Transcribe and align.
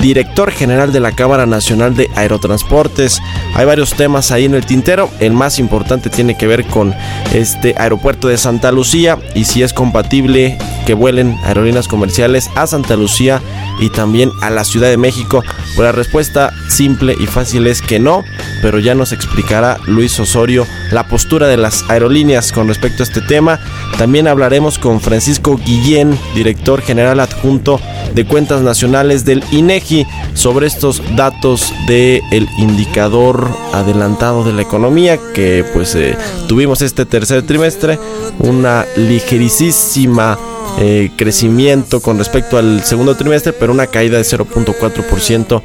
director 0.00 0.50
general 0.52 0.92
de 0.92 1.00
la 1.00 1.12
Cámara 1.12 1.46
Nacional 1.46 1.96
de 1.96 2.08
Aerotransportes. 2.14 3.20
Hay 3.54 3.64
varios 3.64 3.94
temas 3.94 4.30
ahí 4.30 4.44
en 4.44 4.54
el 4.54 4.64
tintero. 4.64 5.10
El 5.20 5.32
más 5.32 5.58
importante 5.58 6.10
tiene 6.10 6.36
que 6.36 6.46
ver 6.46 6.64
con 6.66 6.94
este 7.32 7.74
aeropuerto 7.76 8.28
de 8.28 8.38
Santa 8.38 8.70
Lucía 8.70 9.18
y 9.34 9.44
si 9.44 9.62
es 9.62 9.72
compatible 9.72 10.56
que 10.86 10.94
vuelen 10.94 11.36
aerolíneas 11.44 11.88
comerciales 11.88 12.48
a 12.54 12.66
Santa 12.66 12.96
Lucía 12.96 13.40
y 13.80 13.90
también 13.90 14.30
a 14.42 14.50
la 14.50 14.64
Ciudad 14.64 14.88
de 14.88 14.96
México. 14.96 15.42
Pues 15.74 15.86
la 15.86 15.92
respuesta 15.92 16.52
simple 16.68 17.16
y 17.18 17.26
fácil 17.26 17.66
es 17.66 17.82
que 17.82 17.98
no, 17.98 18.22
pero 18.62 18.78
ya 18.78 18.94
nos 18.94 19.12
explicará 19.12 19.78
Luis 19.86 20.18
Osorio 20.20 20.66
la 20.94 21.06
postura 21.08 21.48
de 21.48 21.56
las 21.56 21.84
aerolíneas 21.90 22.52
con 22.52 22.68
respecto 22.68 23.02
a 23.02 23.04
este 23.04 23.20
tema. 23.20 23.58
También 23.98 24.28
hablaremos 24.28 24.78
con 24.78 25.00
Francisco 25.00 25.58
Guillén, 25.62 26.16
director 26.34 26.80
general 26.80 27.20
adjunto 27.20 27.80
de 28.14 28.24
cuentas 28.24 28.62
nacionales 28.62 29.24
del 29.24 29.42
INEGI, 29.50 30.06
sobre 30.34 30.68
estos 30.68 31.02
datos 31.16 31.74
del 31.88 32.22
el 32.30 32.48
indicador 32.58 33.50
adelantado 33.72 34.44
de 34.44 34.52
la 34.52 34.62
economía 34.62 35.18
que 35.34 35.64
pues 35.74 35.94
eh, 35.96 36.16
tuvimos 36.48 36.80
este 36.80 37.04
tercer 37.04 37.44
trimestre, 37.44 37.98
una 38.38 38.86
ligerísima 38.96 40.38
eh, 40.78 41.10
crecimiento 41.16 42.00
con 42.00 42.18
respecto 42.18 42.56
al 42.56 42.82
segundo 42.82 43.16
trimestre, 43.16 43.52
pero 43.52 43.72
una 43.72 43.86
caída 43.86 44.16
de 44.16 44.24
0.4% 44.24 45.62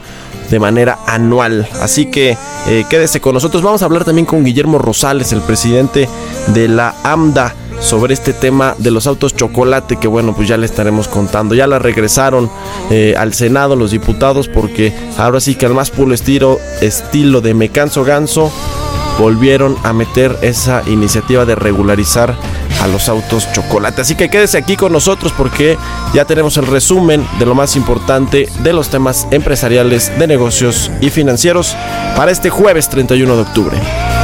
de 0.49 0.59
manera 0.59 0.99
anual. 1.07 1.67
Así 1.81 2.07
que 2.07 2.37
eh, 2.67 2.85
quédese 2.89 3.21
con 3.21 3.33
nosotros. 3.33 3.63
Vamos 3.63 3.81
a 3.81 3.85
hablar 3.85 4.05
también 4.05 4.25
con 4.25 4.43
Guillermo 4.43 4.77
Rosales, 4.77 5.31
el 5.31 5.41
presidente 5.41 6.09
de 6.47 6.67
la 6.67 6.95
AMDA 7.03 7.55
sobre 7.79 8.13
este 8.13 8.33
tema 8.33 8.75
de 8.77 8.91
los 8.91 9.07
autos 9.07 9.35
chocolate 9.35 9.97
que 9.97 10.07
bueno 10.07 10.35
pues 10.35 10.47
ya 10.47 10.57
le 10.57 10.65
estaremos 10.65 11.07
contando 11.07 11.55
ya 11.55 11.65
la 11.65 11.79
regresaron 11.79 12.51
eh, 12.89 13.15
al 13.17 13.33
senado 13.33 13.77
los 13.77 13.91
diputados 13.91 14.49
porque 14.49 14.93
ahora 15.17 15.39
sí 15.39 15.55
que 15.55 15.65
al 15.65 15.73
más 15.73 15.89
puro 15.89 16.13
estilo 16.13 16.59
estilo 16.81 17.39
de 17.39 17.53
me 17.53 17.69
canso 17.69 18.03
ganso 18.03 18.51
volvieron 19.19 19.75
a 19.83 19.93
meter 19.93 20.35
esa 20.41 20.81
iniciativa 20.87 21.45
de 21.45 21.53
regularizar 21.53 22.35
a 22.81 22.87
los 22.87 23.09
autos 23.09 23.51
chocolate. 23.51 24.01
Así 24.01 24.15
que 24.15 24.29
quédese 24.29 24.57
aquí 24.57 24.77
con 24.77 24.93
nosotros 24.93 25.33
porque 25.37 25.77
ya 26.13 26.25
tenemos 26.25 26.57
el 26.57 26.65
resumen 26.65 27.27
de 27.37 27.45
lo 27.45 27.53
más 27.53 27.75
importante 27.75 28.49
de 28.63 28.73
los 28.73 28.89
temas 28.89 29.27
empresariales, 29.31 30.17
de 30.17 30.25
negocios 30.25 30.89
y 31.01 31.09
financieros 31.09 31.75
para 32.15 32.31
este 32.31 32.49
jueves 32.49 32.89
31 32.89 33.35
de 33.35 33.41
octubre. 33.41 34.18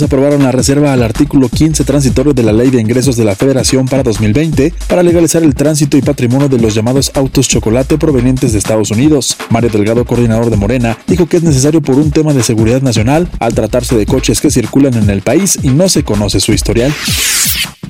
Aprobaron 0.00 0.42
la 0.42 0.52
reserva 0.52 0.92
al 0.94 1.02
artículo 1.02 1.50
15 1.50 1.84
transitorio 1.84 2.32
de 2.32 2.42
la 2.42 2.52
Ley 2.52 2.70
de 2.70 2.80
Ingresos 2.80 3.16
de 3.16 3.24
la 3.24 3.34
Federación 3.34 3.86
para 3.86 4.02
2020 4.02 4.72
para 4.88 5.02
legalizar 5.02 5.42
el 5.42 5.54
tránsito 5.54 5.98
y 5.98 6.02
patrimonio 6.02 6.48
de 6.48 6.58
los 6.58 6.74
llamados 6.74 7.10
autos 7.14 7.48
chocolate 7.48 7.98
provenientes 7.98 8.52
de 8.52 8.58
Estados 8.58 8.90
Unidos. 8.90 9.36
Mario 9.50 9.70
Delgado, 9.70 10.04
coordinador 10.04 10.48
de 10.48 10.56
Morena, 10.56 10.96
dijo 11.06 11.26
que 11.26 11.36
es 11.36 11.42
necesario 11.42 11.82
por 11.82 11.96
un 11.96 12.10
tema 12.10 12.32
de 12.32 12.42
seguridad 12.42 12.80
nacional 12.80 13.28
al 13.40 13.54
tratarse 13.54 13.96
de 13.96 14.06
coches 14.06 14.40
que 14.40 14.50
circulan 14.50 14.94
en 14.94 15.10
el 15.10 15.20
país 15.20 15.58
y 15.62 15.68
no 15.68 15.88
se 15.88 16.04
conoce 16.04 16.40
su 16.40 16.52
historial. 16.52 16.94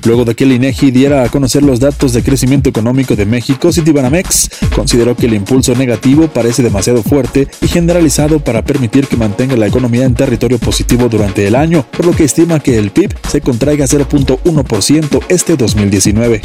Luego 0.05 0.25
de 0.25 0.35
que 0.35 0.43
el 0.43 0.51
INEGI 0.51 0.91
diera 0.91 1.23
a 1.23 1.29
conocer 1.29 1.63
los 1.63 1.79
datos 1.79 2.11
de 2.11 2.23
crecimiento 2.23 2.69
económico 2.69 3.15
de 3.15 3.25
México, 3.25 3.71
Citibanamex 3.71 4.49
consideró 4.75 5.15
que 5.15 5.27
el 5.27 5.33
impulso 5.33 5.75
negativo 5.75 6.27
parece 6.27 6.61
demasiado 6.61 7.03
fuerte 7.03 7.47
y 7.61 7.67
generalizado 7.67 8.39
para 8.39 8.63
permitir 8.63 9.07
que 9.07 9.15
mantenga 9.15 9.55
la 9.55 9.67
economía 9.67 10.05
en 10.05 10.13
territorio 10.13 10.59
positivo 10.59 11.07
durante 11.07 11.47
el 11.47 11.55
año, 11.55 11.85
por 11.95 12.05
lo 12.05 12.11
que 12.13 12.25
estima 12.25 12.59
que 12.59 12.77
el 12.77 12.91
PIB 12.91 13.13
se 13.29 13.41
contraiga 13.41 13.85
0.1% 13.85 15.21
este 15.29 15.55
2019 15.55 16.41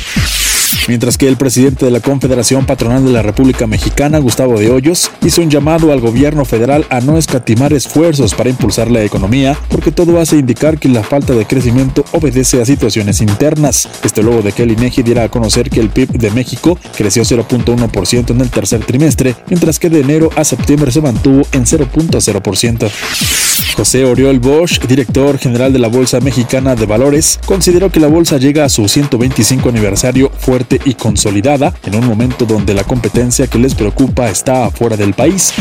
mientras 0.88 1.18
que 1.18 1.28
el 1.28 1.36
presidente 1.36 1.84
de 1.84 1.90
la 1.90 2.00
Confederación 2.00 2.66
Patronal 2.66 3.04
de 3.04 3.12
la 3.12 3.22
República 3.22 3.66
Mexicana, 3.66 4.18
Gustavo 4.18 4.58
de 4.58 4.70
Hoyos, 4.70 5.10
hizo 5.22 5.42
un 5.42 5.50
llamado 5.50 5.92
al 5.92 6.00
gobierno 6.00 6.44
federal 6.44 6.86
a 6.90 7.00
no 7.00 7.18
escatimar 7.18 7.72
esfuerzos 7.72 8.34
para 8.34 8.50
impulsar 8.50 8.90
la 8.90 9.02
economía, 9.02 9.56
porque 9.68 9.92
todo 9.92 10.20
hace 10.20 10.36
indicar 10.36 10.78
que 10.78 10.88
la 10.88 11.02
falta 11.02 11.34
de 11.34 11.46
crecimiento 11.46 12.04
obedece 12.12 12.60
a 12.60 12.66
situaciones 12.66 13.20
internas. 13.20 13.88
Esto 14.02 14.22
luego 14.22 14.42
de 14.42 14.52
que 14.52 14.62
el 14.62 14.72
INEGI 14.72 15.02
diera 15.02 15.24
a 15.24 15.28
conocer 15.28 15.70
que 15.70 15.80
el 15.80 15.90
PIB 15.90 16.12
de 16.12 16.30
México 16.30 16.78
creció 16.96 17.22
0.1% 17.22 18.30
en 18.30 18.40
el 18.40 18.50
tercer 18.50 18.84
trimestre, 18.84 19.34
mientras 19.48 19.78
que 19.78 19.90
de 19.90 20.00
enero 20.00 20.30
a 20.36 20.44
septiembre 20.44 20.92
se 20.92 21.00
mantuvo 21.00 21.46
en 21.52 21.64
0.0%. 21.64 23.47
José 23.76 24.04
Oriol 24.04 24.38
Bosch, 24.38 24.80
director 24.86 25.38
general 25.38 25.72
de 25.72 25.78
la 25.78 25.88
Bolsa 25.88 26.20
Mexicana 26.20 26.74
de 26.74 26.86
Valores, 26.86 27.38
consideró 27.46 27.90
que 27.90 28.00
la 28.00 28.08
bolsa 28.08 28.38
llega 28.38 28.64
a 28.64 28.68
su 28.68 28.88
125 28.88 29.68
aniversario 29.68 30.30
fuerte 30.30 30.80
y 30.84 30.94
consolidada 30.94 31.72
en 31.84 31.94
un 31.94 32.06
momento 32.06 32.44
donde 32.44 32.74
la 32.74 32.84
competencia 32.84 33.46
que 33.46 33.58
les 33.58 33.74
preocupa 33.74 34.28
está 34.28 34.66
afuera 34.66 34.96
del 34.96 35.14
país. 35.14 35.52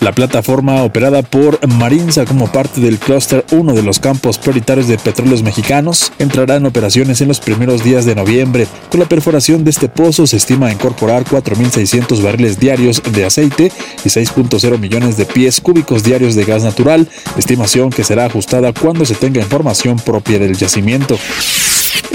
La 0.00 0.12
plataforma 0.12 0.82
operada 0.84 1.22
por 1.22 1.66
Marinza 1.66 2.24
como 2.24 2.50
parte 2.50 2.80
del 2.80 2.98
Cluster 2.98 3.44
1 3.50 3.74
de 3.74 3.82
los 3.82 3.98
campos 3.98 4.38
prioritarios 4.38 4.88
de 4.88 4.96
petróleos 4.96 5.42
mexicanos 5.42 6.12
entrará 6.18 6.56
en 6.56 6.66
operaciones 6.66 7.20
en 7.20 7.28
los 7.28 7.40
primeros 7.40 7.82
días 7.82 8.04
de 8.04 8.14
noviembre. 8.14 8.66
Con 8.90 9.00
la 9.00 9.06
perforación 9.06 9.64
de 9.64 9.70
este 9.70 9.88
pozo 9.88 10.26
se 10.26 10.36
estima 10.36 10.72
incorporar 10.72 11.24
4.600 11.24 12.22
barriles 12.22 12.58
diarios 12.60 13.02
de 13.02 13.24
aceite 13.24 13.72
y 14.04 14.08
6.0 14.08 14.78
millones 14.78 15.16
de 15.16 15.26
pies 15.26 15.60
cúbicos 15.60 16.02
diarios 16.02 16.34
de 16.34 16.44
gas 16.44 16.62
natural, 16.62 17.08
estimación 17.36 17.90
que 17.90 18.04
será 18.04 18.26
ajustada 18.26 18.72
cuando 18.72 19.04
se 19.04 19.14
tenga 19.14 19.40
información 19.40 19.98
propia 19.98 20.38
del 20.38 20.56
yacimiento. 20.56 21.18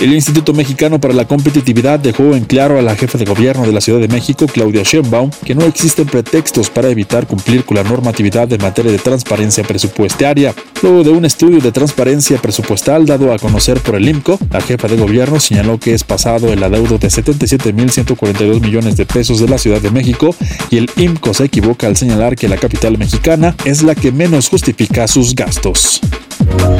El 0.04 0.14
Instituto 0.14 0.54
Mexicano 0.54 1.00
para 1.00 1.14
la 1.14 1.25
Competitividad 1.25 1.98
dejó 1.98 2.36
en 2.36 2.44
claro 2.44 2.78
a 2.78 2.81
la 2.81 2.96
jefa 2.96 3.18
de 3.18 3.25
gobierno 3.25 3.66
de 3.66 3.72
la 3.72 3.80
Ciudad 3.80 4.02
de 4.02 4.10
México, 4.10 4.48
Claudia 4.48 4.84
Sheinbaum, 4.84 5.31
que 5.46 5.56
no 5.56 5.64
existen 5.64 6.08
pretextos 6.08 6.70
para 6.70 6.90
evitar 6.90 7.25
cumplir 7.25 7.64
con 7.64 7.78
la 7.78 7.84
normatividad 7.84 8.52
en 8.52 8.62
materia 8.62 8.92
de 8.92 8.98
transparencia 8.98 9.64
presupuestaria. 9.64 10.54
Luego 10.81 11.04
de 11.04 11.10
un 11.12 11.24
estudio 11.24 11.62
de 11.62 11.72
transparencia 11.72 12.38
presupuestal 12.38 13.06
dado 13.06 13.31
a 13.31 13.40
conocer 13.40 13.80
por 13.80 13.96
el 13.96 14.10
IMCO, 14.10 14.38
la 14.52 14.60
jefa 14.60 14.88
de 14.90 14.98
gobierno 14.98 15.40
señaló 15.40 15.80
que 15.80 15.94
es 15.94 16.04
pasado 16.04 16.52
el 16.52 16.62
adeudo 16.62 16.98
de 16.98 17.08
77.142 17.08 18.60
millones 18.60 18.98
de 18.98 19.06
pesos 19.06 19.40
de 19.40 19.48
la 19.48 19.58
Ciudad 19.58 19.80
de 19.80 19.92
México 19.92 20.36
y 20.69 20.78
el 20.78 20.92
IMCO 20.98 21.34
se 21.34 21.46
equivoca 21.46 21.88
al 21.88 21.96
señalar 21.96 22.36
que 22.36 22.50
la 22.50 22.58
capital 22.58 22.98
mexicana 22.98 23.56
es 23.64 23.84
la 23.84 23.96
que 23.96 24.12
menos 24.12 24.50
justifica 24.50 25.08
sus 25.08 25.34
gastos. 25.34 26.02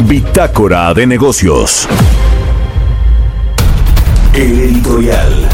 Bitácora 0.08 0.94
de 0.94 1.08
negocios. 1.08 1.88
El 4.34 4.60
editorial. 4.60 5.48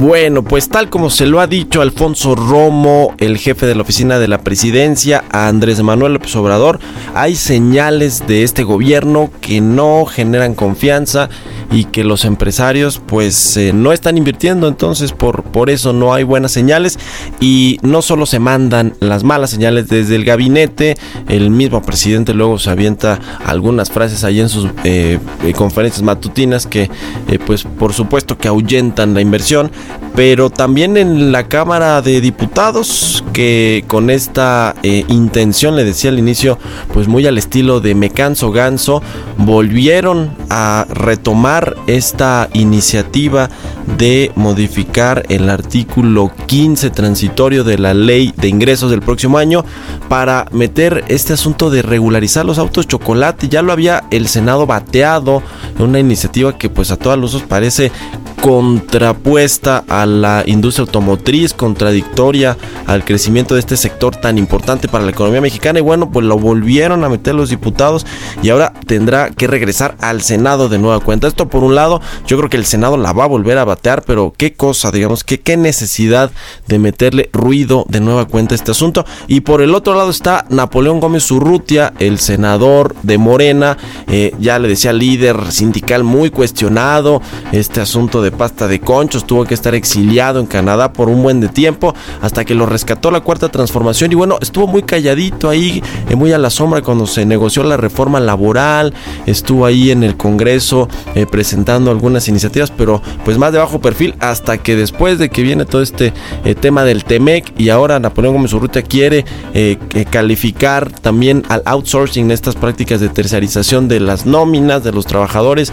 Bueno, 0.00 0.44
pues 0.44 0.68
tal 0.68 0.90
como 0.90 1.08
se 1.08 1.24
lo 1.24 1.40
ha 1.40 1.46
dicho 1.46 1.80
Alfonso 1.80 2.34
Romo, 2.34 3.14
el 3.16 3.38
jefe 3.38 3.64
de 3.64 3.74
la 3.74 3.80
oficina 3.80 4.18
de 4.18 4.28
la 4.28 4.42
presidencia, 4.42 5.24
a 5.30 5.48
Andrés 5.48 5.82
Manuel 5.82 6.12
López 6.12 6.36
Obrador, 6.36 6.80
hay 7.14 7.34
señales 7.34 8.26
de 8.26 8.42
este 8.42 8.62
gobierno 8.62 9.30
que 9.40 9.62
no 9.62 10.04
generan 10.04 10.54
confianza 10.54 11.30
y 11.72 11.84
que 11.84 12.04
los 12.04 12.26
empresarios 12.26 13.00
pues 13.04 13.56
eh, 13.56 13.72
no 13.72 13.92
están 13.92 14.18
invirtiendo, 14.18 14.68
entonces 14.68 15.12
por, 15.12 15.44
por 15.44 15.70
eso 15.70 15.94
no 15.94 16.12
hay 16.12 16.24
buenas 16.24 16.52
señales 16.52 16.98
y 17.40 17.78
no 17.82 18.02
solo 18.02 18.26
se 18.26 18.38
mandan 18.38 18.94
las 19.00 19.24
malas 19.24 19.50
señales 19.50 19.88
desde 19.88 20.14
el 20.16 20.24
gabinete, 20.24 20.96
el 21.28 21.48
mismo 21.50 21.80
presidente 21.80 22.34
luego 22.34 22.58
se 22.58 22.68
avienta 22.68 23.18
algunas 23.44 23.90
frases 23.90 24.24
ahí 24.24 24.40
en 24.40 24.50
sus 24.50 24.68
eh, 24.84 25.18
eh, 25.42 25.52
conferencias 25.54 26.02
matutinas 26.02 26.66
que 26.66 26.90
pues 27.46 27.64
por 27.64 27.92
supuesto 27.92 28.38
que 28.38 28.48
ahuyentan 28.48 29.14
la 29.14 29.20
inversión, 29.20 29.70
pero 30.14 30.48
también 30.48 30.96
en 30.96 31.30
la 31.30 31.46
Cámara 31.48 32.00
de 32.00 32.20
Diputados 32.20 33.22
que 33.32 33.84
con 33.86 34.08
esta 34.08 34.74
intención 34.82 35.76
le 35.76 35.84
decía 35.84 36.10
al 36.10 36.18
inicio 36.18 36.58
pues 36.94 37.06
muy 37.06 37.26
al 37.26 37.36
estilo 37.36 37.80
de 37.80 37.94
Me 37.94 38.10
canso 38.10 38.50
ganso 38.50 39.02
volvieron 39.36 40.30
a 40.48 40.86
retomar 40.88 41.76
esta 41.86 42.48
iniciativa 42.54 43.50
de 43.98 44.32
modificar 44.34 45.24
el 45.28 45.48
artículo 45.48 46.30
15 46.46 46.90
transitorio 46.90 47.64
de 47.64 47.78
la 47.78 47.94
ley 47.94 48.32
de 48.36 48.48
ingresos 48.48 48.90
del 48.90 49.00
próximo 49.00 49.38
año 49.38 49.64
para 50.08 50.46
meter 50.52 51.04
este 51.08 51.32
asunto 51.32 51.70
de 51.70 51.82
regularizar 51.82 52.44
los 52.44 52.58
autos 52.58 52.86
chocolate. 52.86 53.48
Ya 53.48 53.62
lo 53.62 53.72
había 53.72 54.04
el 54.10 54.28
Senado 54.28 54.66
bateado, 54.66 55.42
una 55.78 55.98
iniciativa 55.98 56.56
que 56.56 56.68
pues 56.68 56.90
a 56.90 56.96
todas 56.96 57.18
luces 57.18 57.42
parece 57.42 57.92
contrapuesta 58.46 59.82
a 59.88 60.06
la 60.06 60.44
industria 60.46 60.84
automotriz, 60.84 61.52
contradictoria 61.52 62.56
al 62.86 63.04
crecimiento 63.04 63.54
de 63.54 63.60
este 63.60 63.76
sector 63.76 64.14
tan 64.14 64.38
importante 64.38 64.86
para 64.86 65.04
la 65.04 65.10
economía 65.10 65.40
mexicana. 65.40 65.80
Y 65.80 65.82
bueno, 65.82 66.10
pues 66.10 66.24
lo 66.24 66.38
volvieron 66.38 67.02
a 67.02 67.08
meter 67.08 67.34
los 67.34 67.50
diputados 67.50 68.06
y 68.42 68.50
ahora 68.50 68.72
tendrá 68.86 69.30
que 69.30 69.48
regresar 69.48 69.96
al 70.00 70.22
Senado 70.22 70.68
de 70.68 70.78
nueva 70.78 71.00
cuenta. 71.00 71.26
Esto 71.26 71.48
por 71.48 71.64
un 71.64 71.74
lado, 71.74 72.00
yo 72.26 72.36
creo 72.36 72.48
que 72.48 72.56
el 72.56 72.66
Senado 72.66 72.96
la 72.96 73.12
va 73.12 73.24
a 73.24 73.26
volver 73.26 73.58
a 73.58 73.64
batear, 73.64 73.75
pero 73.76 74.32
qué 74.36 74.54
cosa, 74.54 74.90
digamos, 74.90 75.24
que 75.24 75.40
qué 75.40 75.56
necesidad 75.56 76.30
de 76.66 76.78
meterle 76.78 77.30
ruido 77.32 77.84
de 77.88 78.00
nueva 78.00 78.26
cuenta 78.26 78.54
a 78.54 78.56
este 78.56 78.72
asunto. 78.72 79.04
Y 79.26 79.40
por 79.40 79.62
el 79.62 79.74
otro 79.74 79.94
lado 79.94 80.10
está 80.10 80.44
Napoleón 80.48 81.00
Gómez 81.00 81.30
Urrutia, 81.30 81.92
el 81.98 82.18
senador 82.18 82.94
de 83.02 83.18
Morena, 83.18 83.76
eh, 84.08 84.32
ya 84.40 84.58
le 84.58 84.68
decía 84.68 84.92
líder 84.92 85.52
sindical 85.52 86.04
muy 86.04 86.30
cuestionado, 86.30 87.22
este 87.52 87.80
asunto 87.80 88.22
de 88.22 88.32
pasta 88.32 88.66
de 88.66 88.80
conchos, 88.80 89.26
tuvo 89.26 89.44
que 89.44 89.54
estar 89.54 89.74
exiliado 89.74 90.40
en 90.40 90.46
Canadá 90.46 90.92
por 90.92 91.08
un 91.08 91.22
buen 91.22 91.40
de 91.40 91.48
tiempo, 91.48 91.94
hasta 92.20 92.44
que 92.44 92.54
lo 92.54 92.66
rescató 92.66 93.10
la 93.10 93.20
cuarta 93.20 93.48
transformación 93.48 94.12
y 94.12 94.14
bueno, 94.14 94.38
estuvo 94.40 94.66
muy 94.66 94.82
calladito 94.82 95.48
ahí, 95.48 95.82
eh, 96.08 96.16
muy 96.16 96.32
a 96.32 96.38
la 96.38 96.50
sombra 96.50 96.82
cuando 96.82 97.06
se 97.06 97.24
negoció 97.24 97.62
la 97.62 97.76
reforma 97.76 98.20
laboral, 98.20 98.94
estuvo 99.26 99.66
ahí 99.66 99.90
en 99.90 100.02
el 100.02 100.16
Congreso 100.16 100.88
eh, 101.14 101.26
presentando 101.26 101.90
algunas 101.90 102.28
iniciativas, 102.28 102.70
pero 102.70 103.02
pues 103.24 103.38
más 103.38 103.52
de 103.52 103.58
perfil, 103.80 104.14
hasta 104.20 104.58
que 104.58 104.76
después 104.76 105.18
de 105.18 105.28
que 105.28 105.42
viene 105.42 105.64
todo 105.64 105.82
este 105.82 106.12
eh, 106.44 106.54
tema 106.54 106.84
del 106.84 107.04
TEMEC 107.04 107.52
y 107.58 107.68
ahora 107.68 107.98
Napoleón 107.98 108.34
Gómez 108.34 108.52
Urrutia 108.52 108.82
quiere 108.82 109.24
calificar 110.10 110.90
también 110.90 111.42
al 111.48 111.62
outsourcing, 111.64 112.30
estas 112.30 112.54
prácticas 112.54 113.00
de 113.00 113.08
tercerización 113.08 113.88
de 113.88 114.00
las 114.00 114.26
nóminas 114.26 114.84
de 114.84 114.92
los 114.92 115.06
trabajadores, 115.06 115.72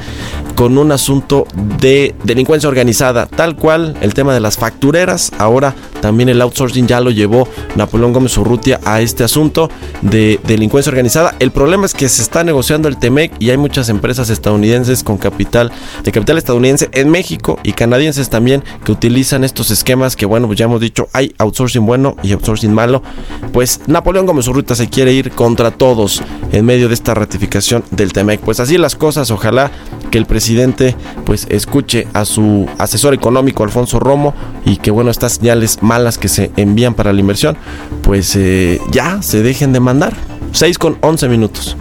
con 0.56 0.78
un 0.78 0.92
asunto 0.92 1.46
de 1.80 2.16
delincuencia 2.24 2.70
organizada, 2.70 3.26
tal 3.26 3.56
cual 3.56 3.96
el 4.02 4.14
tema 4.14 4.34
de 4.34 4.40
las 4.40 4.58
factureras, 4.58 5.32
ahora 5.38 5.76
también 6.02 6.30
el 6.30 6.42
outsourcing 6.42 6.88
ya 6.88 7.00
lo 7.00 7.12
llevó 7.12 7.48
Napoleón 7.76 8.14
Gómez 8.14 8.38
Urrutia 8.38 8.80
a 8.84 9.02
este 9.02 9.24
asunto 9.24 9.70
de 10.02 10.40
delincuencia 10.44 10.90
organizada. 10.90 11.36
El 11.40 11.52
problema 11.52 11.86
es 11.86 11.94
que 11.94 12.10
se 12.10 12.22
está 12.22 12.44
negociando 12.44 12.88
el 12.88 12.98
TEMEC 12.98 13.34
y 13.40 13.50
hay 13.50 13.58
muchas 13.58 13.90
empresas 13.90 14.30
estadounidenses 14.30 15.04
con 15.04 15.18
capital, 15.18 15.72
de 16.04 16.12
capital 16.12 16.38
estadounidense 16.38 16.90
en 16.92 17.10
México 17.10 17.60
y 17.64 17.74
canadienses 17.84 18.30
también 18.30 18.63
que 18.86 18.94
utilizan 18.94 19.44
estos 19.44 19.70
esquemas 19.70 20.16
que 20.16 20.25
bueno, 20.25 20.48
pues 20.48 20.58
ya 20.58 20.66
hemos 20.66 20.80
dicho, 20.80 21.10
hay 21.12 21.36
outsourcing 21.38 21.86
bueno 21.86 22.16
y 22.24 22.32
outsourcing 22.32 22.74
malo. 22.74 23.04
Pues 23.52 23.82
Napoleón 23.88 24.25
Gómez 24.25 24.48
Urrutia 24.48 24.74
se 24.74 24.88
quiere 24.88 25.12
ir 25.12 25.32
contra 25.32 25.70
todos 25.70 26.24
en 26.54 26.63
medio 26.63 26.88
de 26.88 26.94
esta 26.94 27.13
ratificación 27.13 27.84
del 27.92 28.13
TEMEC. 28.13 28.40
Pues 28.40 28.62
así 28.62 28.78
las 28.78 28.96
cosas, 28.96 29.32
ojalá 29.32 29.70
que 30.12 30.18
el 30.18 30.25
presidente 30.25 30.96
pues 31.25 31.46
escuche 31.50 32.08
a 32.13 32.24
su 32.24 32.70
asesor 32.78 33.13
económico 33.13 33.66
Alfonso 33.66 34.00
Romo 34.00 34.34
y 34.63 34.78
que 34.78 34.90
bueno, 34.90 35.12
estas 35.12 35.34
señales 35.34 35.84
malas 35.84 36.18
que 36.18 36.30
se 36.30 36.52
envían 36.56 36.94
para 36.94 37.12
la 37.12 37.20
inversión, 37.20 37.58
pues 38.02 38.34
eh, 38.38 38.80
ya 38.92 39.22
se 39.22 39.44
dejen 39.44 39.74
de 39.74 39.82
mandar. 39.82 40.13
6 40.54 40.78
con 40.78 40.98
11 41.02 41.28
minutos. 41.28 41.75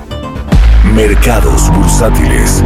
Mercados 0.96 1.70
bursátiles. 1.72 2.60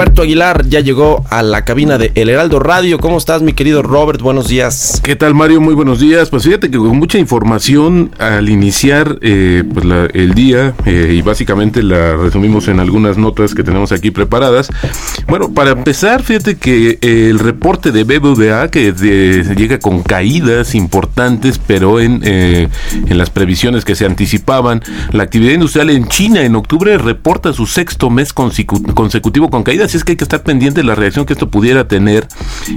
Roberto 0.00 0.22
Aguilar 0.22 0.64
ya 0.66 0.80
llegó 0.80 1.26
a 1.28 1.42
la 1.42 1.66
cabina 1.66 1.98
de 1.98 2.10
El 2.14 2.30
Heraldo 2.30 2.58
Radio. 2.58 2.98
¿Cómo 2.98 3.18
estás, 3.18 3.42
mi 3.42 3.52
querido 3.52 3.82
Robert? 3.82 4.22
Buenos 4.22 4.48
días. 4.48 4.98
¿Qué 5.04 5.14
tal, 5.14 5.34
Mario? 5.34 5.60
Muy 5.60 5.74
buenos 5.74 6.00
días. 6.00 6.30
Pues 6.30 6.44
fíjate 6.44 6.70
que 6.70 6.78
con 6.78 6.96
mucha 6.96 7.18
información 7.18 8.10
al 8.18 8.48
iniciar 8.48 9.18
eh, 9.20 9.62
pues 9.74 9.84
la- 9.84 10.06
el 10.14 10.32
día 10.32 10.72
eh, 10.86 11.12
y 11.14 11.20
básicamente 11.20 11.82
la 11.82 12.16
resumimos 12.16 12.66
en 12.68 12.80
algunas 12.80 13.18
notas 13.18 13.54
que 13.54 13.62
tenemos 13.62 13.92
aquí 13.92 14.10
preparadas. 14.10 14.70
Bueno, 15.28 15.52
para 15.52 15.72
empezar, 15.72 16.22
fíjate 16.22 16.56
que 16.56 16.92
eh, 17.02 17.28
el 17.28 17.38
reporte 17.38 17.92
de 17.92 18.04
BBVA 18.04 18.70
que 18.70 18.92
de- 18.92 19.54
llega 19.54 19.80
con 19.80 20.02
caídas 20.02 20.74
importantes, 20.74 21.58
pero 21.66 22.00
en, 22.00 22.22
eh, 22.24 22.68
en 23.06 23.18
las 23.18 23.28
previsiones 23.28 23.84
que 23.84 23.94
se 23.94 24.06
anticipaban, 24.06 24.80
la 25.12 25.24
actividad 25.24 25.52
industrial 25.52 25.90
en 25.90 26.08
China 26.08 26.40
en 26.42 26.56
octubre 26.56 26.96
reporta 26.96 27.52
su 27.52 27.66
sexto 27.66 28.08
mes 28.08 28.34
consecu- 28.34 28.94
consecutivo 28.94 29.50
con 29.50 29.62
caídas, 29.62 29.89
es 29.96 30.04
que 30.04 30.12
hay 30.12 30.16
que 30.16 30.24
estar 30.24 30.42
pendiente 30.42 30.80
de 30.80 30.86
la 30.86 30.94
reacción 30.94 31.26
que 31.26 31.32
esto 31.32 31.50
pudiera 31.50 31.88
tener. 31.88 32.28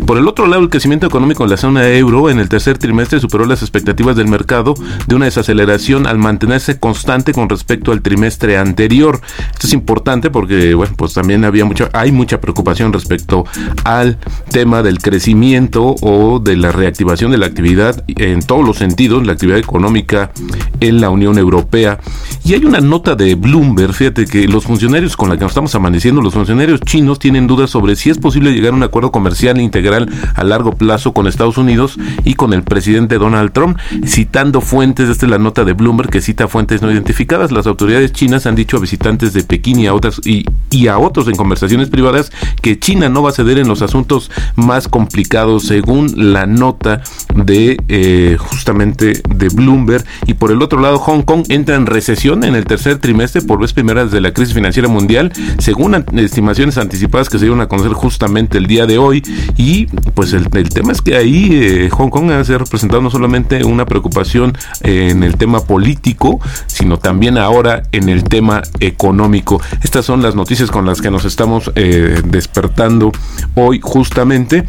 Por 0.06 0.18
el 0.18 0.28
otro 0.28 0.48
lado, 0.48 0.62
el 0.62 0.70
crecimiento 0.70 1.08
económico 1.08 1.44
en 1.44 1.50
la 1.50 1.58
zona 1.58 1.88
euro 1.90 2.30
en 2.30 2.40
el 2.40 2.50
tercer 2.50 2.78
trimestre 2.78 3.20
superó 3.20 3.46
las 3.46 3.62
expectativas 3.62 4.16
del 4.16 4.28
mercado 4.28 4.74
de 5.08 5.16
una 5.16 5.26
desaceleración 5.26 6.08
al 6.08 6.18
mantenerse 6.18 6.80
constante 6.80 7.34
con 7.34 7.50
respecto 7.50 7.92
al 7.92 8.02
trimestre 8.02 8.58
anterior. 8.58 9.22
Esto 9.54 9.68
es 9.68 9.74
importante 9.74 10.30
porque, 10.30 10.74
bueno, 10.74 10.94
pues 10.98 11.14
también 11.14 11.46
había 11.46 11.66
mucha, 11.66 11.90
hay 11.94 12.12
mucha 12.12 12.40
preocupación 12.40 12.94
respecto 12.94 13.46
al 13.84 14.18
tema 14.50 14.84
del 14.84 15.00
crecimiento 15.00 15.96
o 16.02 16.40
de 16.40 16.58
la 16.58 16.72
reactivación 16.72 17.32
de 17.32 17.38
la 17.38 17.46
actividad 17.46 18.04
en 18.08 18.42
todos 18.42 18.66
los 18.66 18.78
sentidos, 18.78 19.26
la 19.26 19.34
actividad 19.34 19.58
económica 19.58 20.32
en 20.80 21.02
la 21.02 21.10
Unión 21.10 21.38
Europea. 21.38 22.00
Y 22.44 22.54
hay 22.54 22.66
una 22.66 22.80
nota 22.80 23.16
de 23.16 23.36
Bloomberg, 23.36 23.94
fíjate 23.94 24.26
que 24.26 24.48
los 24.48 24.64
funcionarios 24.64 25.16
con 25.16 25.30
la 25.30 25.36
que 25.36 25.42
nos 25.42 25.52
estamos 25.52 25.76
amaneciendo, 25.76 26.22
los 26.22 26.34
funcionarios 26.34 26.82
chinos 26.94 27.18
tienen 27.18 27.48
dudas 27.48 27.72
sobre 27.72 27.96
si 27.96 28.12
es 28.12 28.20
posible 28.20 28.52
llegar 28.52 28.72
a 28.72 28.76
un 28.76 28.84
acuerdo 28.84 29.12
comercial 29.12 29.60
integral 29.60 30.12
a 30.36 30.44
largo 30.44 30.74
plazo 30.74 31.12
con 31.12 31.26
Estados 31.26 31.58
Unidos 31.58 31.98
y 32.24 32.36
con 32.36 32.54
el 32.54 32.62
presidente 32.62 33.18
Donald 33.18 33.52
Trump, 33.52 33.80
citando 34.06 34.62
fuentes, 34.62 35.10
esta 35.10 35.26
es 35.26 35.32
la 35.32 35.40
nota 35.40 35.66
de 35.66 35.74
Bloomberg 35.74 36.12
que 36.12 36.22
cita 36.22 36.48
fuentes 36.48 36.84
no 36.84 36.92
identificadas. 36.92 37.52
Las 37.52 37.66
autoridades 37.66 38.12
chinas 38.12 38.46
han 38.46 38.54
dicho 38.54 38.78
a 38.78 38.80
visitantes 38.80 39.34
de 39.34 39.44
Pekín 39.44 39.80
y 39.80 39.88
a 39.88 39.94
otras 39.96 40.22
y, 40.24 40.46
a 40.88 41.00
otros 41.00 41.28
en 41.28 41.36
conversaciones 41.36 41.90
privadas 41.90 42.32
que 42.62 42.78
China 42.78 43.10
no 43.10 43.24
va 43.24 43.32
a 43.32 43.34
ceder 43.34 43.58
en 43.58 43.68
los 43.68 43.82
asuntos 43.82 44.30
más 44.56 44.88
complicados 44.88 45.64
según 45.64 46.14
la 46.32 46.46
nota 46.46 47.02
de 47.34 47.78
eh, 47.88 48.38
justamente 48.38 49.24
de 49.28 49.50
Bloomberg 49.50 50.06
y 50.28 50.36
por 50.36 50.52
el 50.52 50.62
otro 50.62 50.80
lado 50.80 51.00
Hong 51.00 51.24
Kong 51.24 51.46
entra 51.50 51.76
en 51.76 51.88
recesión 51.88 52.44
en 52.44 52.54
el 52.54 52.66
tercer 52.66 53.00
trimestre 53.00 53.42
por 53.42 53.60
vez 53.60 53.74
primera 53.74 54.04
desde 54.04 54.22
la 54.22 54.32
crisis 54.32 54.54
financiera 54.54 54.90
mundial 54.90 55.32
según 55.58 55.96
estimaciones 56.18 56.78
anticipadas 56.84 57.30
que 57.30 57.40
se 57.40 57.46
dieron 57.46 57.62
a 57.62 57.68
conocer 57.68 57.94
justamente 57.94 58.58
el 58.58 58.68
día 58.68 58.86
de 58.86 58.98
hoy. 58.98 59.24
Y 59.58 59.88
pues 60.14 60.34
el, 60.34 60.48
el 60.54 60.70
tema 60.70 60.92
es 60.92 61.02
que 61.02 61.16
ahí 61.16 61.50
eh, 61.52 61.90
Hong 61.92 62.10
Kong 62.10 62.32
ha 62.32 62.44
representado 62.44 63.02
no 63.02 63.10
solamente 63.10 63.64
una 63.64 63.86
preocupación 63.86 64.58
eh, 64.82 65.10
en 65.12 65.24
el 65.24 65.36
tema 65.38 65.62
político 65.62 66.40
sino 66.68 66.98
también 66.98 67.38
ahora 67.38 67.84
en 67.92 68.10
el 68.10 68.24
tema 68.24 68.62
económico. 68.80 69.62
Estas 69.84 70.06
son 70.06 70.22
las 70.22 70.36
noticias 70.36 70.70
con 70.70 70.86
las 70.86 71.02
que 71.02 71.12
nos 71.12 71.26
estamos 71.26 71.72
eh, 71.76 72.22
despertando 72.26 73.12
hoy 73.56 73.80
justamente. 73.82 74.66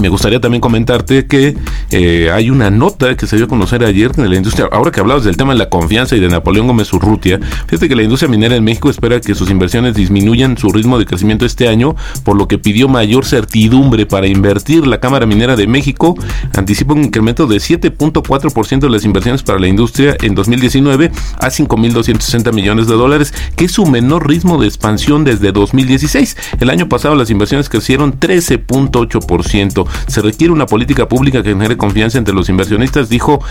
Me 0.00 0.08
gustaría 0.08 0.40
también 0.40 0.60
comentarte 0.60 1.26
que 1.26 1.56
hay 2.32 2.50
una 2.50 2.70
nota 2.70 3.16
que 3.16 3.26
se 3.26 3.36
dio 3.36 3.46
a 3.46 3.48
conocer 3.48 3.84
ayer 3.84 4.12
de 4.12 4.28
la 4.28 4.36
industria, 4.36 4.68
ahora 4.70 4.90
que 4.90 5.00
hablabas 5.00 5.24
del 5.24 5.36
tema 5.36 5.52
de 5.52 5.58
la 5.58 5.68
confianza 5.68 6.16
y 6.16 6.20
de 6.20 6.28
Napoleón 6.28 6.66
Gómez 6.66 6.92
Urrutia, 6.92 7.40
fíjate 7.66 7.88
que 7.88 7.96
la 7.96 8.02
industria 8.02 8.28
minera 8.28 8.56
en 8.56 8.64
México 8.64 8.90
espera 8.90 9.20
que 9.20 9.34
sus 9.34 9.50
inversiones 9.50 9.94
disminuyan 9.94 10.58
su 10.58 10.68
ritmo 10.70 10.98
de 10.98 11.06
crecimiento 11.06 11.35
este 11.44 11.68
año, 11.68 11.94
por 12.24 12.36
lo 12.36 12.48
que 12.48 12.58
pidió 12.58 12.88
mayor 12.88 13.24
certidumbre 13.26 14.06
para 14.06 14.26
invertir. 14.26 14.86
La 14.86 15.00
Cámara 15.00 15.26
Minera 15.26 15.56
de 15.56 15.66
México 15.66 16.16
anticipa 16.56 16.94
un 16.94 17.04
incremento 17.04 17.46
de 17.46 17.56
7.4% 17.56 18.78
de 18.80 18.90
las 18.90 19.04
inversiones 19.04 19.42
para 19.42 19.58
la 19.58 19.68
industria 19.68 20.16
en 20.22 20.34
2019 20.34 21.10
a 21.40 21.48
5.260 21.48 22.52
millones 22.52 22.86
de 22.86 22.94
dólares, 22.94 23.34
que 23.56 23.66
es 23.66 23.72
su 23.72 23.84
menor 23.86 24.28
ritmo 24.28 24.58
de 24.60 24.66
expansión 24.66 25.24
desde 25.24 25.52
2016. 25.52 26.36
El 26.60 26.70
año 26.70 26.88
pasado 26.88 27.14
las 27.16 27.30
inversiones 27.30 27.68
crecieron 27.68 28.18
13.8%. 28.18 29.86
Se 30.06 30.22
requiere 30.22 30.52
una 30.52 30.66
política 30.66 31.08
pública 31.08 31.42
que 31.42 31.50
genere 31.50 31.76
confianza 31.76 32.18
entre 32.18 32.34
los 32.34 32.48
inversionistas, 32.48 33.08
dijo 33.08 33.42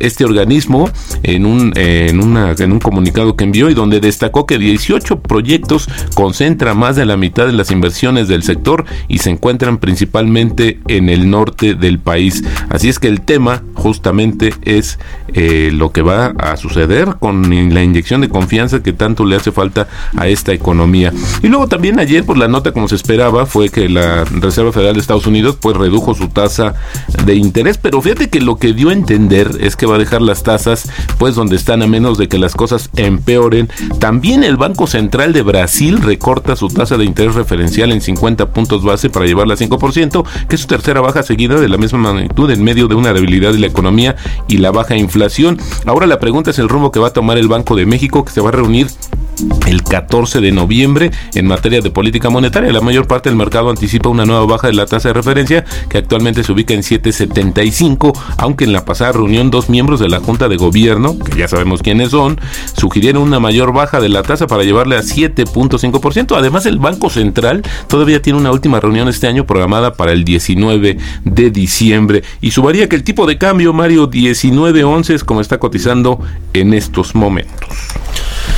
este 0.00 0.24
organismo 0.24 0.90
en 1.22 1.46
un, 1.46 1.72
en, 1.76 2.20
una- 2.22 2.52
en 2.58 2.72
un 2.72 2.78
comunicado 2.80 3.36
que 3.36 3.44
envió 3.44 3.70
y 3.70 3.74
donde 3.74 4.00
destacó 4.00 4.46
que 4.46 4.58
18 4.58 5.20
proyectos 5.20 5.88
concentra 6.14 6.74
más 6.74 6.96
de 6.96 7.06
la 7.06 7.16
mitad 7.16 7.29
de 7.30 7.52
las 7.52 7.70
inversiones 7.70 8.28
del 8.28 8.42
sector 8.42 8.84
y 9.08 9.18
se 9.18 9.30
encuentran 9.30 9.78
principalmente 9.78 10.80
en 10.88 11.08
el 11.08 11.30
norte 11.30 11.74
del 11.74 11.98
país. 11.98 12.44
Así 12.68 12.88
es 12.88 12.98
que 12.98 13.08
el 13.08 13.22
tema 13.22 13.62
justamente 13.80 14.54
es 14.62 14.98
eh, 15.34 15.70
lo 15.72 15.90
que 15.90 16.02
va 16.02 16.26
a 16.38 16.56
suceder 16.56 17.16
con 17.18 17.50
la 17.74 17.82
inyección 17.82 18.20
de 18.20 18.28
confianza 18.28 18.82
que 18.82 18.92
tanto 18.92 19.24
le 19.24 19.36
hace 19.36 19.52
falta 19.52 19.88
a 20.16 20.28
esta 20.28 20.52
economía. 20.52 21.12
Y 21.42 21.48
luego 21.48 21.66
también 21.66 21.98
ayer, 21.98 22.24
por 22.24 22.38
la 22.38 22.48
nota 22.48 22.72
como 22.72 22.88
se 22.88 22.94
esperaba, 22.94 23.46
fue 23.46 23.70
que 23.70 23.88
la 23.88 24.24
Reserva 24.24 24.72
Federal 24.72 24.94
de 24.94 25.00
Estados 25.00 25.26
Unidos 25.26 25.56
pues 25.60 25.76
redujo 25.76 26.14
su 26.14 26.28
tasa 26.28 26.74
de 27.24 27.34
interés, 27.34 27.78
pero 27.78 28.00
fíjate 28.02 28.28
que 28.28 28.40
lo 28.40 28.56
que 28.56 28.72
dio 28.72 28.90
a 28.90 28.92
entender 28.92 29.50
es 29.60 29.76
que 29.76 29.86
va 29.86 29.96
a 29.96 29.98
dejar 29.98 30.22
las 30.22 30.42
tasas 30.42 30.90
pues 31.18 31.34
donde 31.34 31.56
están 31.56 31.82
a 31.82 31.86
menos 31.86 32.18
de 32.18 32.28
que 32.28 32.38
las 32.38 32.54
cosas 32.54 32.90
empeoren. 32.96 33.68
También 33.98 34.44
el 34.44 34.56
Banco 34.56 34.86
Central 34.86 35.32
de 35.32 35.42
Brasil 35.42 36.00
recorta 36.02 36.56
su 36.56 36.68
tasa 36.68 36.96
de 36.96 37.04
interés 37.04 37.34
referencial 37.34 37.92
en 37.92 38.00
50 38.00 38.52
puntos 38.52 38.84
base 38.84 39.10
para 39.10 39.26
llevarla 39.26 39.54
a 39.54 39.56
5%, 39.56 40.24
que 40.48 40.54
es 40.54 40.60
su 40.60 40.66
tercera 40.66 41.00
baja 41.00 41.22
seguida 41.22 41.58
de 41.58 41.68
la 41.68 41.78
misma 41.78 41.98
magnitud 41.98 42.50
en 42.50 42.62
medio 42.62 42.88
de 42.88 42.94
una 42.94 43.12
debilidad 43.12 43.52
de 43.52 43.58
la 43.58 43.69
economía 43.70 44.16
y 44.48 44.58
la 44.58 44.70
baja 44.70 44.96
inflación. 44.96 45.58
Ahora 45.86 46.06
la 46.06 46.18
pregunta 46.18 46.50
es 46.50 46.58
el 46.58 46.68
rumbo 46.68 46.92
que 46.92 47.00
va 47.00 47.08
a 47.08 47.12
tomar 47.12 47.38
el 47.38 47.48
Banco 47.48 47.76
de 47.76 47.86
México, 47.86 48.24
que 48.24 48.32
se 48.32 48.40
va 48.40 48.50
a 48.50 48.52
reunir 48.52 48.88
el 49.66 49.82
14 49.82 50.40
de 50.40 50.52
noviembre 50.52 51.10
en 51.34 51.46
materia 51.46 51.80
de 51.80 51.90
política 51.90 52.30
monetaria. 52.30 52.72
La 52.72 52.80
mayor 52.80 53.06
parte 53.06 53.28
del 53.28 53.36
mercado 53.36 53.70
anticipa 53.70 54.08
una 54.08 54.24
nueva 54.24 54.44
baja 54.46 54.66
de 54.66 54.74
la 54.74 54.86
tasa 54.86 55.08
de 55.08 55.14
referencia 55.14 55.64
que 55.88 55.98
actualmente 55.98 56.42
se 56.44 56.52
ubica 56.52 56.74
en 56.74 56.82
7.75, 56.82 58.18
aunque 58.36 58.64
en 58.64 58.72
la 58.72 58.84
pasada 58.84 59.12
reunión 59.12 59.50
dos 59.50 59.70
miembros 59.70 60.00
de 60.00 60.08
la 60.08 60.20
Junta 60.20 60.48
de 60.48 60.56
Gobierno, 60.56 61.18
que 61.18 61.38
ya 61.38 61.48
sabemos 61.48 61.82
quiénes 61.82 62.10
son, 62.10 62.40
sugirieron 62.76 63.22
una 63.22 63.40
mayor 63.40 63.72
baja 63.72 64.00
de 64.00 64.08
la 64.08 64.22
tasa 64.22 64.46
para 64.46 64.64
llevarle 64.64 64.96
a 64.96 65.00
7.5%. 65.00 66.36
Además, 66.36 66.66
el 66.66 66.78
Banco 66.78 67.10
Central 67.10 67.62
todavía 67.88 68.22
tiene 68.22 68.38
una 68.38 68.52
última 68.52 68.80
reunión 68.80 69.08
este 69.08 69.26
año 69.26 69.46
programada 69.46 69.94
para 69.94 70.12
el 70.12 70.24
19 70.24 70.98
de 71.24 71.50
diciembre 71.50 72.22
y 72.40 72.50
sumaría 72.50 72.88
que 72.88 72.96
el 72.96 73.04
tipo 73.04 73.26
de 73.26 73.38
cambio, 73.38 73.59
Mario, 73.68 74.10
19.11 74.10 75.14
es 75.14 75.24
como 75.24 75.40
está 75.40 75.58
cotizando 75.58 76.18
en 76.52 76.74
estos 76.74 77.14
momentos. 77.14 77.68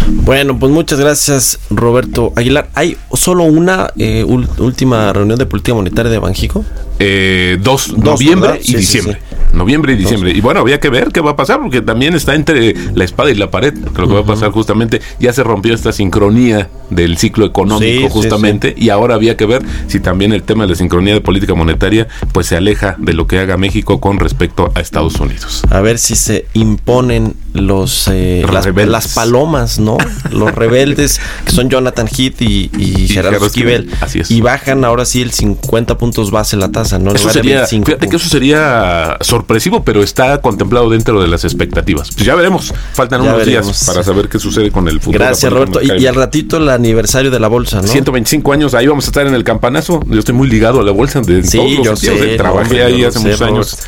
Bueno, 0.08 0.58
pues 0.58 0.72
muchas 0.72 1.00
gracias, 1.00 1.58
Roberto 1.70 2.32
Aguilar. 2.36 2.68
¿Hay 2.74 2.96
solo 3.14 3.44
una 3.44 3.90
eh, 3.96 4.24
última 4.24 5.12
reunión 5.12 5.38
de 5.38 5.46
política 5.46 5.74
monetaria 5.74 6.10
de 6.10 6.18
Banjico? 6.18 6.64
Eh, 6.98 7.58
dos, 7.60 7.88
Dos, 7.96 8.20
noviembre 8.20 8.60
y 8.62 8.64
Sí, 8.64 8.72
sí, 8.72 8.76
diciembre. 8.78 9.18
sí. 9.28 9.36
Noviembre 9.56 9.92
y 9.92 9.96
diciembre. 9.96 10.32
Y 10.32 10.40
bueno, 10.40 10.60
había 10.60 10.80
que 10.80 10.88
ver 10.88 11.08
qué 11.08 11.20
va 11.20 11.32
a 11.32 11.36
pasar, 11.36 11.60
porque 11.60 11.82
también 11.82 12.14
está 12.14 12.34
entre 12.34 12.74
la 12.94 13.04
espada 13.04 13.30
y 13.30 13.34
la 13.34 13.50
pared. 13.50 13.74
Lo 13.74 14.08
que 14.08 14.14
va 14.14 14.20
a 14.20 14.24
pasar 14.24 14.50
justamente, 14.50 15.02
ya 15.20 15.32
se 15.34 15.42
rompió 15.42 15.74
esta 15.74 15.92
sincronía 15.92 16.70
del 16.88 17.18
ciclo 17.18 17.44
económico, 17.44 18.08
justamente, 18.08 18.74
y 18.78 18.88
ahora 18.88 19.14
había 19.14 19.36
que 19.36 19.44
ver 19.44 19.62
si 19.88 20.00
también 20.00 20.32
el 20.32 20.42
tema 20.42 20.64
de 20.64 20.70
la 20.70 20.76
sincronía 20.76 21.12
de 21.12 21.20
política 21.20 21.54
monetaria, 21.54 22.08
pues 22.32 22.46
se 22.46 22.56
aleja 22.56 22.96
de 22.98 23.12
lo 23.12 23.26
que 23.26 23.38
haga 23.40 23.58
México 23.58 24.00
con 24.00 24.18
respecto 24.18 24.72
a 24.74 24.80
Estados 24.80 25.16
Unidos. 25.20 25.62
A 25.70 25.80
ver 25.82 25.98
si 25.98 26.14
se 26.16 26.46
imponen 26.54 27.34
los 27.54 28.08
eh, 28.08 28.44
las, 28.86 29.08
palomas, 29.08 29.78
¿no? 29.78 29.98
Los 30.30 30.54
rebeldes, 30.54 31.20
que 31.44 31.52
son 31.52 31.68
Jonathan 31.68 32.08
Heath 32.08 32.40
y, 32.40 32.70
y 32.76 33.08
Gerardo 33.08 33.30
Gerardo 33.30 33.46
Esquivel. 33.46 33.90
Así 34.00 34.20
es. 34.20 34.30
Y 34.30 34.40
bajan 34.40 34.84
ahora 34.84 35.04
sí 35.04 35.20
el 35.20 35.32
50 35.32 35.98
puntos 35.98 36.30
base 36.30 36.56
la 36.56 36.70
tasa, 36.70 36.98
¿no? 36.98 37.12
Eso 37.12 37.28
sería, 37.30 37.56
25 37.56 37.86
fíjate 37.86 38.08
que 38.08 38.16
eso 38.16 38.28
sería 38.28 39.18
sorpresivo, 39.20 39.84
pero 39.84 40.02
está 40.02 40.40
contemplado 40.40 40.88
dentro 40.88 41.20
de 41.20 41.28
las 41.28 41.44
expectativas. 41.44 42.10
Pues 42.12 42.24
ya 42.24 42.34
veremos, 42.34 42.72
faltan 42.94 43.22
Ya 43.22 43.28
unos 43.30 43.46
veremos. 43.46 43.66
días 43.66 43.84
para 43.86 44.02
saber 44.02 44.28
qué 44.28 44.38
sucede 44.38 44.70
con 44.70 44.88
el 44.88 45.00
futuro. 45.00 45.24
Gracias, 45.24 45.52
Roberto. 45.52 45.80
Y, 45.82 46.02
y 46.02 46.06
al 46.06 46.14
ratito 46.14 46.56
el 46.56 46.68
aniversario 46.68 47.30
de 47.30 47.40
la 47.40 47.48
bolsa, 47.48 47.82
¿no? 47.82 47.88
125 47.88 48.52
años, 48.52 48.74
ahí 48.74 48.86
vamos 48.86 49.04
a 49.04 49.08
estar 49.08 49.26
en 49.26 49.34
el 49.34 49.44
campanazo. 49.44 50.00
Yo 50.06 50.18
estoy 50.18 50.34
muy 50.34 50.48
ligado 50.48 50.80
a 50.80 50.82
la 50.82 50.92
bolsa 50.92 51.20
de 51.20 51.42
Sí, 51.42 51.58
todos 51.58 51.72
los 51.72 51.84
yo 51.86 51.96
sé, 51.96 52.34
¿eh? 52.34 52.36
Trabajé 52.36 52.82
ahí 52.82 53.04
hace 53.04 53.18
sé, 53.18 53.24
muchos 53.26 53.42
años. 53.42 53.78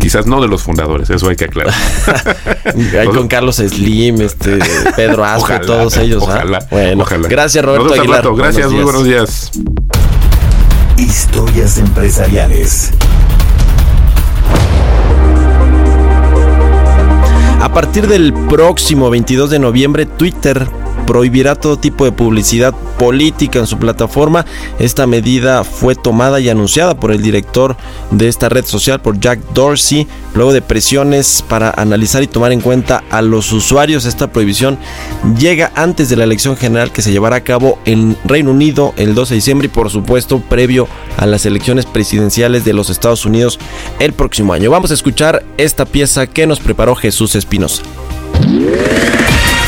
Quizás 0.00 0.26
no 0.26 0.40
de 0.40 0.48
los 0.48 0.62
fundadores, 0.62 1.10
eso 1.10 1.28
hay 1.28 1.36
que 1.36 1.44
aclarar. 1.44 1.74
Ahí 3.08 3.14
con 3.16 3.28
Carlos 3.28 3.56
Slim, 3.56 4.20
este, 4.20 4.58
Pedro 4.96 5.22
Ojalá, 5.22 5.60
todos 5.60 5.96
ellos. 5.96 6.22
¿ah? 6.22 6.26
Ojalá, 6.36 6.66
Bueno, 6.70 7.02
ojalá. 7.02 7.28
gracias, 7.28 7.64
Roberto 7.64 7.94
Aguilar. 7.94 8.18
rato. 8.18 8.34
Gracias, 8.34 8.66
muy 8.70 8.82
Buenos 8.82 9.02
buenos 9.04 9.04
días. 9.04 9.50
Historias 10.96 11.78
empresariales. 11.78 12.90
A 17.60 17.72
partir 17.72 18.06
del 18.06 18.32
próximo 18.32 19.10
22 19.10 19.50
de 19.50 19.58
noviembre, 19.58 20.06
Twitter 20.06 20.66
prohibirá 21.06 21.54
todo 21.54 21.76
tipo 21.78 22.04
de 22.04 22.12
publicidad 22.12 22.74
política 22.98 23.58
en 23.58 23.66
su 23.66 23.78
plataforma. 23.78 24.44
Esta 24.78 25.06
medida 25.06 25.64
fue 25.64 25.94
tomada 25.94 26.40
y 26.40 26.48
anunciada 26.48 26.98
por 26.98 27.12
el 27.12 27.22
director 27.22 27.76
de 28.10 28.28
esta 28.28 28.48
red 28.48 28.64
social, 28.64 29.00
por 29.00 29.18
Jack 29.18 29.40
Dorsey, 29.52 30.06
luego 30.34 30.52
de 30.52 30.62
presiones 30.62 31.44
para 31.48 31.70
analizar 31.70 32.22
y 32.22 32.26
tomar 32.26 32.52
en 32.52 32.60
cuenta 32.60 33.02
a 33.10 33.22
los 33.22 33.52
usuarios. 33.52 34.04
Esta 34.04 34.32
prohibición 34.32 34.78
llega 35.38 35.72
antes 35.74 36.08
de 36.08 36.16
la 36.16 36.24
elección 36.24 36.56
general 36.56 36.92
que 36.92 37.02
se 37.02 37.12
llevará 37.12 37.36
a 37.36 37.44
cabo 37.44 37.78
en 37.84 38.16
Reino 38.24 38.50
Unido 38.50 38.94
el 38.96 39.14
12 39.14 39.34
de 39.34 39.36
diciembre 39.36 39.66
y 39.66 39.70
por 39.70 39.90
supuesto 39.90 40.40
previo 40.40 40.88
a 41.16 41.26
las 41.26 41.46
elecciones 41.46 41.86
presidenciales 41.86 42.64
de 42.64 42.72
los 42.72 42.90
Estados 42.90 43.24
Unidos 43.24 43.58
el 43.98 44.12
próximo 44.12 44.52
año. 44.52 44.70
Vamos 44.70 44.90
a 44.90 44.94
escuchar 44.94 45.44
esta 45.56 45.84
pieza 45.84 46.26
que 46.26 46.46
nos 46.46 46.60
preparó 46.60 46.94
Jesús 46.94 47.34
Espinosa. 47.34 47.82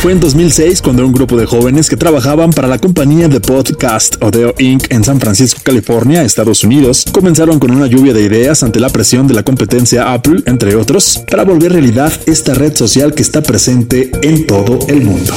Fue 0.06 0.12
en 0.12 0.20
2006 0.20 0.82
cuando 0.82 1.04
un 1.04 1.12
grupo 1.12 1.36
de 1.36 1.46
jóvenes 1.46 1.90
que 1.90 1.96
trabajaban 1.96 2.52
para 2.52 2.68
la 2.68 2.78
compañía 2.78 3.26
de 3.26 3.40
podcast 3.40 4.22
Odeo 4.22 4.54
Inc. 4.56 4.84
en 4.92 5.02
San 5.02 5.18
Francisco, 5.18 5.62
California, 5.64 6.22
Estados 6.22 6.62
Unidos, 6.62 7.06
comenzaron 7.10 7.58
con 7.58 7.72
una 7.72 7.88
lluvia 7.88 8.14
de 8.14 8.22
ideas 8.22 8.62
ante 8.62 8.78
la 8.78 8.88
presión 8.88 9.26
de 9.26 9.34
la 9.34 9.42
competencia 9.42 10.12
Apple, 10.12 10.44
entre 10.46 10.76
otros, 10.76 11.24
para 11.28 11.42
volver 11.42 11.72
realidad 11.72 12.12
esta 12.26 12.54
red 12.54 12.76
social 12.76 13.14
que 13.14 13.22
está 13.22 13.42
presente 13.42 14.12
en 14.22 14.46
todo 14.46 14.78
el 14.86 15.00
mundo. 15.00 15.34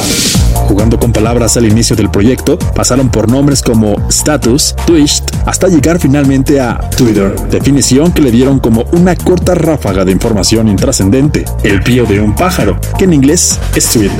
Jugando 0.69 0.99
con 0.99 1.11
palabras 1.11 1.57
al 1.57 1.65
inicio 1.65 1.95
del 1.95 2.11
proyecto, 2.11 2.59
pasaron 2.75 3.09
por 3.09 3.27
nombres 3.27 3.63
como 3.63 3.95
Status, 4.09 4.75
Twitch, 4.85 5.23
hasta 5.47 5.67
llegar 5.67 5.97
finalmente 5.99 6.61
a 6.61 6.77
Twitter, 6.95 7.33
definición 7.49 8.11
que 8.11 8.21
le 8.21 8.29
dieron 8.29 8.59
como 8.59 8.83
una 8.91 9.15
corta 9.15 9.55
ráfaga 9.55 10.05
de 10.05 10.11
información 10.11 10.67
intrascendente, 10.67 11.43
el 11.63 11.81
pío 11.81 12.05
de 12.05 12.19
un 12.19 12.35
pájaro, 12.35 12.79
que 12.99 13.05
en 13.05 13.13
inglés 13.13 13.59
es 13.75 13.89
tweet. 13.89 14.11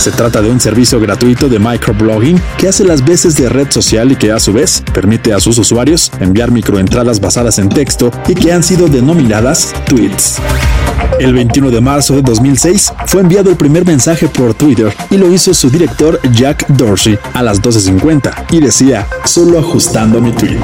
Se 0.00 0.10
trata 0.10 0.42
de 0.42 0.50
un 0.50 0.58
servicio 0.58 0.98
gratuito 0.98 1.48
de 1.48 1.60
microblogging 1.60 2.42
que 2.58 2.66
hace 2.66 2.82
las 2.82 3.04
veces 3.04 3.36
de 3.36 3.48
red 3.48 3.70
social 3.70 4.10
y 4.10 4.16
que 4.16 4.32
a 4.32 4.40
su 4.40 4.52
vez 4.52 4.82
permite 4.92 5.32
a 5.32 5.38
sus 5.38 5.58
usuarios 5.58 6.10
enviar 6.18 6.50
microentradas 6.50 7.20
basadas 7.20 7.60
en 7.60 7.68
texto 7.68 8.10
y 8.26 8.34
que 8.34 8.52
han 8.52 8.64
sido 8.64 8.88
denominadas 8.88 9.72
tweets. 9.86 10.40
El 11.18 11.34
21 11.34 11.70
de 11.70 11.80
marzo 11.80 12.14
de 12.14 12.22
2006 12.22 12.92
fue 13.06 13.20
enviado 13.20 13.50
el 13.50 13.56
primer 13.56 13.86
mensaje 13.86 14.28
por 14.28 14.54
Twitter 14.54 14.94
y 15.10 15.16
lo 15.16 15.32
hizo 15.32 15.54
su 15.54 15.70
director 15.70 16.20
Jack 16.32 16.66
Dorsey 16.68 17.18
a 17.32 17.42
las 17.42 17.62
12.50 17.62 18.46
y 18.50 18.60
decía, 18.60 19.06
solo 19.24 19.58
ajustando 19.58 20.20
mi 20.20 20.32
tweet. 20.32 20.60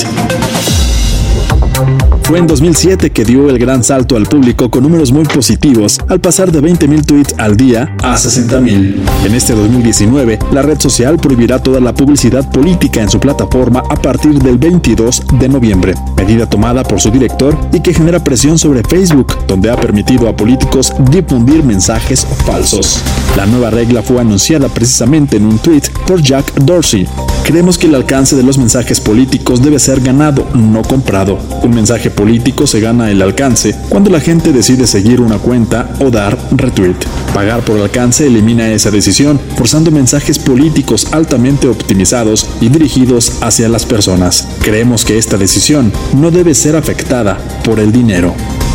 Fue 2.30 2.38
en 2.38 2.46
2007 2.46 3.10
que 3.10 3.24
dio 3.24 3.50
el 3.50 3.58
gran 3.58 3.82
salto 3.82 4.14
al 4.14 4.22
público 4.22 4.70
con 4.70 4.84
números 4.84 5.10
muy 5.10 5.24
positivos 5.24 5.98
al 6.06 6.20
pasar 6.20 6.52
de 6.52 6.62
20.000 6.62 7.04
tweets 7.04 7.34
al 7.38 7.56
día 7.56 7.92
a 8.04 8.14
60.000. 8.14 9.00
En 9.26 9.34
este 9.34 9.52
2019, 9.52 10.38
la 10.52 10.62
red 10.62 10.78
social 10.78 11.16
prohibirá 11.16 11.60
toda 11.60 11.80
la 11.80 11.92
publicidad 11.92 12.48
política 12.52 13.02
en 13.02 13.10
su 13.10 13.18
plataforma 13.18 13.82
a 13.90 13.96
partir 13.96 14.38
del 14.38 14.58
22 14.58 15.24
de 15.40 15.48
noviembre, 15.48 15.94
medida 16.16 16.48
tomada 16.48 16.84
por 16.84 17.00
su 17.00 17.10
director 17.10 17.58
y 17.72 17.80
que 17.80 17.92
genera 17.92 18.22
presión 18.22 18.60
sobre 18.60 18.84
Facebook, 18.84 19.36
donde 19.48 19.68
ha 19.68 19.74
permitido 19.74 20.28
a 20.28 20.36
políticos 20.36 20.92
difundir 21.10 21.64
mensajes 21.64 22.24
falsos. 22.46 23.00
La 23.36 23.46
nueva 23.46 23.70
regla 23.70 24.02
fue 24.02 24.20
anunciada 24.20 24.68
precisamente 24.68 25.36
en 25.36 25.46
un 25.46 25.58
tweet 25.58 25.82
por 26.06 26.22
Jack 26.22 26.54
Dorsey. 26.60 27.08
Creemos 27.44 27.76
que 27.76 27.88
el 27.88 27.96
alcance 27.96 28.36
de 28.36 28.44
los 28.44 28.56
mensajes 28.58 29.00
políticos 29.00 29.60
debe 29.60 29.80
ser 29.80 30.00
ganado, 30.00 30.46
no 30.54 30.82
comprado. 30.82 31.36
Un 31.64 31.74
mensaje 31.74 32.10
político 32.20 32.66
se 32.66 32.80
gana 32.80 33.10
el 33.10 33.22
alcance 33.22 33.74
cuando 33.88 34.10
la 34.10 34.20
gente 34.20 34.52
decide 34.52 34.86
seguir 34.86 35.22
una 35.22 35.38
cuenta 35.38 35.88
o 36.00 36.10
dar 36.10 36.36
retweet. 36.50 36.96
Pagar 37.32 37.62
por 37.62 37.80
alcance 37.80 38.26
elimina 38.26 38.70
esa 38.72 38.90
decisión, 38.90 39.40
forzando 39.56 39.90
mensajes 39.90 40.38
políticos 40.38 41.06
altamente 41.12 41.66
optimizados 41.66 42.46
y 42.60 42.68
dirigidos 42.68 43.38
hacia 43.40 43.70
las 43.70 43.86
personas. 43.86 44.46
Creemos 44.60 45.06
que 45.06 45.16
esta 45.16 45.38
decisión 45.38 45.94
no 46.14 46.30
debe 46.30 46.54
ser 46.54 46.76
afectada 46.76 47.38
por 47.64 47.80
el 47.80 47.90
dinero. 47.90 48.34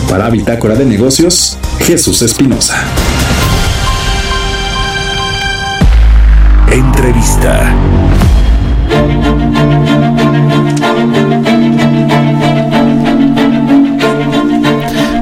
Para 0.10 0.32
Bitácora 0.32 0.74
de 0.74 0.86
Negocios, 0.86 1.60
Jesús 1.82 2.24
Espinosa. 2.24 2.84
Entrevista. 6.72 8.05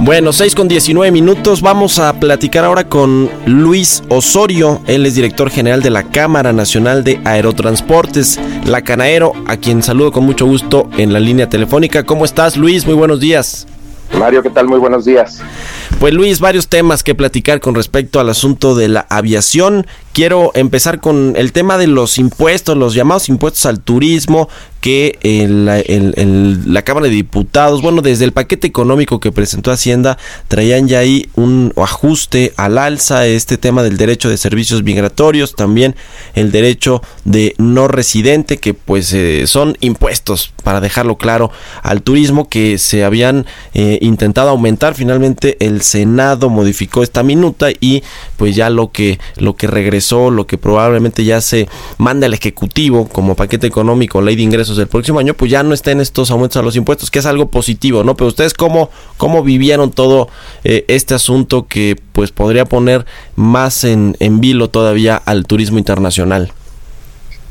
Bueno, 0.05 0.33
6 0.33 0.53
con 0.53 0.67
19 0.67 1.13
minutos. 1.13 1.61
Vamos 1.61 1.97
a 1.97 2.19
platicar 2.19 2.65
ahora 2.65 2.89
con 2.89 3.29
Luis 3.45 4.03
Osorio. 4.09 4.81
Él 4.85 5.05
es 5.05 5.15
director 5.15 5.49
general 5.49 5.81
de 5.81 5.91
la 5.91 6.03
Cámara 6.03 6.51
Nacional 6.51 7.05
de 7.05 7.21
Aerotransportes, 7.23 8.37
la 8.65 8.81
Canaero, 8.81 9.31
a 9.47 9.55
quien 9.55 9.81
saludo 9.81 10.11
con 10.11 10.25
mucho 10.25 10.45
gusto 10.45 10.89
en 10.97 11.13
la 11.13 11.21
línea 11.21 11.47
telefónica. 11.47 12.03
¿Cómo 12.03 12.25
estás, 12.25 12.57
Luis? 12.57 12.85
Muy 12.85 12.95
buenos 12.95 13.21
días. 13.21 13.65
Mario, 14.19 14.43
¿qué 14.43 14.49
tal? 14.49 14.67
Muy 14.67 14.77
buenos 14.77 15.05
días. 15.05 15.41
Pues 15.99 16.13
Luis, 16.13 16.41
varios 16.41 16.67
temas 16.67 17.01
que 17.01 17.15
platicar 17.15 17.61
con 17.61 17.73
respecto 17.73 18.19
al 18.19 18.27
asunto 18.27 18.75
de 18.75 18.89
la 18.89 19.05
aviación. 19.09 19.87
Quiero 20.13 20.51
empezar 20.53 20.99
con 20.99 21.33
el 21.37 21.51
tema 21.51 21.77
de 21.79 21.87
los 21.87 22.19
impuestos, 22.19 22.77
los 22.77 22.93
llamados 22.93 23.29
impuestos 23.29 23.65
al 23.65 23.81
turismo, 23.81 24.47
que 24.79 25.17
en- 25.23 25.69
en 26.17 26.73
la 26.73 26.81
Cámara 26.81 27.07
de 27.07 27.13
Diputados, 27.13 27.81
bueno, 27.81 28.01
desde 28.01 28.25
el 28.25 28.33
paquete 28.33 28.67
económico 28.67 29.21
que 29.21 29.31
presentó 29.31 29.71
Hacienda, 29.71 30.17
traían 30.49 30.89
ya 30.89 30.99
ahí 30.99 31.29
un 31.35 31.71
ajuste 31.77 32.51
al 32.57 32.77
alza, 32.77 33.25
este 33.25 33.57
tema 33.57 33.81
del 33.81 33.95
derecho 33.95 34.29
de 34.29 34.35
servicios 34.35 34.83
migratorios, 34.83 35.55
también 35.55 35.95
el 36.35 36.51
derecho 36.51 37.01
de 37.23 37.55
no 37.57 37.87
residente, 37.87 38.57
que 38.57 38.73
pues 38.73 39.13
eh, 39.13 39.47
son 39.47 39.77
impuestos, 39.79 40.51
para 40.63 40.81
dejarlo 40.81 41.17
claro, 41.17 41.49
al 41.81 42.01
turismo 42.01 42.49
que 42.49 42.77
se 42.77 43.05
habían 43.05 43.45
eh, 43.73 43.99
intentado 44.01 44.49
aumentar. 44.49 44.95
Finalmente 44.95 45.55
el 45.65 45.81
Senado 45.81 46.49
modificó 46.49 47.03
esta 47.03 47.23
minuta 47.23 47.69
y 47.79 48.03
pues 48.35 48.53
ya 48.53 48.69
lo 48.69 48.91
que, 48.91 49.17
lo 49.37 49.55
que 49.55 49.67
regresó, 49.67 50.02
lo 50.11 50.45
que 50.45 50.57
probablemente 50.57 51.23
ya 51.23 51.41
se 51.41 51.67
manda 51.97 52.27
al 52.27 52.33
Ejecutivo 52.33 53.07
como 53.07 53.35
paquete 53.35 53.67
económico, 53.67 54.21
ley 54.21 54.35
de 54.35 54.43
ingresos 54.43 54.77
del 54.77 54.87
próximo 54.87 55.19
año, 55.19 55.33
pues 55.33 55.51
ya 55.51 55.63
no 55.63 55.73
estén 55.73 55.99
estos 56.01 56.31
aumentos 56.31 56.57
a 56.57 56.61
los 56.61 56.75
impuestos, 56.75 57.09
que 57.09 57.19
es 57.19 57.25
algo 57.25 57.47
positivo, 57.47 58.03
¿no? 58.03 58.15
Pero 58.15 58.27
ustedes 58.27 58.53
cómo, 58.53 58.89
cómo 59.17 59.43
vivieron 59.43 59.91
todo 59.91 60.29
eh, 60.63 60.85
este 60.87 61.13
asunto 61.13 61.67
que 61.67 61.95
pues 62.11 62.31
podría 62.31 62.65
poner 62.65 63.05
más 63.35 63.83
en, 63.83 64.15
en 64.19 64.39
vilo 64.39 64.69
todavía 64.69 65.15
al 65.15 65.45
turismo 65.45 65.77
internacional. 65.77 66.51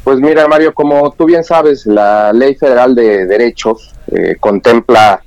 Pues 0.04 0.18
mira, 0.18 0.48
Mario, 0.48 0.74
como 0.74 1.12
tú 1.12 1.26
bien 1.26 1.44
sabes, 1.44 1.86
la 1.86 2.32
Ley 2.32 2.56
Federal 2.56 2.94
de 2.94 3.26
Derechos 3.26 3.94
eh, 4.10 4.36
contempla 4.40 5.22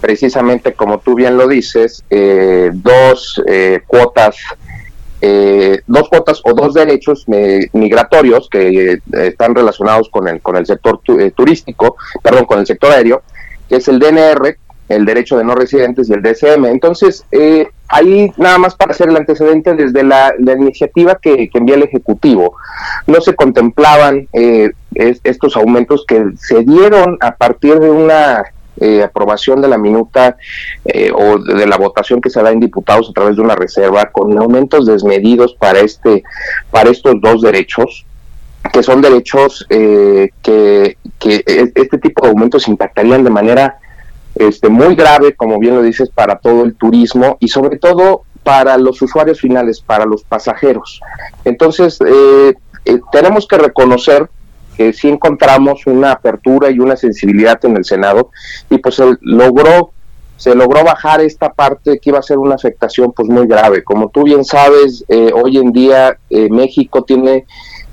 precisamente, 0.00 0.74
como 0.74 0.98
tú 0.98 1.14
bien 1.14 1.36
lo 1.36 1.48
dices, 1.48 2.04
eh, 2.10 2.70
dos 2.72 3.40
eh, 3.46 3.80
cuotas, 3.86 4.36
eh, 5.24 5.80
dos 5.86 6.08
cuotas 6.08 6.40
o 6.44 6.52
dos 6.52 6.74
derechos 6.74 7.24
migratorios 7.72 8.48
que 8.50 8.94
eh, 8.94 8.98
están 9.12 9.54
relacionados 9.54 10.08
con 10.10 10.26
el 10.28 10.40
con 10.42 10.56
el 10.56 10.66
sector 10.66 10.98
tu- 11.02 11.18
eh, 11.20 11.30
turístico, 11.30 11.96
perdón, 12.22 12.44
con 12.44 12.58
el 12.58 12.66
sector 12.66 12.90
aéreo, 12.92 13.22
que 13.68 13.76
es 13.76 13.86
el 13.86 14.00
DNR, 14.00 14.56
el 14.88 15.04
derecho 15.04 15.38
de 15.38 15.44
no 15.44 15.54
residentes 15.54 16.10
y 16.10 16.12
el 16.12 16.22
DSM. 16.22 16.66
Entonces, 16.66 17.24
eh, 17.30 17.68
ahí 17.88 18.32
nada 18.36 18.58
más 18.58 18.74
para 18.74 18.90
hacer 18.90 19.08
el 19.08 19.16
antecedente 19.16 19.74
desde 19.74 20.02
la, 20.02 20.34
iniciativa 20.54 21.14
que, 21.22 21.48
que 21.48 21.58
envía 21.58 21.76
el 21.76 21.84
Ejecutivo, 21.84 22.56
no 23.06 23.20
se 23.20 23.34
contemplaban 23.34 24.28
es- 24.94 25.20
estos 25.24 25.56
aumentos 25.56 26.04
que 26.06 26.24
se 26.36 26.60
dieron 26.62 27.16
a 27.20 27.36
partir 27.36 27.78
de 27.78 27.90
una 27.90 28.42
eh, 28.80 29.02
aprobación 29.02 29.60
de 29.60 29.68
la 29.68 29.78
minuta 29.78 30.36
eh, 30.84 31.10
o 31.14 31.38
de, 31.38 31.66
la 31.66 31.76
votación 31.76 32.20
que 32.20 32.30
se 32.30 32.42
da 32.42 32.50
en 32.50 32.60
diputados 32.60 33.10
a 33.10 33.12
través 33.12 33.36
de 33.36 33.42
una 33.42 33.54
reserva 33.54 34.10
con 34.10 34.36
aumentos 34.38 34.86
desmedidos 34.86 35.54
para 35.54 35.80
este 35.80 36.22
para 36.70 36.90
estos 36.90 37.20
dos 37.20 37.42
derechos 37.42 38.06
que 38.72 38.82
son 38.82 39.00
derechos 39.00 39.66
eh, 39.70 40.30
que, 40.42 40.96
que 41.18 41.42
e- 41.46 41.72
este 41.74 41.98
tipo 41.98 42.24
de 42.24 42.30
aumentos 42.30 42.68
impactarían 42.68 43.24
de 43.24 43.30
manera 43.30 43.78
este, 44.34 44.68
muy 44.68 44.94
grave, 44.94 45.34
como 45.34 45.58
bien 45.58 45.74
lo 45.74 45.82
dices, 45.82 46.10
para 46.10 46.38
todo 46.38 46.64
el 46.64 46.74
turismo 46.74 47.36
y 47.40 47.48
sobre 47.48 47.78
todo 47.78 48.22
para 48.42 48.76
los 48.78 49.00
usuarios 49.02 49.40
finales, 49.40 49.80
para 49.80 50.04
los 50.04 50.24
pasajeros. 50.24 51.00
Entonces, 51.44 51.98
eh, 52.06 52.54
eh, 52.84 53.00
tenemos 53.12 53.46
que 53.46 53.58
reconocer 53.58 54.28
que 54.76 54.92
sí 54.92 55.08
encontramos 55.08 55.86
una 55.86 56.12
apertura 56.12 56.70
y 56.70 56.78
una 56.78 56.96
sensibilidad 56.96 57.62
en 57.64 57.76
el 57.76 57.84
Senado 57.84 58.30
y 58.70 58.78
pues 58.78 58.94
se 58.96 59.16
logró 59.20 59.90
se 60.36 60.54
logró 60.56 60.82
bajar 60.82 61.20
esta 61.20 61.52
parte 61.52 62.00
que 62.00 62.10
iba 62.10 62.18
a 62.18 62.22
ser 62.22 62.36
una 62.38 62.56
afectación 62.56 63.12
pues 63.12 63.28
muy 63.28 63.46
grave. 63.46 63.84
Como 63.84 64.08
tú 64.08 64.24
bien 64.24 64.44
sabes, 64.44 65.04
eh, 65.08 65.30
hoy 65.32 65.56
en 65.58 65.70
día 65.70 66.16
eh, 66.30 66.48
México 66.50 67.04
tiene 67.04 67.44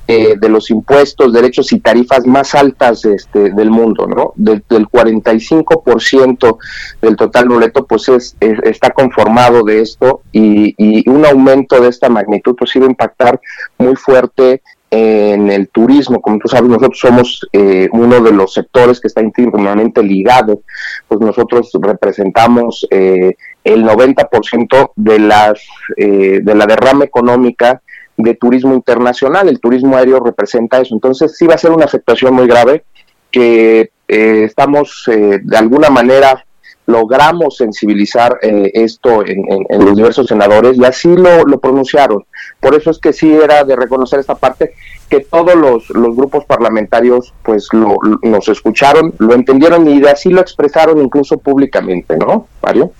eh, 0.08 0.34
de 0.36 0.50
los 0.50 0.72
impuestos, 0.72 1.32
derechos 1.32 1.72
y 1.74 1.80
tarifas 1.80 2.26
más 2.26 2.56
altas 2.56 3.06
este, 3.06 3.52
del 3.52 3.70
mundo, 3.70 4.08
¿no? 4.08 4.34
Del, 4.36 4.63
del 4.68 4.88
45% 4.88 6.58
del 7.02 7.15
total 7.15 7.48
boleto, 7.50 7.86
pues 7.86 8.10
es, 8.10 8.36
es- 8.39 8.60
está 8.63 8.89
conformado 8.92 9.63
de 9.63 9.82
esto 9.82 10.22
y, 10.32 10.74
y 10.78 11.08
un 11.08 11.26
aumento 11.28 11.80
de 11.80 11.89
esta 11.89 12.10
magnitud 12.10 12.56
pues 12.58 12.76
iba 12.76 12.86
a 12.88 12.89
impactar 12.89 13.39
muy 13.78 13.96
fuerte 13.96 14.63
en 14.91 15.52
el 15.52 15.69
turismo, 15.69 16.21
como 16.21 16.39
tú 16.39 16.47
sabes, 16.47 16.69
nosotros 16.69 16.99
somos 16.99 17.47
eh, 17.54 17.88
uno 17.91 18.19
de 18.21 18.32
los 18.32 18.54
sectores 18.54 18.99
que 18.99 19.08
está 19.08 19.21
íntimamente 19.21 20.02
ligado, 20.02 20.62
pues 21.08 21.19
nosotros 21.21 21.69
representamos 21.80 22.88
eh, 22.89 23.36
el 23.63 23.84
90% 23.84 24.91
de 24.95 25.19
las 25.19 25.62
eh, 25.97 26.39
de 26.41 26.56
la 26.56 26.65
derrama 26.65 27.06
económica 27.06 27.82
de 28.17 28.34
turismo 28.36 28.73
internacional. 28.73 29.47
El 29.47 29.60
turismo 29.60 29.95
aéreo 29.95 30.19
representa 30.19 30.80
eso. 30.82 30.95
Entonces 30.95 31.38
sí 31.38 31.45
va 31.47 31.56
a 31.56 31.60
ser 31.60 31.71
una 31.71 31.86
afectación 31.86 32.34
muy 32.34 32.47
grave 32.47 32.84
que 33.32 33.91
eh, 34.08 34.43
estamos 34.43 35.08
eh, 35.12 35.39
de 35.43 35.58
alguna 35.58 35.89
manera 35.89 36.43
logramos 36.88 37.56
sensibilizar 37.58 38.39
eh, 38.41 38.71
esto 38.73 39.23
en, 39.23 39.39
en- 39.52 39.65
en 39.69 39.86
los 39.86 39.95
diversos 39.95 40.25
senadores 40.25 40.75
y 40.75 40.84
así 40.84 41.08
lo, 41.15 41.43
lo 41.43 41.60
pronunciaron. 41.60 42.25
Por 42.60 42.76
eso 42.76 42.91
es 42.91 43.00
que 43.00 43.13
sí 43.13 43.34
era 43.34 43.63
de 43.63 43.76
reconocer 43.76 44.19
esta 44.19 44.36
parte 44.36 44.74
que 45.10 45.22
todos 45.22 45.56
los, 45.56 45.88
grupos 46.15 46.45
parlamentarios 46.45 47.34
pues 47.43 47.67
lo- 47.72 47.98
nos 48.22 48.48
escucharon, 48.50 49.13
lo 49.17 49.34
entendieron 49.34 49.88
y 49.89 50.00
de 50.00 50.10
así 50.10 50.30
lo 50.30 50.41
expresaron 50.41 51.02
incluso 51.02 51.38
públicamente, 51.38 52.17
¿no, 52.17 52.48
Mario? 52.62 52.91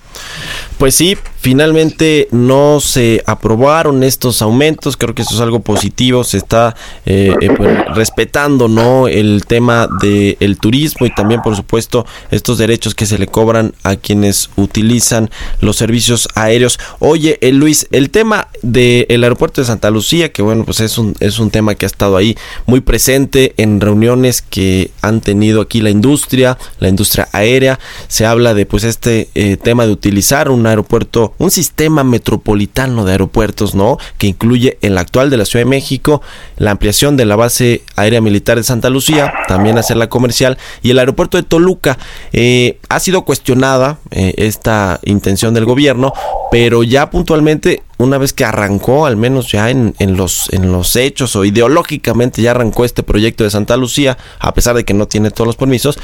Pues 0.78 0.96
sí, 0.96 1.18
finalmente 1.42 2.28
no 2.32 2.80
se 2.80 3.22
aprobaron 3.26 4.04
estos 4.04 4.42
aumentos, 4.42 4.98
creo 4.98 5.14
que 5.14 5.24
eso 5.24 5.36
es 5.36 5.42
algo 5.42 5.60
positivo, 5.60 6.24
se 6.24 6.38
está 6.38 6.76
eh, 7.06 7.34
eh, 7.42 7.50
pues, 7.56 7.78
respetando 7.96 8.68
no 8.68 9.08
el 9.08 9.44
tema 9.46 9.88
del 10.02 10.58
turismo 10.58 11.06
y 11.06 11.14
también 11.14 11.42
por 11.42 11.56
supuesto 11.56 12.06
estos 12.32 12.58
derechos 12.58 12.96
que 12.96 13.06
se 13.06 13.18
le 13.18 13.28
cobran 13.28 13.74
a 13.84 13.96
quienes 13.96 14.50
utilizan 14.56 15.30
los 15.62 15.76
servicios 15.76 16.28
aéreos. 16.36 16.80
Oye, 17.00 17.38
eh, 17.42 17.52
Luis, 17.52 17.88
el 17.92 18.10
tema 18.10 18.48
del 18.62 19.24
aeropuerto 19.24 19.62
de 19.62 19.68
Santa 19.68 19.90
Lucía, 19.90 20.32
que 20.32 20.42
bueno, 20.42 20.66
pues 20.66 20.80
es 20.80 20.98
un, 20.98 21.16
es 21.20 21.40
un 21.40 21.52
tema 21.52 21.76
que 21.76 21.86
ha 21.86 21.88
estado 21.88 22.18
ahí 22.18 22.36
muy 22.66 22.82
presente 22.82 23.54
en 23.58 23.82
reuniones 23.82 24.42
que 24.42 24.92
han 25.02 25.22
tenido 25.22 25.62
aquí 25.62 25.82
la 25.82 25.90
industria, 25.90 26.58
la 26.80 26.90
industria 26.90 27.28
aérea, 27.32 27.80
se 28.08 28.26
habla 28.26 28.54
de 28.54 28.66
pues 28.66 28.84
este 28.84 29.30
eh, 29.36 29.58
tema 29.58 29.86
de 29.86 29.94
utilizar 30.10 30.50
un 30.50 30.66
aeropuerto, 30.66 31.36
un 31.38 31.52
sistema 31.52 32.04
metropolitano 32.04 33.06
de 33.06 33.12
aeropuertos, 33.12 33.76
¿no? 33.76 34.00
Que 34.18 34.26
incluye 34.26 34.80
el 34.82 34.98
actual 34.98 35.30
de 35.30 35.38
la 35.38 35.46
Ciudad 35.46 35.66
de 35.66 35.70
México, 35.70 36.24
la 36.58 36.72
ampliación 36.72 37.16
de 37.16 37.26
la 37.26 37.36
base 37.36 37.84
aérea 37.96 38.20
militar 38.20 38.58
de 38.58 38.64
Santa 38.64 38.90
Lucía, 38.90 39.32
también 39.48 39.78
hacerla 39.78 40.10
comercial, 40.10 40.58
y 40.82 40.90
el 40.90 40.98
aeropuerto 40.98 41.38
de 41.38 41.44
Toluca. 41.44 42.00
Eh, 42.34 42.80
ha 42.90 43.00
sido 43.00 43.24
cuestionada 43.24 44.00
eh, 44.10 44.34
esta 44.38 45.00
intención 45.04 45.54
del 45.54 45.66
gobierno, 45.66 46.12
pero 46.50 46.82
ya 46.82 47.12
puntualmente 47.12 47.84
una 48.00 48.18
vez 48.18 48.32
que 48.32 48.46
arrancó, 48.46 49.06
al 49.06 49.18
menos 49.18 49.52
ya 49.52 49.70
en, 49.70 49.94
en 50.00 50.16
los, 50.16 50.52
en 50.54 50.72
los 50.72 50.96
hechos 50.96 51.36
o 51.36 51.44
ideológicamente 51.44 52.42
ya 52.42 52.52
arrancó 52.52 52.86
este 52.86 53.04
proyecto 53.04 53.44
de 53.44 53.50
Santa 53.50 53.76
Lucía, 53.76 54.18
a 54.40 54.54
pesar 54.54 54.74
de 54.78 54.86
que 54.86 54.94
no 54.94 55.06
tiene 55.06 55.32
todos 55.32 55.48
los 55.48 55.58
permisos, 55.58 56.00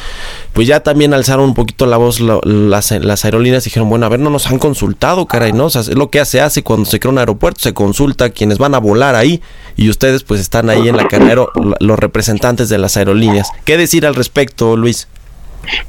pues 0.51 0.67
ya 0.67 0.81
también 0.81 1.13
alzaron 1.13 1.45
un 1.45 1.53
poquito 1.53 1.85
la 1.85 1.95
voz 1.95 2.19
las, 2.19 2.91
las 2.91 3.23
aerolíneas 3.23 3.65
y 3.65 3.69
dijeron, 3.69 3.89
bueno, 3.89 4.05
a 4.05 4.09
ver, 4.09 4.19
no 4.19 4.29
nos 4.29 4.47
han 4.47 4.59
consultado, 4.59 5.25
caray, 5.25 5.53
¿no? 5.53 5.67
Es 5.67 5.87
lo 5.87 6.09
que 6.09 6.23
se 6.25 6.41
hace 6.41 6.63
cuando 6.63 6.85
se 6.85 6.99
crea 6.99 7.13
un 7.13 7.17
aeropuerto, 7.17 7.61
se 7.61 7.73
consulta 7.73 8.25
a 8.25 8.29
quienes 8.29 8.57
van 8.57 8.75
a 8.75 8.79
volar 8.79 9.15
ahí 9.15 9.41
y 9.77 9.89
ustedes 9.89 10.23
pues 10.23 10.41
están 10.41 10.69
ahí 10.69 10.89
en 10.89 10.97
la 10.97 11.07
carrera, 11.07 11.45
los 11.79 11.97
representantes 11.97 12.67
de 12.67 12.77
las 12.77 12.97
aerolíneas. 12.97 13.47
¿Qué 13.63 13.77
decir 13.77 14.05
al 14.05 14.15
respecto, 14.15 14.75
Luis? 14.75 15.07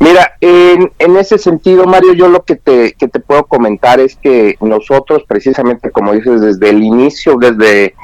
Mira, 0.00 0.32
en, 0.40 0.92
en 0.98 1.16
ese 1.16 1.38
sentido, 1.38 1.84
Mario, 1.84 2.12
yo 2.12 2.28
lo 2.28 2.44
que 2.44 2.56
te, 2.56 2.92
que 2.94 3.08
te 3.08 3.20
puedo 3.20 3.44
comentar 3.44 4.00
es 4.00 4.16
que 4.16 4.56
nosotros, 4.60 5.24
precisamente, 5.26 5.90
como 5.90 6.12
dices, 6.12 6.40
desde 6.40 6.70
el 6.70 6.82
inicio, 6.82 7.36
desde, 7.36 7.94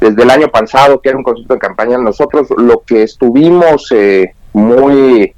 desde 0.00 0.22
el 0.22 0.30
año 0.30 0.48
pasado, 0.48 1.00
que 1.00 1.08
era 1.08 1.18
un 1.18 1.24
concepto 1.24 1.54
de 1.54 1.60
campaña, 1.60 1.98
nosotros 1.98 2.48
lo 2.56 2.82
que 2.86 3.02
estuvimos 3.02 3.92
eh, 3.92 4.34
muy, 4.52 5.34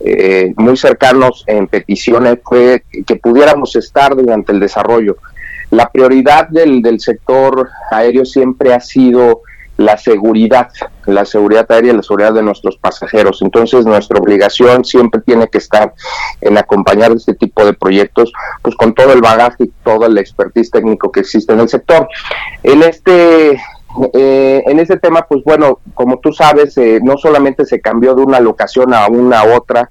eh, 0.00 0.52
muy 0.56 0.76
cercanos 0.76 1.44
en 1.46 1.66
peticiones 1.66 2.38
fue 2.44 2.82
que 3.06 3.16
pudiéramos 3.16 3.76
estar 3.76 4.14
durante 4.14 4.52
el 4.52 4.60
desarrollo. 4.60 5.16
La 5.70 5.90
prioridad 5.90 6.48
del, 6.48 6.80
del 6.82 6.98
sector 6.98 7.68
aéreo 7.90 8.24
siempre 8.24 8.72
ha 8.72 8.80
sido 8.80 9.42
la 9.78 9.96
seguridad, 9.96 10.70
la 11.06 11.24
seguridad 11.24 11.70
aérea 11.70 11.92
y 11.92 11.96
la 11.96 12.02
seguridad 12.02 12.34
de 12.34 12.42
nuestros 12.42 12.76
pasajeros. 12.76 13.40
Entonces, 13.42 13.86
nuestra 13.86 14.18
obligación 14.18 14.84
siempre 14.84 15.20
tiene 15.20 15.46
que 15.46 15.58
estar 15.58 15.94
en 16.40 16.58
acompañar 16.58 17.12
este 17.12 17.34
tipo 17.34 17.64
de 17.64 17.72
proyectos, 17.72 18.32
pues 18.60 18.74
con 18.74 18.92
todo 18.92 19.12
el 19.12 19.20
bagaje 19.20 19.64
y 19.64 19.72
todo 19.84 20.06
el 20.06 20.18
expertise 20.18 20.70
técnico 20.72 21.12
que 21.12 21.20
existe 21.20 21.52
en 21.52 21.60
el 21.60 21.68
sector. 21.68 22.08
En 22.64 22.82
este 22.82 23.60
eh, 24.12 24.62
en 24.66 24.78
este 24.80 24.98
tema, 24.98 25.22
pues 25.22 25.42
bueno, 25.44 25.80
como 25.94 26.18
tú 26.18 26.32
sabes, 26.32 26.76
eh, 26.76 27.00
no 27.02 27.16
solamente 27.16 27.64
se 27.64 27.80
cambió 27.80 28.14
de 28.14 28.22
una 28.22 28.38
locación 28.38 28.92
a 28.92 29.06
una 29.06 29.44
otra 29.44 29.90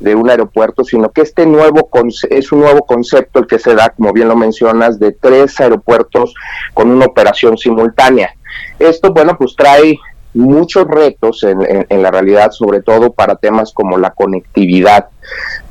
de 0.00 0.14
un 0.14 0.28
aeropuerto, 0.28 0.82
sino 0.82 1.10
que 1.10 1.22
este 1.22 1.46
nuevo 1.46 1.88
es 2.30 2.52
un 2.52 2.60
nuevo 2.60 2.84
concepto 2.86 3.38
el 3.38 3.46
que 3.46 3.58
se 3.58 3.74
da, 3.74 3.90
como 3.90 4.12
bien 4.12 4.28
lo 4.28 4.36
mencionas, 4.36 4.98
de 4.98 5.12
tres 5.12 5.60
aeropuertos 5.60 6.34
con 6.74 6.90
una 6.90 7.06
operación 7.06 7.56
simultánea. 7.56 8.34
Esto, 8.78 9.12
bueno, 9.12 9.36
pues 9.38 9.54
trae 9.56 9.98
muchos 10.34 10.86
retos 10.86 11.42
en, 11.44 11.62
en- 11.62 11.86
en 11.88 12.02
la 12.02 12.10
realidad, 12.10 12.50
sobre 12.50 12.82
todo 12.82 13.12
para 13.12 13.36
temas 13.36 13.72
como 13.72 13.96
la 13.96 14.10
conectividad, 14.10 15.08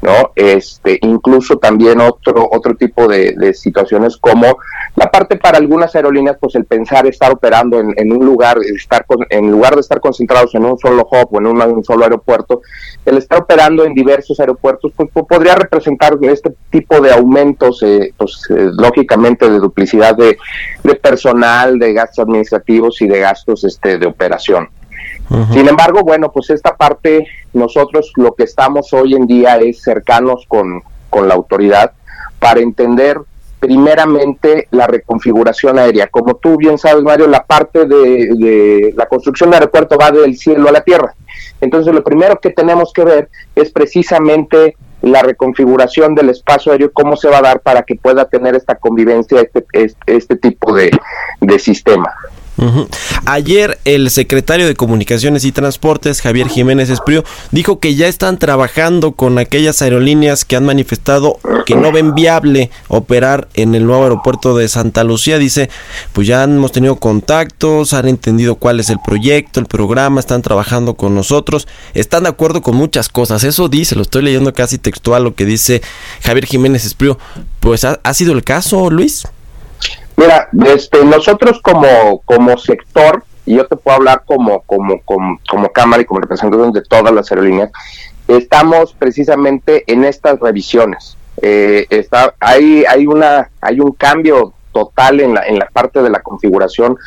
¿no? 0.02 0.32
Este, 0.36 1.00
incluso 1.02 1.58
también 1.58 2.00
otro, 2.02 2.48
otro 2.52 2.76
tipo 2.76 3.08
de, 3.08 3.34
de 3.38 3.54
situaciones 3.54 4.18
como 4.18 4.58
la 4.96 5.10
parte 5.12 5.36
para 5.38 5.58
algunas 5.58 5.96
aerolíneas, 5.96 6.38
pues 6.40 6.56
el 6.56 6.66
pensar 6.66 7.06
estar 7.08 7.32
operando 7.32 7.80
en, 7.80 8.12
un 8.12 8.26
lugar, 8.26 8.58
estar 8.76 9.06
con- 9.06 9.26
en 9.30 9.52
lugar 9.52 9.76
de 9.76 9.82
estar 9.82 10.00
concentrados 10.00 10.54
en 10.56 10.66
un 10.66 10.78
solo 10.78 11.08
hub 11.12 11.28
o 11.34 11.40
en 11.40 11.48
un, 11.48 11.84
solo 11.84 12.04
aeropuerto, 12.04 12.62
el 13.06 13.18
estar 13.18 13.40
operando 13.40 13.84
en 13.86 13.94
diversos 13.94 14.40
aeropuertos, 14.40 14.92
pues, 14.96 15.10
po- 15.12 15.26
podría 15.28 15.56
representar 15.56 16.18
este 16.22 16.54
tipo 16.70 17.02
de 17.02 17.12
aumentos, 17.12 17.82
eh, 17.84 18.14
pues 18.18 18.44
eh, 18.50 18.70
lógicamente 18.78 19.50
de 19.50 19.60
duplicidad 19.60 20.16
de, 20.16 20.38
de 20.84 20.96
personal, 20.96 21.78
de 21.80 21.94
gastos 21.94 22.20
administrativos 22.20 23.02
y 23.02 23.08
de 23.08 23.20
gastos 23.20 23.64
este, 23.64 23.98
de 23.98 24.06
operación. 24.06 24.70
Sin 25.52 25.68
embargo, 25.68 26.02
bueno, 26.04 26.32
pues 26.32 26.52
esta 26.52 26.76
parte, 26.76 27.28
nosotros 27.54 28.12
lo 28.16 28.36
que 28.36 28.44
estamos 28.44 28.94
hoy 28.94 29.16
en 29.16 29.26
día 29.26 29.58
es 29.58 29.82
cercanos 29.82 30.46
con, 30.48 30.84
con 31.10 31.28
la 31.28 31.34
autoridad 31.34 31.94
para 32.40 32.60
entender 32.60 33.20
primeramente 33.60 34.68
la 34.72 34.86
reconfiguración 34.86 35.80
aérea. 35.80 36.08
Como 36.08 36.36
tú 36.36 36.58
bien 36.58 36.78
sabes, 36.78 37.04
Mario, 37.04 37.28
la 37.28 37.44
parte 37.44 37.86
de, 37.86 38.94
la 38.96 39.08
construcción 39.08 39.50
del 39.50 39.62
aeropuerto 39.62 39.98
va 39.98 40.12
del 40.12 40.38
cielo 40.38 40.70
a 40.70 40.72
la 40.72 40.82
tierra. 40.82 41.16
Entonces, 41.62 41.94
lo 41.94 42.04
primero 42.04 42.40
que 42.40 42.52
tenemos 42.52 42.94
que 42.94 43.04
ver 43.04 43.30
es 43.56 43.72
precisamente 43.72 44.78
la 45.02 45.22
reconfiguración 45.22 46.16
del 46.16 46.30
espacio 46.30 46.72
aéreo, 46.72 46.92
cómo 46.92 47.16
se 47.16 47.30
va 47.30 47.40
a 47.40 47.42
dar 47.42 47.60
para 47.60 47.84
que 47.84 47.96
pueda 47.96 48.26
tener 48.26 48.56
esta 48.56 48.76
convivencia, 48.76 49.42
este, 49.42 49.66
este, 49.74 50.16
este 50.16 50.36
tipo 50.36 50.74
de, 50.74 50.92
de 51.42 51.60
sistema. 51.60 52.14
Ayer 53.26 53.80
el 53.86 54.10
secretario 54.10 54.68
de 54.68 54.76
Comunicaciones 54.76 55.44
y 55.46 55.52
Transportes, 55.52 56.22
Javier 56.22 56.48
Jiménez 56.48 56.90
Espriu, 56.90 57.24
dijo 57.52 57.80
que 57.80 57.96
ya 57.96 58.08
están 58.08 58.38
trabajando 58.38 59.12
con 59.14 59.38
aquellas 59.38 59.82
aerolíneas 59.82 60.46
que 60.46 60.56
han 60.56 60.66
manifestado 60.66 61.40
que 61.66 61.76
no 61.76 61.92
ven 61.92 62.14
viable 62.16 62.70
operar 62.88 63.48
en 63.56 63.76
el 63.76 63.86
nuevo 63.86 64.04
aeropuerto 64.04 64.56
de 64.56 64.68
Santa 64.68 65.04
Lucía. 65.04 65.38
Dice, 65.38 65.70
pues 66.14 66.28
ya 66.28 66.44
hemos 66.44 66.72
tenido 66.72 66.96
contactos, 66.98 67.94
han 67.94 68.08
entendido 68.08 68.56
cuál 68.56 68.80
es 68.80 68.90
el 68.90 69.00
proyecto, 69.00 69.60
el 69.60 69.66
programa, 69.66 70.20
están 70.20 70.42
trabajando 70.42 70.94
con 70.94 71.16
nosotros, 71.16 71.68
están 71.94 72.24
de 72.24 72.30
acuerdo 72.30 72.62
con 72.62 72.76
muchas 72.76 73.10
cosas. 73.10 73.44
Eso 73.44 73.68
dice, 73.68 73.96
lo 73.96 74.04
estoy 74.04 74.24
leyendo 74.24 74.54
casi 74.54 74.78
textual 74.78 75.24
lo 75.24 75.36
que 75.36 75.46
dice 75.46 75.82
Javier 76.22 76.46
Jiménez 76.46 76.86
Espriu. 76.86 77.18
Pues 77.60 77.84
ha 77.84 78.14
sido 78.14 78.34
el 78.34 78.44
caso, 78.44 78.90
Luis. 78.92 79.26
Mira, 80.18 80.50
este, 80.74 81.04
nosotros 81.04 81.62
como, 81.62 82.22
como 82.26 82.58
sector, 82.58 83.24
y 83.46 83.56
yo 83.56 83.68
te 83.68 83.76
puedo 83.76 83.98
hablar 83.98 84.24
como, 84.26 84.62
como, 84.62 85.02
como, 85.02 85.70
Cámara 85.74 86.02
y 86.02 86.06
como 86.06 86.22
representación 86.22 86.72
de 86.72 86.82
todas 86.82 87.14
las 87.14 87.32
aerolíneas, 87.32 87.72
estamos 88.28 88.94
precisamente 88.94 89.84
en 89.88 90.06
estas 90.06 90.40
revisiones. 90.40 91.18
Eh, 91.42 91.86
está, 91.90 92.34
hay, 92.40 92.86
hay, 92.88 93.08
una, 93.08 93.50
hay 93.62 93.82
un 93.82 93.92
cambio 93.92 94.54
total 94.72 95.20
en 95.20 95.34
la, 95.34 95.42
en 95.42 95.60
la 95.60 95.68
parte 95.68 96.02
de 96.02 96.10
la 96.10 96.22
configuración 96.22 96.98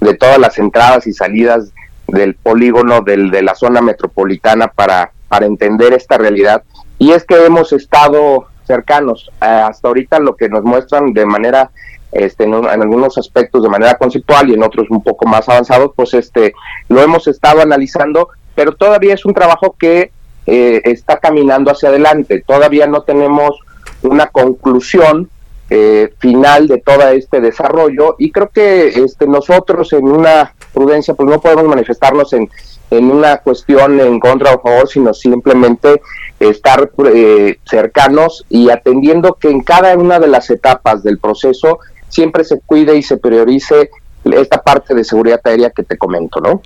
de 0.00 0.14
todas 0.14 0.38
las 0.38 0.58
entradas 0.58 1.06
y 1.06 1.12
salidas 1.12 1.72
del 2.06 2.34
polígono 2.34 3.00
del, 3.00 3.30
de 3.30 3.42
la 3.42 3.54
zona 3.54 3.80
metropolitana 3.80 4.68
para, 4.68 5.12
para 5.28 5.46
entender 5.46 5.92
esta 5.92 6.18
realidad. 6.18 6.62
Y 6.98 7.12
es 7.12 7.24
que 7.24 7.44
hemos 7.44 7.72
estado 7.72 8.46
cercanos. 8.66 9.30
Eh, 9.40 9.46
hasta 9.46 9.88
ahorita 9.88 10.18
lo 10.18 10.36
que 10.36 10.48
nos 10.48 10.62
muestran 10.62 11.12
de 11.12 11.26
manera 11.26 11.70
este, 12.12 12.44
en, 12.44 12.54
un- 12.54 12.68
en 12.68 12.82
algunos 12.82 13.18
aspectos 13.18 13.62
de 13.62 13.68
manera 13.68 13.94
conceptual 13.96 14.48
y 14.50 14.54
en 14.54 14.62
otros 14.62 14.86
un 14.90 15.02
poco 15.02 15.26
más 15.26 15.48
avanzados, 15.48 15.92
pues 15.96 16.14
este 16.14 16.52
lo 16.88 17.00
hemos 17.02 17.26
estado 17.26 17.60
analizando, 17.62 18.28
pero 18.54 18.72
todavía 18.74 19.14
es 19.14 19.24
un 19.24 19.34
trabajo 19.34 19.74
que 19.78 20.10
eh, 20.46 20.80
está 20.84 21.18
caminando 21.18 21.70
hacia 21.70 21.88
adelante. 21.88 22.42
Todavía 22.46 22.86
no 22.86 23.02
tenemos 23.02 23.58
una 24.02 24.26
conclusión 24.26 25.30
eh, 25.70 26.12
final 26.18 26.68
de 26.68 26.78
todo 26.78 27.08
este 27.08 27.40
desarrollo 27.40 28.16
y 28.18 28.30
creo 28.30 28.48
que 28.50 28.88
este 28.88 29.26
nosotros 29.26 29.92
en 29.94 30.06
una 30.06 30.52
prudencia 30.74 31.14
pues 31.14 31.28
no 31.30 31.40
podemos 31.40 31.64
manifestarnos 31.64 32.32
en, 32.34 32.50
en 32.90 33.10
una 33.10 33.38
cuestión 33.38 33.98
en 34.00 34.20
contra 34.20 34.52
o 34.52 34.60
favor, 34.60 34.86
sino 34.88 35.14
simplemente 35.14 36.02
estar 36.40 36.90
eh, 37.14 37.56
cercanos 37.64 38.44
y 38.50 38.68
atendiendo 38.68 39.34
que 39.40 39.48
en 39.48 39.62
cada 39.62 39.96
una 39.96 40.18
de 40.18 40.26
las 40.28 40.50
etapas 40.50 41.02
del 41.02 41.18
proceso 41.18 41.78
siempre 42.12 42.44
se 42.44 42.60
cuide 42.60 42.96
y 42.96 43.02
se 43.02 43.16
priorice 43.16 43.90
esta 44.24 44.62
parte 44.62 44.94
de 44.94 45.04
seguridad 45.04 45.40
aérea 45.44 45.70
que 45.70 45.82
te 45.82 45.98
comento, 45.98 46.40
¿no? 46.40 46.62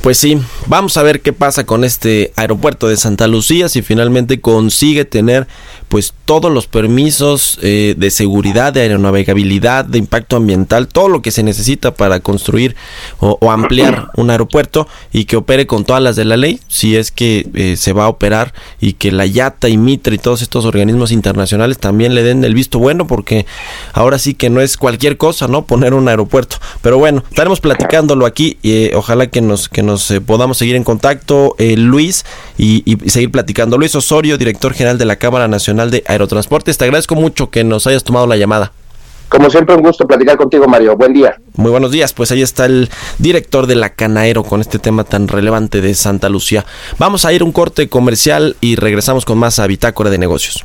Pues 0.00 0.18
sí, 0.18 0.40
vamos 0.66 0.96
a 0.96 1.02
ver 1.02 1.20
qué 1.20 1.32
pasa 1.32 1.64
con 1.64 1.84
este 1.84 2.32
aeropuerto 2.36 2.88
de 2.88 2.96
Santa 2.96 3.26
Lucía 3.26 3.68
si 3.68 3.82
finalmente 3.82 4.40
consigue 4.40 5.04
tener 5.04 5.46
pues 5.88 6.14
todos 6.24 6.52
los 6.52 6.66
permisos 6.66 7.58
eh, 7.62 7.94
de 7.96 8.10
seguridad, 8.10 8.72
de 8.72 8.82
aeronavegabilidad, 8.82 9.84
de 9.84 9.98
impacto 9.98 10.36
ambiental, 10.36 10.88
todo 10.88 11.08
lo 11.08 11.22
que 11.22 11.30
se 11.30 11.42
necesita 11.42 11.94
para 11.94 12.20
construir 12.20 12.76
o, 13.20 13.50
ampliar 13.50 14.10
un 14.16 14.30
aeropuerto 14.30 14.86
y 15.12 15.24
que 15.24 15.36
opere 15.36 15.66
con 15.66 15.84
todas 15.84 16.02
las 16.02 16.16
de 16.16 16.26
la 16.26 16.36
ley, 16.36 16.60
si 16.68 16.96
es 16.96 17.10
que 17.10 17.48
eh, 17.54 17.76
se 17.76 17.92
va 17.92 18.04
a 18.04 18.08
operar 18.08 18.52
y 18.80 18.94
que 18.94 19.12
la 19.12 19.24
YATA 19.24 19.68
y 19.68 19.78
MITRE 19.78 20.16
y 20.16 20.18
todos 20.18 20.42
estos 20.42 20.66
organismos 20.66 21.12
internacionales 21.12 21.78
también 21.78 22.14
le 22.14 22.22
den 22.22 22.44
el 22.44 22.54
visto 22.54 22.78
bueno, 22.78 23.06
porque 23.06 23.46
ahora 23.94 24.18
sí 24.18 24.34
que 24.34 24.50
no 24.50 24.60
es 24.60 24.76
cualquier 24.76 25.16
cosa, 25.16 25.48
¿no? 25.48 25.64
Poner 25.64 25.94
un 25.94 26.08
aeropuerto. 26.08 26.58
Pero 26.82 26.98
bueno, 26.98 27.24
estaremos 27.28 27.60
platicándolo 27.60 28.26
aquí 28.26 28.58
y 28.62 28.72
eh, 28.72 28.92
ojalá 28.94 29.26
que 29.26 29.40
nos, 29.40 29.68
que 29.68 29.82
nos 29.82 30.12
podamos 30.26 30.58
seguir 30.58 30.76
en 30.76 30.84
contacto, 30.84 31.56
Luis, 31.58 32.24
y, 32.56 32.82
y 32.84 33.10
seguir 33.10 33.30
platicando. 33.30 33.78
Luis 33.78 33.94
Osorio, 33.94 34.38
director 34.38 34.72
general 34.74 34.98
de 34.98 35.04
la 35.04 35.16
Cámara 35.16 35.48
Nacional 35.48 35.90
de 35.90 36.04
Aerotransportes. 36.06 36.78
Te 36.78 36.84
agradezco 36.84 37.14
mucho 37.14 37.50
que 37.50 37.64
nos 37.64 37.86
hayas 37.86 38.04
tomado 38.04 38.26
la 38.26 38.36
llamada. 38.36 38.72
Como 39.28 39.50
siempre, 39.50 39.74
un 39.74 39.82
gusto 39.82 40.06
platicar 40.06 40.38
contigo, 40.38 40.66
Mario. 40.66 40.96
Buen 40.96 41.12
día. 41.12 41.36
Muy 41.54 41.70
buenos 41.70 41.90
días. 41.90 42.14
Pues 42.14 42.30
ahí 42.32 42.40
está 42.40 42.64
el 42.64 42.88
director 43.18 43.66
de 43.66 43.74
la 43.74 43.90
Canaero 43.90 44.42
con 44.42 44.62
este 44.62 44.78
tema 44.78 45.04
tan 45.04 45.28
relevante 45.28 45.82
de 45.82 45.94
Santa 45.94 46.30
Lucía. 46.30 46.64
Vamos 46.98 47.26
a 47.26 47.32
ir 47.32 47.42
un 47.42 47.52
corte 47.52 47.88
comercial 47.88 48.56
y 48.62 48.76
regresamos 48.76 49.26
con 49.26 49.36
más 49.36 49.58
a 49.58 49.66
Bitácora 49.66 50.08
de 50.08 50.16
Negocios. 50.16 50.64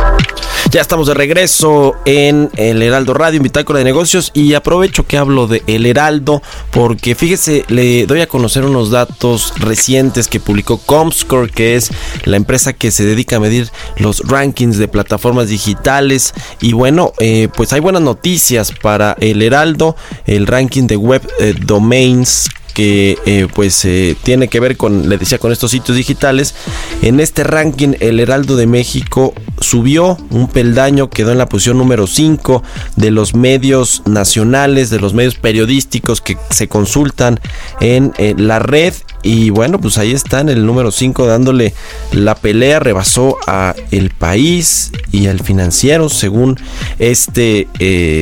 Ya 0.71 0.79
estamos 0.79 1.07
de 1.07 1.13
regreso 1.13 1.95
en 2.05 2.49
el 2.55 2.81
Heraldo 2.81 3.13
Radio, 3.13 3.35
en 3.35 3.43
Bitácora 3.43 3.79
de 3.79 3.83
Negocios, 3.83 4.31
y 4.33 4.53
aprovecho 4.53 5.05
que 5.05 5.17
hablo 5.17 5.45
de 5.45 5.63
El 5.67 5.85
Heraldo, 5.85 6.41
porque 6.71 7.13
fíjese, 7.13 7.65
le 7.67 8.05
doy 8.05 8.21
a 8.21 8.27
conocer 8.27 8.63
unos 8.63 8.89
datos 8.89 9.53
recientes 9.57 10.29
que 10.29 10.39
publicó 10.39 10.77
Comscore, 10.77 11.51
que 11.51 11.75
es 11.75 11.91
la 12.23 12.37
empresa 12.37 12.71
que 12.71 12.91
se 12.91 13.03
dedica 13.03 13.35
a 13.35 13.41
medir 13.41 13.69
los 13.97 14.21
rankings 14.25 14.77
de 14.77 14.87
plataformas 14.87 15.49
digitales. 15.49 16.33
Y 16.61 16.71
bueno, 16.71 17.11
eh, 17.19 17.49
pues 17.53 17.73
hay 17.73 17.81
buenas 17.81 18.01
noticias 18.01 18.71
para 18.71 19.17
El 19.19 19.41
Heraldo, 19.41 19.97
el 20.25 20.47
ranking 20.47 20.87
de 20.87 20.95
web 20.95 21.21
eh, 21.41 21.53
domains 21.65 22.49
que 22.73 23.17
eh, 23.25 23.47
pues 23.53 23.85
eh, 23.85 24.15
tiene 24.23 24.47
que 24.47 24.59
ver 24.59 24.77
con, 24.77 25.09
le 25.09 25.17
decía, 25.17 25.37
con 25.37 25.51
estos 25.51 25.71
sitios 25.71 25.97
digitales. 25.97 26.55
En 27.01 27.19
este 27.19 27.43
ranking 27.43 27.93
el 27.99 28.19
Heraldo 28.19 28.55
de 28.55 28.67
México 28.67 29.33
subió 29.59 30.17
un 30.29 30.47
peldaño, 30.47 31.09
quedó 31.09 31.31
en 31.31 31.37
la 31.37 31.47
posición 31.47 31.77
número 31.77 32.07
5 32.07 32.63
de 32.95 33.11
los 33.11 33.35
medios 33.35 34.03
nacionales, 34.05 34.89
de 34.89 34.99
los 34.99 35.13
medios 35.13 35.35
periodísticos 35.35 36.21
que 36.21 36.37
se 36.49 36.67
consultan 36.67 37.39
en 37.79 38.13
eh, 38.17 38.33
la 38.37 38.59
red 38.59 38.93
y 39.23 39.51
bueno, 39.51 39.79
pues 39.79 39.99
ahí 39.99 40.13
está 40.13 40.39
en 40.39 40.49
el 40.49 40.65
número 40.65 40.91
5 40.91 41.27
dándole 41.27 41.75
la 42.11 42.33
pelea, 42.33 42.79
rebasó 42.79 43.37
a 43.45 43.75
El 43.91 44.09
País 44.09 44.91
y 45.11 45.27
al 45.27 45.41
Financiero 45.41 46.09
según 46.09 46.59
este, 46.97 47.67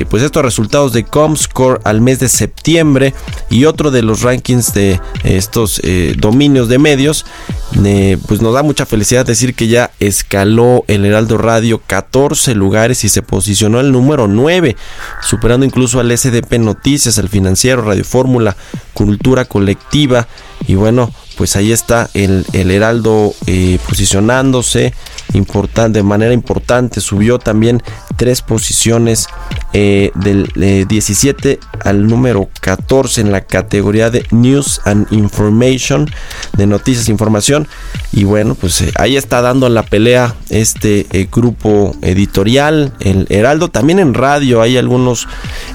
pues 0.09 0.23
estos 0.23 0.43
resultados 0.43 0.91
de 0.91 1.05
Comscore 1.05 1.79
al 1.85 2.01
mes 2.01 2.19
de 2.19 2.27
septiembre 2.27 3.13
y 3.49 3.63
otro 3.63 3.91
de 3.91 4.01
los 4.01 4.23
rankings 4.23 4.38
de 4.73 4.99
estos 5.23 5.79
eh, 5.83 6.15
dominios 6.17 6.69
de 6.69 6.79
medios, 6.79 7.25
eh, 7.83 8.17
pues 8.27 8.41
nos 8.41 8.53
da 8.53 8.63
mucha 8.63 8.85
felicidad 8.85 9.25
decir 9.25 9.53
que 9.53 9.67
ya 9.67 9.91
escaló 9.99 10.83
el 10.87 11.05
Heraldo 11.05 11.37
Radio 11.37 11.81
14 11.85 12.55
lugares 12.55 13.03
y 13.03 13.09
se 13.09 13.21
posicionó 13.21 13.79
el 13.79 13.91
número 13.91 14.27
9, 14.27 14.75
superando 15.21 15.65
incluso 15.65 15.99
al 15.99 16.15
SDP 16.17 16.59
Noticias, 16.59 17.19
al 17.19 17.29
Financiero, 17.29 17.81
Radio 17.83 18.03
Fórmula, 18.03 18.55
Cultura 18.93 19.45
Colectiva 19.45 20.27
y 20.67 20.75
bueno, 20.75 21.11
pues 21.37 21.55
ahí 21.55 21.71
está 21.71 22.09
el, 22.13 22.45
el 22.53 22.69
Heraldo 22.69 23.33
eh, 23.47 23.79
posicionándose 23.87 24.93
de 25.93 26.03
manera 26.03 26.33
importante. 26.33 27.01
Subió 27.01 27.39
también 27.39 27.81
tres 28.19 28.41
posiciones 28.41 29.27
eh, 29.71 30.11
del 30.13 30.51
17 30.87 31.51
eh, 31.51 31.59
al 31.85 32.05
número 32.05 32.49
14 32.59 33.21
en 33.21 33.31
la 33.31 33.41
categoría 33.41 34.09
de 34.09 34.25
News 34.31 34.81
and 34.83 35.07
Information, 35.11 36.05
de 36.57 36.67
noticias 36.67 37.07
e 37.07 37.11
información. 37.11 37.65
Y 38.11 38.25
bueno, 38.25 38.55
pues 38.55 38.83
ahí 38.99 39.15
está 39.15 39.41
dando 39.41 39.69
la 39.69 39.83
pelea 39.83 40.35
este 40.49 41.07
grupo 41.31 41.95
editorial, 42.01 42.91
el 42.99 43.25
Heraldo. 43.29 43.69
También 43.69 43.99
en 43.99 44.13
radio 44.13 44.61
hay 44.61 44.75
algunos, 44.75 45.27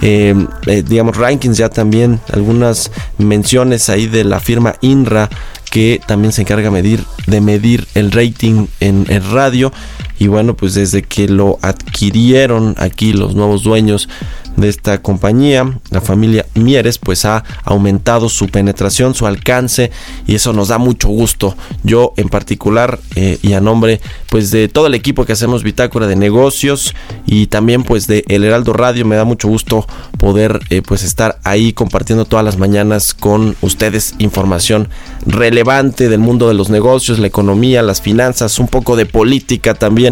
digamos, 0.02 1.16
rankings 1.16 1.56
ya 1.56 1.70
también, 1.70 2.20
algunas 2.30 2.90
menciones 3.16 3.88
ahí 3.88 4.06
de 4.06 4.24
la 4.24 4.38
firma 4.38 4.74
INRA 4.82 5.30
que 5.74 6.00
también 6.06 6.32
se 6.32 6.42
encarga 6.42 6.70
de 6.70 7.40
medir 7.40 7.88
el 7.96 8.12
rating 8.12 8.66
en 8.78 9.06
el 9.08 9.28
radio. 9.32 9.72
Y 10.18 10.28
bueno, 10.28 10.54
pues 10.54 10.74
desde 10.74 11.02
que 11.02 11.28
lo 11.28 11.58
adquirieron 11.62 12.74
aquí 12.78 13.12
los 13.12 13.34
nuevos 13.34 13.62
dueños 13.62 14.08
de 14.56 14.68
esta 14.68 15.02
compañía, 15.02 15.78
la 15.90 16.00
familia 16.00 16.46
Mieres, 16.54 16.98
pues 16.98 17.24
ha 17.24 17.44
aumentado 17.64 18.28
su 18.28 18.48
penetración, 18.48 19.14
su 19.14 19.26
alcance 19.26 19.90
y 20.26 20.36
eso 20.36 20.52
nos 20.52 20.68
da 20.68 20.78
mucho 20.78 21.08
gusto. 21.08 21.56
Yo 21.82 22.12
en 22.16 22.28
particular 22.28 23.00
eh, 23.16 23.38
y 23.42 23.54
a 23.54 23.60
nombre 23.60 24.00
pues 24.28 24.50
de 24.50 24.68
todo 24.68 24.86
el 24.86 24.94
equipo 24.94 25.24
que 25.24 25.32
hacemos 25.32 25.62
Bitácora 25.62 26.06
de 26.06 26.16
Negocios 26.16 26.94
y 27.26 27.46
también 27.46 27.82
pues 27.82 28.06
de 28.06 28.24
El 28.28 28.44
Heraldo 28.44 28.72
Radio 28.72 29.04
me 29.04 29.16
da 29.16 29.24
mucho 29.24 29.48
gusto 29.48 29.86
poder 30.18 30.60
eh, 30.70 30.82
pues 30.82 31.02
estar 31.02 31.40
ahí 31.44 31.72
compartiendo 31.72 32.24
todas 32.24 32.44
las 32.44 32.58
mañanas 32.58 33.14
con 33.14 33.56
ustedes 33.60 34.14
información 34.18 34.88
relevante 35.26 36.08
del 36.08 36.20
mundo 36.20 36.48
de 36.48 36.54
los 36.54 36.70
negocios, 36.70 37.18
la 37.18 37.26
economía, 37.26 37.82
las 37.82 38.00
finanzas, 38.00 38.58
un 38.58 38.68
poco 38.68 38.96
de 38.96 39.06
política 39.06 39.74
también. 39.74 40.03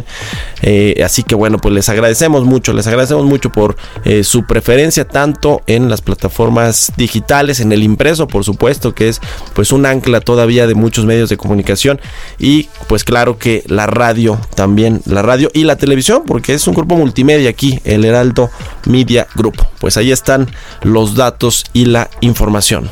Eh, 0.63 1.03
así 1.05 1.23
que 1.23 1.35
bueno, 1.35 1.59
pues 1.59 1.75
les 1.75 1.89
agradecemos 1.89 2.45
mucho, 2.45 2.73
les 2.73 2.87
agradecemos 2.87 3.27
mucho 3.27 3.51
por 3.51 3.77
su 4.23 4.45
preferencia 4.45 5.07
tanto 5.07 5.63
en 5.67 5.89
las 5.89 6.01
plataformas 6.01 6.93
digitales, 6.97 7.61
en 7.61 7.73
el 7.73 7.83
impreso, 7.83 8.27
por 8.27 8.45
supuesto, 8.45 8.95
que 8.95 9.09
es 9.09 9.21
pues 9.55 9.73
un 9.73 9.87
ancla 9.87 10.21
todavía 10.21 10.67
de 10.67 10.75
muchos 10.75 11.05
medios 11.05 11.29
de 11.29 11.37
comunicación 11.37 12.01
y 12.39 12.69
pues 12.87 13.05
claro 13.05 13.39
que 13.39 13.63
la 13.67 13.87
radio 13.87 14.39
también, 14.55 15.03
la 15.07 15.23
radio 15.23 15.51
y 15.53 15.65
la 15.65 15.77
televisión, 15.77 16.23
porque 16.27 16.55
es 16.55 16.67
un 16.67 16.75
grupo 16.75 16.97
multimedia 16.97 17.51
aquí, 17.51 17.81
el 17.85 18.05
Heraldo 18.05 18.51
Media 18.87 19.27
Group. 19.35 19.57
Pues 19.81 19.97
ahí 19.97 20.13
están 20.13 20.49
los 20.83 21.15
datos 21.15 21.65
y 21.73 21.87
la 21.87 22.11
información. 22.21 22.91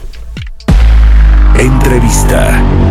Entrevista. 1.58 2.89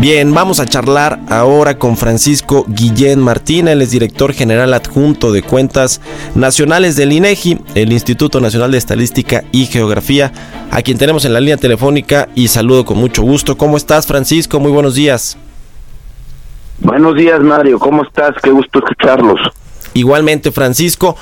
Bien, 0.00 0.32
vamos 0.32 0.60
a 0.60 0.64
charlar 0.64 1.18
ahora 1.28 1.76
con 1.76 1.96
Francisco 1.96 2.64
Guillén 2.68 3.18
Martín, 3.20 3.66
él 3.66 3.82
es 3.82 3.90
director 3.90 4.32
general 4.32 4.72
adjunto 4.72 5.32
de 5.32 5.42
cuentas 5.42 6.00
nacionales 6.36 6.94
del 6.94 7.10
INEGI, 7.10 7.58
el 7.74 7.92
Instituto 7.92 8.40
Nacional 8.40 8.70
de 8.70 8.78
Estadística 8.78 9.42
y 9.50 9.66
Geografía, 9.66 10.30
a 10.70 10.82
quien 10.82 10.98
tenemos 10.98 11.24
en 11.24 11.32
la 11.32 11.40
línea 11.40 11.56
telefónica 11.56 12.28
y 12.36 12.46
saludo 12.46 12.84
con 12.84 12.96
mucho 12.96 13.22
gusto. 13.22 13.58
¿Cómo 13.58 13.76
estás, 13.76 14.06
Francisco? 14.06 14.60
Muy 14.60 14.70
buenos 14.70 14.94
días. 14.94 15.36
Buenos 16.78 17.16
días, 17.16 17.40
Mario. 17.40 17.80
¿Cómo 17.80 18.04
estás? 18.04 18.36
Qué 18.40 18.50
gusto 18.50 18.78
escucharlos. 18.78 19.40
Igualmente, 19.94 20.52
Francisco. 20.52 21.16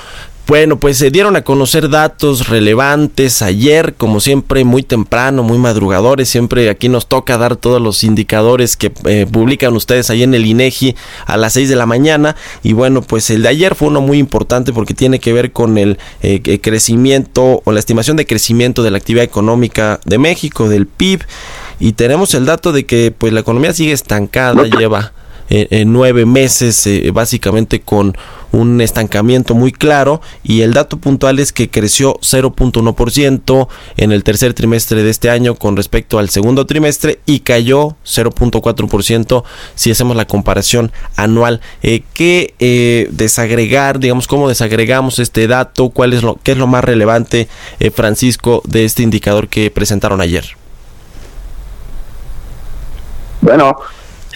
Bueno, 0.47 0.79
pues 0.79 0.99
se 0.99 1.11
dieron 1.11 1.35
a 1.35 1.43
conocer 1.43 1.89
datos 1.89 2.49
relevantes 2.49 3.43
ayer, 3.43 3.95
como 3.95 4.21
siempre, 4.21 4.63
muy 4.65 4.85
temprano, 4.85 5.43
muy 5.43 5.59
madrugadores. 5.59 6.29
Siempre 6.29 6.71
aquí 6.71 6.89
nos 6.89 7.09
toca 7.09 7.37
dar 7.37 7.57
todos 7.57 7.83
los 7.83 8.05
indicadores 8.05 8.77
que 8.77 8.93
eh, 9.07 9.27
publican 9.29 9.75
ustedes 9.75 10.09
ahí 10.09 10.23
en 10.23 10.35
el 10.35 10.47
INEGI 10.47 10.95
a 11.27 11.37
las 11.37 11.55
6 11.55 11.69
de 11.69 11.75
la 11.75 11.85
mañana. 11.85 12.37
Y 12.63 12.75
bueno, 12.75 13.03
pues 13.03 13.29
el 13.31 13.43
de 13.43 13.49
ayer 13.49 13.75
fue 13.75 13.89
uno 13.89 14.01
muy 14.01 14.19
importante 14.19 14.73
porque 14.73 14.95
tiene 14.95 15.19
que 15.19 15.33
ver 15.33 15.51
con 15.51 15.79
el 15.79 15.99
eh, 16.23 16.61
crecimiento 16.61 17.61
o 17.65 17.73
la 17.73 17.81
estimación 17.81 18.17
de 18.17 18.25
crecimiento 18.25 18.85
de 18.85 18.93
la 18.93 18.99
actividad 18.99 19.25
económica 19.25 19.99
de 20.05 20.19
México, 20.19 20.69
del 20.69 20.87
PIB. 20.87 21.23
Y 21.81 21.95
tenemos 21.95 22.35
el 22.35 22.47
dato 22.47 22.71
de 22.71 22.87
que 22.87 23.11
pues 23.11 23.33
la 23.33 23.41
economía 23.41 23.73
sigue 23.73 23.91
estancada, 23.91 24.63
lleva 24.63 25.13
eh, 25.49 25.85
nueve 25.87 26.27
meses 26.27 26.89
básicamente 27.13 27.81
con 27.81 28.17
un 28.53 28.81
estancamiento 28.81 29.55
muy 29.55 29.73
claro 29.73 30.21
y 30.43 30.63
el 30.63 30.73
dato 30.73 30.97
puntual 30.99 31.39
es 31.39 31.53
que 31.53 31.69
creció 31.69 32.15
0.1% 32.21 33.69
en 33.97 34.13
el 34.13 34.25
tercer 34.25 34.55
trimestre 34.55 35.03
de 35.03 35.11
este 35.11 35.31
año 35.31 35.55
con 35.55 35.77
respecto 35.77 36.19
al 36.19 36.31
segundo 36.31 36.67
trimestre 36.67 37.21
y 37.27 37.41
cayó 37.41 37.97
0.4% 38.05 39.45
si 39.75 39.91
hacemos 39.91 40.17
la 40.17 40.27
comparación 40.27 40.93
anual. 41.17 41.61
Eh, 41.83 42.03
¿Qué 42.15 42.55
eh, 42.59 43.09
desagregar, 43.11 43.99
digamos, 43.99 44.27
cómo 44.27 44.49
desagregamos 44.49 45.19
este 45.19 45.47
dato? 45.47 45.91
¿Cuál 45.91 46.13
es 46.13 46.23
lo, 46.23 46.39
¿Qué 46.43 46.53
es 46.53 46.59
lo 46.59 46.67
más 46.67 46.85
relevante, 46.85 47.49
eh, 47.81 47.91
Francisco, 47.91 48.63
de 48.67 48.85
este 48.85 49.03
indicador 49.03 49.49
que 49.49 49.71
presentaron 49.71 50.21
ayer? 50.21 50.45
Bueno, 53.41 53.77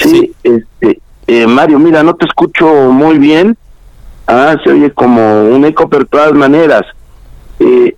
sí, 0.09 0.35
este, 0.43 1.01
eh, 1.27 1.47
Mario, 1.47 1.79
mira, 1.79 2.03
no 2.03 2.15
te 2.15 2.27
escucho 2.27 2.67
muy 2.91 3.19
bien. 3.19 3.57
Ah, 4.27 4.57
se 4.63 4.71
oye 4.71 4.91
como 4.93 5.45
un 5.45 5.65
eco, 5.65 5.89
pero 5.89 6.05
de 6.05 6.11
todas 6.11 6.33
maneras. 6.33 6.83
Eh, 7.59 7.97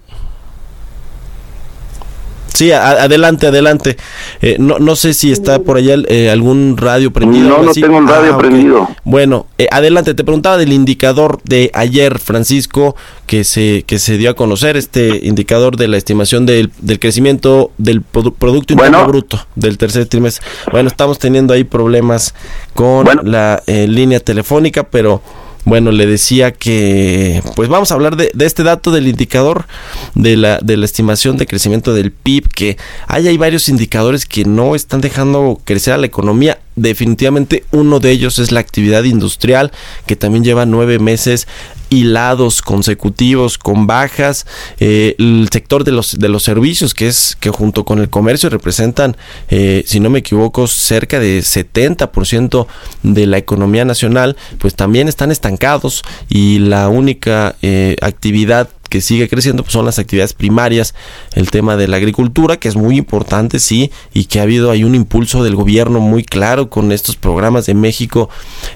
Sí, 2.54 2.70
adelante, 2.70 3.46
adelante. 3.46 3.96
Eh, 4.40 4.56
no, 4.58 4.78
no 4.78 4.94
sé 4.96 5.14
si 5.14 5.32
está 5.32 5.60
por 5.60 5.78
allá 5.78 5.96
eh, 6.08 6.30
algún 6.30 6.76
radio 6.76 7.10
prendido. 7.10 7.48
No, 7.48 7.62
no 7.62 7.72
tengo 7.72 7.96
un 7.96 8.06
radio 8.06 8.34
ah, 8.34 8.38
prendido. 8.38 8.88
Bueno, 9.04 9.46
eh, 9.58 9.68
adelante. 9.70 10.14
Te 10.14 10.24
preguntaba 10.24 10.58
del 10.58 10.72
indicador 10.72 11.40
de 11.44 11.70
ayer, 11.74 12.18
Francisco, 12.18 12.94
que 13.26 13.44
se 13.44 13.84
que 13.86 13.98
se 13.98 14.18
dio 14.18 14.30
a 14.30 14.34
conocer 14.34 14.76
este 14.76 15.20
indicador 15.22 15.76
de 15.76 15.88
la 15.88 15.96
estimación 15.96 16.44
del, 16.44 16.70
del 16.80 16.98
crecimiento 16.98 17.70
del 17.78 18.02
producto 18.02 18.74
interno 18.74 19.06
bruto 19.06 19.40
del 19.54 19.78
tercer 19.78 20.06
trimestre. 20.06 20.46
Bueno, 20.70 20.88
estamos 20.88 21.18
teniendo 21.18 21.54
ahí 21.54 21.64
problemas 21.64 22.34
con 22.74 23.06
la 23.24 23.62
línea 23.66 24.20
telefónica, 24.20 24.82
pero 24.84 25.22
bueno, 25.64 25.92
le 25.92 26.06
decía 26.06 26.50
que, 26.52 27.42
pues 27.54 27.68
vamos 27.68 27.90
a 27.90 27.94
hablar 27.94 28.16
de, 28.16 28.32
este 28.40 28.62
dato 28.64 28.90
del 28.90 29.06
indicador 29.06 29.66
de 30.14 30.36
la, 30.36 30.58
estimación 30.84 31.36
de 31.36 31.46
crecimiento 31.46 31.94
del 31.94 32.10
PIB, 32.10 32.48
que 32.48 32.76
hay, 33.06 33.28
hay 33.28 33.36
varios 33.36 33.68
indicadores 33.68 34.26
que 34.26 34.44
no 34.44 34.74
están 34.74 35.00
dejando 35.00 35.60
crecer 35.64 35.94
a 35.94 35.98
la 35.98 36.06
economía 36.06 36.58
definitivamente 36.76 37.64
uno 37.70 38.00
de 38.00 38.10
ellos 38.10 38.38
es 38.38 38.52
la 38.52 38.60
actividad 38.60 39.04
industrial 39.04 39.72
que 40.06 40.16
también 40.16 40.44
lleva 40.44 40.66
nueve 40.66 40.98
meses 40.98 41.46
hilados 41.92 42.62
consecutivos 42.62 43.58
con 43.58 43.86
bajas. 43.86 44.46
Eh, 44.80 45.14
el 45.18 45.48
sector 45.52 45.84
de 45.84 45.92
los 45.92 46.18
de 46.18 46.28
los 46.30 46.42
servicios 46.42 46.94
que 46.94 47.06
es 47.06 47.36
que 47.38 47.50
junto 47.50 47.84
con 47.84 47.98
el 47.98 48.08
comercio 48.08 48.48
representan 48.48 49.16
eh, 49.50 49.84
si 49.86 50.00
no 50.00 50.08
me 50.08 50.20
equivoco 50.20 50.66
cerca 50.66 51.20
de 51.20 51.40
70% 51.40 52.66
de 53.02 53.26
la 53.26 53.36
economía 53.36 53.84
nacional 53.84 54.36
pues 54.58 54.74
también 54.74 55.08
están 55.08 55.30
estancados 55.30 56.02
y 56.30 56.60
la 56.60 56.88
única 56.88 57.56
eh, 57.60 57.96
actividad 58.00 58.70
que 58.92 59.00
sigue 59.00 59.26
creciendo 59.26 59.62
pues 59.62 59.72
son 59.72 59.86
las 59.86 59.98
actividades 59.98 60.34
primarias, 60.34 60.94
el 61.34 61.50
tema 61.50 61.78
de 61.78 61.88
la 61.88 61.96
agricultura, 61.96 62.58
que 62.58 62.68
es 62.68 62.76
muy 62.76 62.98
importante, 62.98 63.58
sí, 63.58 63.90
y 64.12 64.26
que 64.26 64.38
ha 64.38 64.42
habido 64.42 64.70
ahí 64.70 64.84
un 64.84 64.94
impulso 64.94 65.42
del 65.42 65.56
gobierno 65.56 65.98
muy 65.98 66.24
claro 66.24 66.68
con 66.68 66.92
estos 66.92 67.16
programas 67.16 67.64
de 67.64 67.72
México, 67.72 68.28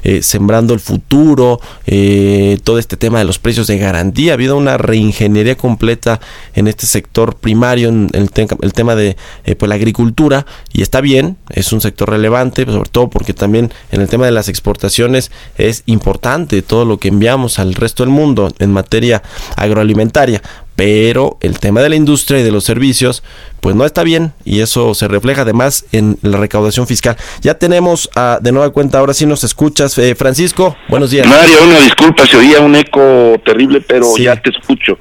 eh, 0.05 0.23
sembrando 0.23 0.73
el 0.73 0.81
futuro, 0.81 1.61
eh, 1.87 2.59
todo 2.65 2.79
este 2.79 2.97
tema 2.97 3.19
de 3.19 3.27
los 3.27 3.39
precios 3.39 3.67
de 3.67 3.77
garantía, 3.77 4.33
ha 4.33 4.35
habido 4.37 4.57
una 4.57 4.79
reingeniería 4.79 5.55
completa 5.55 6.19
en 6.55 6.67
este 6.67 6.87
sector 6.87 7.37
primario, 7.37 7.91
en 7.91 8.09
el, 8.15 8.31
tema 8.31 8.95
de 8.95 9.19
eh, 9.45 9.55
pues, 9.55 9.69
la 9.69 9.75
agricultura, 9.75 10.47
y 10.73 10.81
está 10.81 11.03
bien, 11.03 11.37
es 11.51 11.75
un 11.75 11.83
sector 11.83 12.09
relevante, 12.09 12.65
sobre 12.65 12.89
todo 12.89 13.11
porque 13.11 13.35
también 13.35 13.71
en 13.93 14.01
el 14.01 14.09
tema 14.09 14.25
de 14.25 14.33
las 14.33 14.49
exportaciones 14.49 15.31
es 15.59 15.83
importante 15.85 16.63
todo 16.63 16.87
lo 16.87 16.97
que 16.97 17.09
enviamos 17.09 17.59
al 17.59 17.75
resto 17.75 18.03
del 18.03 18.11
mundo 18.11 18.51
en 18.59 18.73
materia 18.73 19.23
agroalimentaria 19.57 20.06
parlamentaria 20.07 20.41
pero 20.77 21.39
el 21.41 21.59
tema 21.59 21.81
de 21.81 21.89
la 21.89 21.97
industria 21.97 22.41
y 22.41 22.43
de 22.43 22.53
los 22.53 22.65
servicios 22.65 23.23
pues 23.61 23.75
no 23.75 23.85
está 23.85 24.05
bien 24.05 24.33
y 24.45 24.61
eso 24.61 24.95
se 24.95 25.09
refleja 25.09 25.43
además 25.43 25.87
en 25.91 26.19
la 26.23 26.39
recaudación 26.39 26.87
fiscal. 26.87 27.17
Ya 27.41 27.55
tenemos 27.55 28.09
a, 28.15 28.39
de 28.41 28.53
nueva 28.53 28.71
cuenta, 28.71 28.99
ahora 28.99 29.13
sí 29.13 29.27
nos 29.27 29.43
escuchas, 29.43 29.99
eh, 29.99 30.15
Francisco, 30.15 30.77
buenos 30.89 31.11
días. 31.11 31.27
Mario, 31.27 31.57
una 31.65 31.81
disculpa, 31.81 32.27
se 32.27 32.37
oía 32.37 32.61
un 32.61 32.77
eco 32.77 33.41
terrible, 33.45 33.81
pero 33.81 34.17
ya 34.17 34.37
te 34.37 34.51
escucho 34.51 34.99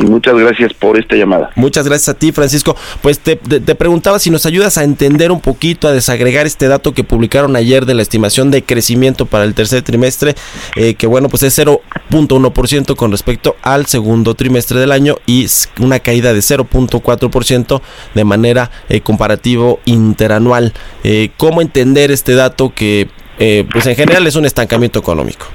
y 0.00 0.04
muchas 0.04 0.34
gracias 0.34 0.72
por 0.74 0.98
esta 0.98 1.14
llamada. 1.14 1.50
Muchas 1.54 1.86
gracias 1.86 2.08
a 2.08 2.14
ti, 2.14 2.32
Francisco. 2.32 2.74
Pues 3.02 3.20
te, 3.20 3.36
preguntaba 3.36 4.18
si 4.18 4.30
nos 4.30 4.46
ayudas 4.46 4.78
a 4.78 4.84
entender 4.84 5.30
un 5.30 5.40
poquito, 5.40 5.86
a 5.86 5.92
desagregar 5.92 6.46
este 6.46 6.66
dato 6.66 6.94
que 6.94 7.04
publicaron 7.04 7.54
ayer 7.54 7.86
de 7.86 7.94
la 7.94 8.02
estimación 8.02 8.50
de 8.50 8.64
crecimiento 8.64 9.26
para 9.26 9.44
el 9.44 9.54
tercer 9.54 9.82
trimestre, 9.82 10.34
eh, 10.76 10.94
que 10.94 11.06
bueno, 11.06 11.28
pues 11.28 11.44
es 11.44 11.56
0.1% 11.56 12.96
con 12.96 13.12
respecto 13.12 13.54
al 13.62 13.86
segundo 13.86 14.34
trimestre 14.34 14.80
del 14.80 14.90
año 14.90 15.17
y 15.26 15.46
una 15.80 16.00
caída 16.00 16.32
de 16.32 16.40
0.4% 16.40 17.80
de 18.14 18.24
manera 18.24 18.70
eh, 18.88 19.00
comparativo 19.00 19.80
interanual. 19.84 20.72
Eh, 21.04 21.30
¿Cómo 21.36 21.60
entender 21.60 22.10
este 22.10 22.34
dato 22.34 22.72
que 22.74 23.08
eh, 23.38 23.64
pues 23.70 23.86
en 23.86 23.96
general 23.96 24.26
es 24.26 24.36
un 24.36 24.46
estancamiento 24.46 24.98
económico? 24.98 25.46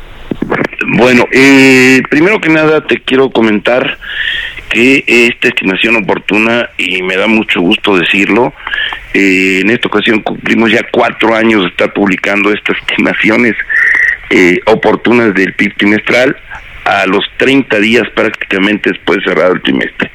Bueno, 0.95 1.26
primero 2.10 2.39
que 2.39 2.49
nada 2.49 2.86
te 2.86 3.02
quiero 3.02 3.30
comentar 3.30 3.97
que 4.69 5.04
esta 5.08 5.47
estimación 5.47 5.95
oportuna, 5.97 6.69
y 6.78 7.02
me 7.04 7.15
da 7.15 7.28
mucho 7.28 7.62
gusto 7.62 7.95
decirlo, 7.95 8.54
en 9.13 9.69
esta 9.69 9.88
ocasión 9.88 10.21
cumplimos 10.21 10.71
ya 10.71 10.82
cuatro 10.91 11.36
años 11.36 11.62
de 11.62 11.67
estar 11.69 11.93
publicando 11.93 12.52
estas 12.52 12.78
estimaciones 12.88 13.56
oportunas 14.65 15.34
del 15.34 15.54
PIB 15.54 15.76
trimestral 15.78 16.36
a 16.86 17.06
los 17.06 17.26
30 17.38 17.80
días 17.80 18.04
prácticamente 18.13 18.91
después 18.91 19.19
de 19.19 19.26
cerrado 19.26 19.54
el 19.54 19.62
trimestre. 19.62 20.12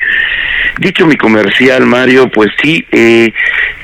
Dicho 0.79 1.07
mi 1.07 1.17
comercial, 1.17 1.87
Mario, 1.87 2.31
pues 2.31 2.51
sí, 2.63 2.85
eh, 2.93 3.33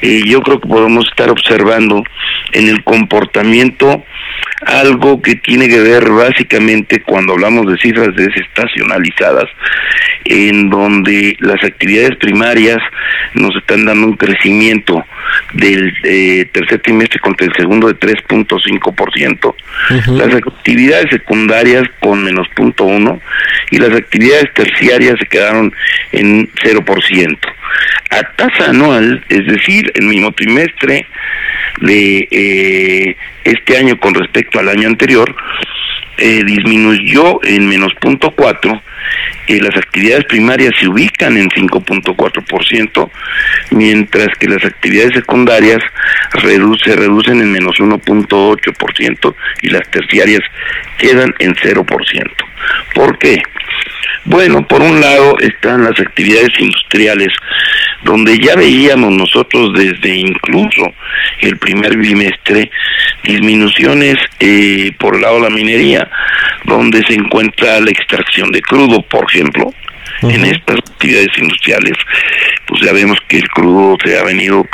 eh, 0.02 0.22
yo 0.26 0.40
creo 0.42 0.60
que 0.60 0.68
podemos 0.68 1.06
estar 1.08 1.30
observando 1.30 2.02
en 2.52 2.68
el 2.68 2.84
comportamiento 2.84 4.04
algo 4.66 5.20
que 5.20 5.36
tiene 5.36 5.68
que 5.68 5.80
ver 5.80 6.08
básicamente 6.10 7.02
cuando 7.02 7.32
hablamos 7.32 7.66
de 7.66 7.78
cifras 7.78 8.14
desestacionalizadas, 8.14 9.46
en 10.24 10.70
donde 10.70 11.36
las 11.40 11.62
actividades 11.64 12.16
primarias 12.16 12.78
nos 13.34 13.54
están 13.56 13.84
dando 13.84 14.06
un 14.06 14.16
crecimiento 14.16 15.04
del 15.54 15.92
eh, 16.02 16.46
tercer 16.52 16.80
trimestre 16.80 17.20
contra 17.20 17.46
el 17.46 17.52
segundo 17.54 17.88
de 17.88 17.94
3.5%, 17.94 19.54
las 20.16 20.34
actividades 20.34 21.10
secundarias 21.10 21.84
con 22.00 22.24
menos 22.24 22.48
punto 22.48 22.84
uno 22.84 23.20
y 23.70 23.78
las 23.78 23.90
actividades 23.90 24.52
terciarias 24.54 25.18
se 25.18 25.26
quedaron 25.26 25.72
en 26.12 26.50
0%. 26.52 27.38
A 28.10 28.22
tasa 28.36 28.70
anual, 28.70 29.24
es 29.28 29.46
decir, 29.46 29.90
el 29.94 30.06
mismo 30.06 30.32
trimestre 30.32 31.06
de 31.80 32.28
eh, 32.30 33.16
este 33.44 33.76
año 33.76 33.98
con 33.98 34.14
respecto 34.14 34.58
al 34.58 34.68
año 34.68 34.88
anterior, 34.88 35.34
eh, 36.16 36.42
disminuyó 36.44 37.42
en 37.44 37.68
menos 37.68 37.94
punto 38.00 38.30
cuatro 38.30 38.82
eh, 39.46 39.60
las 39.60 39.76
actividades 39.76 40.24
primarias 40.24 40.72
se 40.80 40.88
ubican 40.88 41.36
en 41.36 41.50
5.4%, 41.50 43.10
mientras 43.72 44.28
que 44.38 44.48
las 44.48 44.64
actividades 44.64 45.12
secundarias 45.14 45.80
se 46.40 46.96
reducen 46.96 47.40
en 47.40 47.52
menos 47.52 47.76
1.8% 47.76 49.34
y 49.62 49.68
las 49.68 49.88
terciarias 49.90 50.40
quedan 50.96 51.34
en 51.38 51.54
0%. 51.54 52.30
¿Por 52.94 53.18
qué? 53.18 53.42
Bueno, 54.26 54.66
por 54.66 54.80
un 54.80 55.00
lado 55.00 55.36
están 55.38 55.84
las 55.84 55.98
actividades 56.00 56.50
industriales, 56.58 57.28
donde 58.04 58.38
ya 58.38 58.56
veíamos 58.56 59.12
nosotros 59.12 59.72
desde 59.74 60.16
incluso 60.16 60.92
el 61.40 61.58
primer 61.58 61.96
bimestre 61.96 62.70
disminuciones 63.22 64.16
eh, 64.40 64.92
por 64.98 65.16
el 65.16 65.22
lado 65.22 65.36
de 65.36 65.42
la 65.42 65.50
minería, 65.50 66.08
donde 66.64 67.04
se 67.04 67.14
encuentra 67.14 67.80
la 67.80 67.90
extracción 67.90 68.50
de 68.50 68.62
crudo, 68.62 69.02
por 69.02 69.24
ejemplo. 69.30 69.72
En 70.22 70.44
estas 70.44 70.78
actividades 70.78 71.36
industriales, 71.36 71.92
pues 72.66 72.80
ya 72.82 72.92
vemos 72.92 73.18
que 73.28 73.38
el 73.38 73.48
crudo 73.48 73.98
se 74.02 74.18
ha 74.18 74.22
venido 74.22 74.66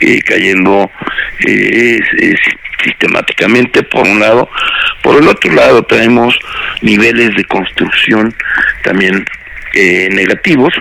eh, 0.00 0.20
cayendo 0.20 0.90
eh, 1.46 2.00
sistemáticamente 2.82 3.82
por 3.82 4.06
un 4.06 4.20
lado. 4.20 4.48
Por 5.02 5.20
el 5.20 5.28
otro 5.28 5.52
lado 5.52 5.82
tenemos 5.84 6.38
niveles 6.82 7.34
de 7.36 7.44
construcción 7.44 8.34
también 8.82 9.24
eh, 9.74 10.08
negativos 10.10 10.74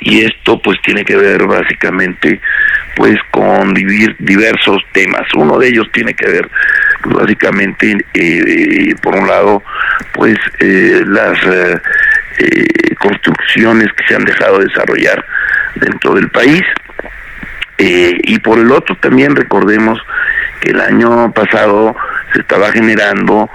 y 0.00 0.20
esto 0.20 0.60
pues 0.62 0.80
tiene 0.82 1.04
que 1.04 1.16
ver 1.16 1.44
básicamente 1.44 2.40
pues 2.94 3.16
con 3.32 3.74
vivir 3.74 4.14
diversos 4.20 4.80
temas 4.92 5.22
uno 5.34 5.58
de 5.58 5.68
ellos 5.68 5.90
tiene 5.92 6.14
que 6.14 6.26
ver 6.26 6.48
básicamente 7.04 7.96
eh, 8.14 8.94
por 9.02 9.16
un 9.16 9.26
lado 9.26 9.64
pues 10.12 10.38
eh, 10.60 11.02
las 11.06 11.36
eh, 11.46 11.80
eh, 12.38 12.94
construcciones 13.00 13.92
que 13.94 14.06
se 14.06 14.14
han 14.14 14.24
dejado 14.24 14.60
de 14.60 14.66
desarrollar 14.66 15.24
dentro 15.74 16.14
del 16.14 16.30
país 16.30 16.62
eh, 17.78 18.18
y 18.22 18.38
por 18.38 18.58
el 18.58 18.70
otro 18.70 18.96
también 18.96 19.34
recordemos 19.34 20.00
que 20.60 20.70
el 20.70 20.80
año 20.80 21.32
pasado 21.32 21.96
se 22.32 22.40
estaba 22.40 22.70
generando 22.72 23.48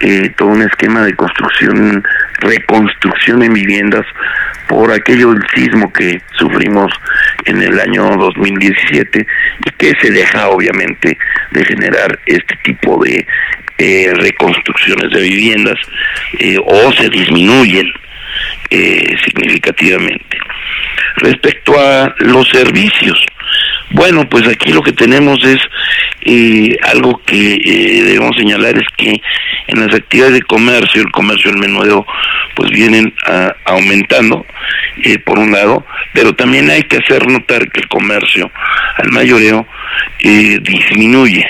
eh, 0.00 0.30
todo 0.36 0.48
un 0.48 0.62
esquema 0.62 1.02
de 1.02 1.14
construcción, 1.14 2.04
reconstrucción 2.40 3.42
en 3.42 3.54
viviendas 3.54 4.04
por 4.68 4.90
aquello 4.92 5.32
del 5.32 5.42
sismo 5.54 5.92
que 5.92 6.20
sufrimos 6.36 6.92
en 7.44 7.62
el 7.62 7.78
año 7.78 8.16
2017 8.16 9.26
y 9.66 9.70
que 9.72 9.92
se 10.00 10.10
deja 10.10 10.48
obviamente 10.48 11.16
de 11.50 11.64
generar 11.64 12.18
este 12.26 12.56
tipo 12.64 13.02
de 13.04 13.26
eh, 13.78 14.12
reconstrucciones 14.14 15.10
de 15.10 15.20
viviendas 15.20 15.78
eh, 16.38 16.58
o 16.64 16.92
se 16.92 17.08
disminuyen 17.08 17.92
eh, 18.70 19.16
significativamente. 19.24 20.38
Respecto 21.16 21.78
a 21.78 22.14
los 22.18 22.48
servicios, 22.48 23.24
bueno, 23.90 24.28
pues 24.28 24.46
aquí 24.48 24.72
lo 24.72 24.82
que 24.82 24.92
tenemos 24.92 25.38
es 25.44 25.58
eh, 26.22 26.76
algo 26.82 27.20
que 27.24 27.54
eh, 27.54 28.02
debemos 28.02 28.36
señalar 28.36 28.76
es 28.76 28.88
que 28.96 29.20
en 29.66 29.80
las 29.80 29.94
actividades 29.94 30.34
de 30.34 30.42
comercio, 30.42 31.02
el 31.02 31.12
comercio 31.12 31.50
del 31.50 31.60
menudeo, 31.60 32.06
pues 32.54 32.70
vienen 32.70 33.14
ah, 33.26 33.54
aumentando, 33.64 34.46
eh, 35.02 35.18
por 35.18 35.38
un 35.38 35.50
lado, 35.50 35.84
pero 36.12 36.34
también 36.34 36.70
hay 36.70 36.84
que 36.84 36.98
hacer 36.98 37.26
notar 37.26 37.68
que 37.70 37.80
el 37.80 37.88
comercio 37.88 38.50
al 38.96 39.10
mayoreo 39.10 39.66
eh, 40.20 40.58
disminuye. 40.62 41.44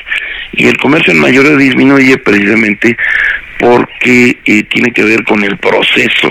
Y 0.53 0.67
el 0.67 0.77
comercio 0.79 1.13
al 1.13 1.19
mayoreo 1.19 1.57
disminuye 1.57 2.17
precisamente 2.19 2.97
porque 3.59 4.37
eh, 4.45 4.63
tiene 4.65 4.93
que 4.93 5.05
ver 5.05 5.25
con 5.25 5.43
el 5.45 5.57
proceso 5.59 6.31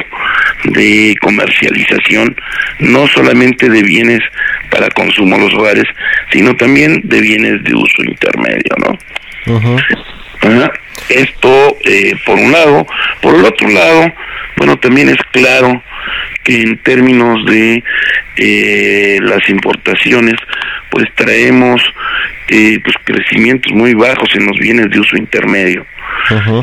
de 0.66 1.16
comercialización, 1.22 2.36
no 2.80 3.08
solamente 3.08 3.70
de 3.70 3.84
bienes 3.84 4.22
para 4.70 4.90
consumo 4.90 5.36
en 5.36 5.46
los 5.46 5.54
hogares, 5.54 5.86
sino 6.32 6.56
también 6.56 7.02
de 7.04 7.22
bienes 7.22 7.64
de 7.64 7.76
uso 7.76 8.04
intermedio, 8.04 8.76
¿no? 8.78 9.56
Ajá. 10.42 10.72
Esto, 11.10 11.78
eh, 11.86 12.16
por 12.26 12.38
un 12.38 12.52
lado. 12.52 12.86
Por 13.22 13.36
el 13.36 13.46
otro 13.46 13.70
lado, 13.70 14.12
bueno, 14.58 14.78
también 14.78 15.10
es 15.10 15.18
claro 15.32 15.82
que 16.44 16.62
en 16.62 16.78
términos 16.80 17.46
de 17.46 17.84
eh, 18.36 19.20
las 19.22 19.48
importaciones, 19.50 20.36
pues 20.90 21.06
traemos 21.16 21.82
eh, 22.50 22.80
pues 22.84 22.96
crecimientos 23.04 23.72
muy 23.74 23.94
bajos 23.94 24.30
en 24.36 24.46
los 24.46 24.58
bienes 24.60 24.90
de 24.90 25.00
uso 25.00 25.16
intermedio. 25.18 25.86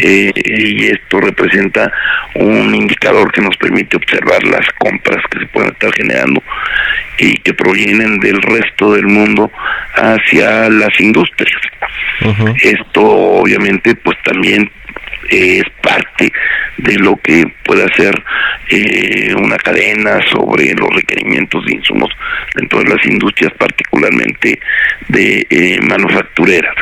Eh, 0.00 0.32
y 0.34 0.86
esto 0.86 1.20
representa 1.20 1.92
un 2.34 2.74
indicador 2.74 3.30
que 3.32 3.42
nos 3.42 3.56
permite 3.56 3.96
observar 3.96 4.42
las 4.44 4.66
compras 4.78 5.22
que 5.30 5.40
se 5.40 5.46
pueden 5.46 5.70
estar 5.72 5.92
generando 5.94 6.42
y 7.18 7.36
que 7.38 7.52
provienen 7.52 8.18
del 8.20 8.40
resto 8.40 8.94
del 8.94 9.06
mundo 9.06 9.50
hacia 9.94 10.68
las 10.70 10.98
industrias. 11.00 11.60
Esto 12.62 13.02
obviamente 13.02 13.94
pues 13.94 14.16
también 14.24 14.70
es 15.28 15.64
parte 15.82 16.32
de 16.78 16.94
lo 16.98 17.16
que 17.16 17.44
puede 17.64 17.84
hacer 17.84 18.22
eh, 18.70 19.34
una 19.34 19.56
cadena 19.56 20.20
sobre 20.30 20.72
los 20.74 20.88
requerimientos 20.94 21.64
de 21.66 21.74
insumos 21.74 22.10
dentro 22.54 22.80
de 22.80 22.90
las 22.90 23.04
industrias, 23.04 23.52
particularmente 23.58 24.58
de 25.08 25.46
eh, 25.50 25.80
manufactureras. 25.82 26.74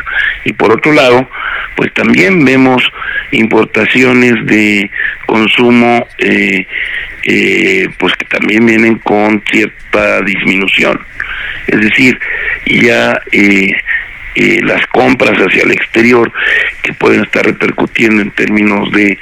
Y 0.45 0.53
por 0.53 0.71
otro 0.71 0.93
lado, 0.93 1.29
pues 1.75 1.93
también 1.93 2.43
vemos 2.45 2.83
importaciones 3.31 4.33
de 4.45 4.89
consumo, 5.25 6.07
eh, 6.17 6.65
eh, 7.23 7.89
pues 7.97 8.13
que 8.15 8.25
también 8.25 8.65
vienen 8.65 8.97
con 8.99 9.41
cierta 9.51 10.21
disminución. 10.21 10.99
Es 11.67 11.79
decir, 11.81 12.19
ya 12.65 13.21
eh, 14.35 14.59
las 14.63 14.85
compras 14.87 15.37
hacia 15.37 15.63
el 15.63 15.71
exterior 15.71 16.31
que 16.81 16.93
pueden 16.93 17.23
estar 17.23 17.45
repercutiendo 17.45 18.21
en 18.21 18.31
términos 18.31 18.91
de 18.91 19.17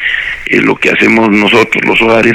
eh, 0.47 0.61
lo 0.61 0.75
que 0.75 0.91
hacemos 0.91 1.29
nosotros 1.29 1.83
los 1.85 2.01
hogares, 2.01 2.33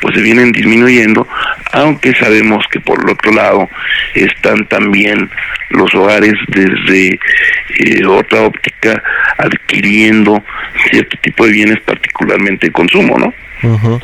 pues 0.00 0.14
se 0.14 0.22
vienen 0.22 0.52
disminuyendo, 0.52 1.26
aunque 1.72 2.14
sabemos 2.14 2.64
que 2.70 2.80
por 2.80 3.02
el 3.02 3.10
otro 3.10 3.32
lado 3.32 3.68
están 4.14 4.66
también 4.66 5.30
los 5.70 5.94
hogares 5.94 6.34
desde 6.48 7.18
eh, 7.78 8.06
otra 8.06 8.42
óptica 8.42 9.02
adquiriendo 9.38 10.44
cierto 10.90 11.16
tipo 11.20 11.46
de 11.46 11.52
bienes, 11.52 11.80
particularmente 11.80 12.66
de 12.66 12.72
consumo, 12.72 13.18
¿no? 13.18 13.34
Ujú. 13.62 14.00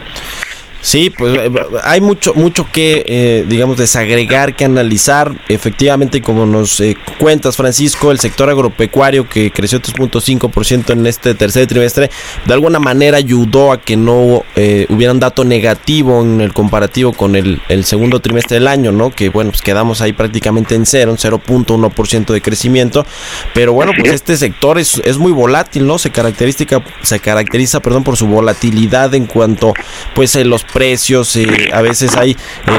Sí, 0.82 1.10
pues 1.10 1.36
eh, 1.36 1.50
hay 1.84 2.00
mucho, 2.00 2.32
mucho 2.34 2.66
que, 2.72 3.04
eh, 3.06 3.44
digamos, 3.46 3.76
desagregar, 3.76 4.56
que 4.56 4.64
analizar. 4.64 5.32
Efectivamente, 5.48 6.22
como 6.22 6.46
nos 6.46 6.80
eh, 6.80 6.96
cuentas, 7.18 7.56
Francisco, 7.56 8.10
el 8.10 8.18
sector 8.18 8.48
agropecuario 8.48 9.28
que 9.28 9.50
creció 9.50 9.80
3.5% 9.80 10.90
en 10.92 11.06
este 11.06 11.34
tercer 11.34 11.66
trimestre, 11.66 12.10
de 12.46 12.54
alguna 12.54 12.78
manera 12.78 13.18
ayudó 13.18 13.72
a 13.72 13.80
que 13.80 13.96
no 13.96 14.44
eh, 14.56 14.86
hubiera 14.88 15.12
un 15.12 15.20
dato 15.20 15.44
negativo 15.44 16.22
en 16.22 16.40
el 16.40 16.54
comparativo 16.54 17.12
con 17.12 17.36
el, 17.36 17.60
el 17.68 17.84
segundo 17.84 18.20
trimestre 18.20 18.54
del 18.54 18.66
año, 18.66 18.90
¿no? 18.90 19.10
Que 19.10 19.28
bueno, 19.28 19.50
pues 19.50 19.60
quedamos 19.60 20.00
ahí 20.00 20.14
prácticamente 20.14 20.74
en 20.74 20.86
cero, 20.86 21.10
un 21.10 21.18
0.1% 21.18 22.32
de 22.32 22.40
crecimiento. 22.40 23.04
Pero 23.52 23.74
bueno, 23.74 23.92
pues 23.98 24.14
este 24.14 24.36
sector 24.36 24.78
es, 24.78 25.00
es 25.04 25.18
muy 25.18 25.32
volátil, 25.32 25.86
¿no? 25.86 25.98
Se 25.98 26.10
caracteriza, 26.10 26.64
se 27.02 27.20
caracteriza, 27.20 27.80
perdón, 27.80 28.02
por 28.02 28.16
su 28.16 28.26
volatilidad 28.26 29.14
en 29.14 29.26
cuanto, 29.26 29.74
pues, 30.14 30.34
los 30.36 30.64
precios, 30.70 31.36
eh, 31.36 31.46
a 31.72 31.82
veces 31.82 32.16
hay 32.16 32.30
eh, 32.32 32.36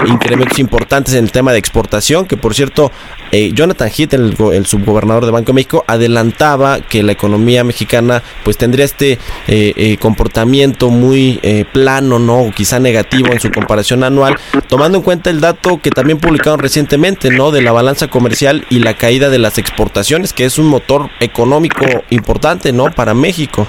incrementos 0.07 0.59
importantes 0.59 1.13
en 1.13 1.23
el 1.25 1.31
tema 1.31 1.51
de 1.53 1.59
exportación, 1.59 2.25
que 2.25 2.37
por 2.37 2.55
cierto, 2.55 2.91
eh, 3.31 3.51
Jonathan 3.53 3.89
Heath, 3.89 4.13
el, 4.13 4.35
go- 4.35 4.51
el 4.53 4.65
subgobernador 4.65 5.25
de 5.25 5.31
Banco 5.31 5.47
de 5.47 5.53
México, 5.53 5.83
adelantaba 5.87 6.81
que 6.81 7.03
la 7.03 7.11
economía 7.11 7.63
mexicana 7.63 8.23
pues 8.43 8.57
tendría 8.57 8.85
este 8.85 9.13
eh, 9.47 9.73
eh, 9.75 9.97
comportamiento 9.97 10.89
muy 10.89 11.39
plano, 11.71 12.19
¿no? 12.19 12.39
O 12.41 12.51
quizá 12.51 12.79
negativo 12.79 13.31
en 13.31 13.39
su 13.39 13.51
comparación 13.51 14.03
anual, 14.03 14.37
tomando 14.67 14.97
en 14.97 15.03
cuenta 15.03 15.29
el 15.29 15.41
dato 15.41 15.79
que 15.81 15.89
también 15.91 16.17
publicaron 16.19 16.59
recientemente, 16.59 17.29
¿no? 17.29 17.51
De 17.51 17.61
la 17.61 17.71
balanza 17.71 18.07
comercial 18.07 18.65
y 18.69 18.79
la 18.79 18.95
caída 18.95 19.29
de 19.29 19.39
las 19.39 19.57
exportaciones, 19.57 20.33
que 20.33 20.45
es 20.45 20.57
un 20.57 20.67
motor 20.67 21.09
económico 21.19 21.85
importante, 22.09 22.71
¿no? 22.71 22.91
Para 22.91 23.13
México. 23.13 23.67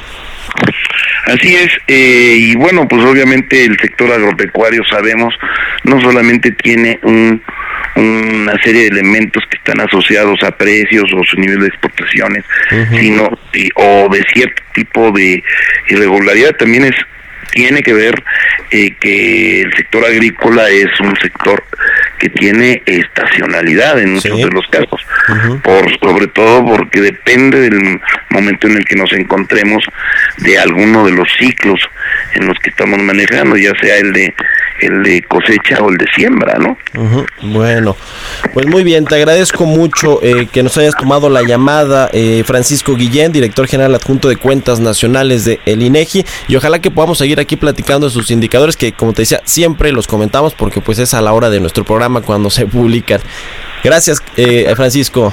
Así 1.26 1.54
es, 1.54 1.68
eh, 1.86 2.34
y 2.36 2.54
bueno, 2.56 2.88
pues 2.88 3.02
obviamente 3.04 3.64
el 3.64 3.78
sector 3.78 4.10
agropecuario 4.10 4.82
sabemos 4.90 5.32
no 5.84 6.00
solamente 6.00 6.50
tiene 6.50 6.98
un, 7.02 7.40
una 7.94 8.60
serie 8.62 8.82
de 8.82 8.88
elementos 8.88 9.44
que 9.48 9.56
están 9.58 9.80
asociados 9.86 10.42
a 10.42 10.50
precios 10.56 11.04
o 11.14 11.22
su 11.24 11.38
nivel 11.38 11.60
de 11.60 11.68
exportaciones, 11.68 12.44
sino 12.98 13.38
y- 13.52 13.68
o 13.76 14.08
de 14.10 14.24
cierto 14.34 14.62
tipo 14.74 15.12
de 15.12 15.42
irregularidad, 15.88 16.56
también 16.56 16.84
es 16.84 16.94
tiene 17.52 17.82
que 17.82 17.92
ver 17.92 18.14
eh, 18.70 18.94
que 18.98 19.60
el 19.60 19.72
sector 19.76 20.04
agrícola 20.06 20.70
es 20.70 20.88
un 21.00 21.14
sector 21.20 21.62
que 22.22 22.28
tiene 22.30 22.80
estacionalidad 22.86 23.98
en 24.00 24.12
muchos 24.14 24.36
Sí. 24.38 24.44
de 24.44 24.50
los 24.52 24.64
casos, 24.68 25.04
por 25.64 25.98
sobre 25.98 26.28
todo 26.28 26.64
porque 26.64 27.00
depende 27.00 27.58
del 27.68 28.00
momento 28.30 28.68
en 28.68 28.76
el 28.76 28.84
que 28.84 28.94
nos 28.94 29.12
encontremos 29.12 29.82
de 30.38 30.56
alguno 30.56 31.04
de 31.04 31.10
los 31.10 31.28
ciclos 31.36 31.80
en 32.34 32.46
los 32.46 32.56
que 32.60 32.70
estamos 32.70 33.02
manejando, 33.02 33.56
ya 33.56 33.72
sea 33.80 33.96
el 33.96 34.12
de 34.12 34.32
el 34.82 35.02
de 35.02 35.22
cosecha 35.22 35.78
o 35.82 35.90
el 35.90 35.96
de 35.96 36.06
siembra, 36.14 36.58
¿no? 36.58 36.76
Bueno, 37.42 37.96
pues 38.52 38.66
muy 38.66 38.82
bien, 38.82 39.04
te 39.04 39.14
agradezco 39.14 39.64
mucho 39.64 40.20
eh, 40.22 40.48
que 40.52 40.62
nos 40.62 40.76
hayas 40.76 40.94
tomado 40.94 41.30
la 41.30 41.42
llamada, 41.42 42.10
eh, 42.12 42.42
Francisco 42.44 42.94
Guillén, 42.94 43.32
director 43.32 43.66
general 43.66 43.94
adjunto 43.94 44.28
de 44.28 44.36
cuentas 44.36 44.80
nacionales 44.80 45.44
de 45.44 45.60
el 45.66 45.82
INEGI, 45.82 46.24
y 46.48 46.56
ojalá 46.56 46.80
que 46.80 46.90
podamos 46.90 47.18
seguir 47.18 47.38
aquí 47.38 47.56
platicando 47.56 48.08
de 48.08 48.12
sus 48.12 48.30
indicadores 48.30 48.76
que, 48.76 48.92
como 48.92 49.12
te 49.12 49.22
decía, 49.22 49.40
siempre 49.44 49.92
los 49.92 50.06
comentamos 50.06 50.54
porque 50.54 50.80
pues 50.80 50.98
es 50.98 51.14
a 51.14 51.22
la 51.22 51.32
hora 51.32 51.48
de 51.48 51.60
nuestro 51.60 51.84
programa 51.84 52.20
cuando 52.20 52.50
se 52.50 52.66
publican. 52.72 53.20
Gracias, 53.84 54.22
eh, 54.36 54.72
Francisco. 54.76 55.32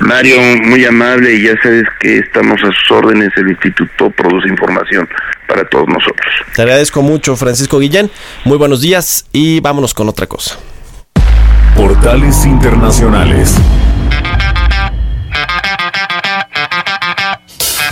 Mario, 0.00 0.36
muy 0.64 0.84
amable 0.84 1.34
y 1.34 1.44
ya 1.44 1.54
sabes 1.62 1.84
que 2.00 2.18
estamos 2.18 2.60
a 2.62 2.66
sus 2.66 2.90
órdenes, 2.90 3.30
el 3.36 3.48
instituto 3.50 4.10
produce 4.10 4.48
información 4.48 5.08
para 5.48 5.64
todos 5.68 5.88
nosotros. 5.88 6.26
Te 6.54 6.62
agradezco 6.62 7.02
mucho, 7.02 7.36
Francisco 7.36 7.78
Guillén. 7.78 8.10
Muy 8.44 8.58
buenos 8.58 8.80
días 8.80 9.26
y 9.32 9.60
vámonos 9.60 9.94
con 9.94 10.08
otra 10.08 10.26
cosa. 10.26 10.58
Portales 11.76 12.44
Internacionales. 12.44 13.56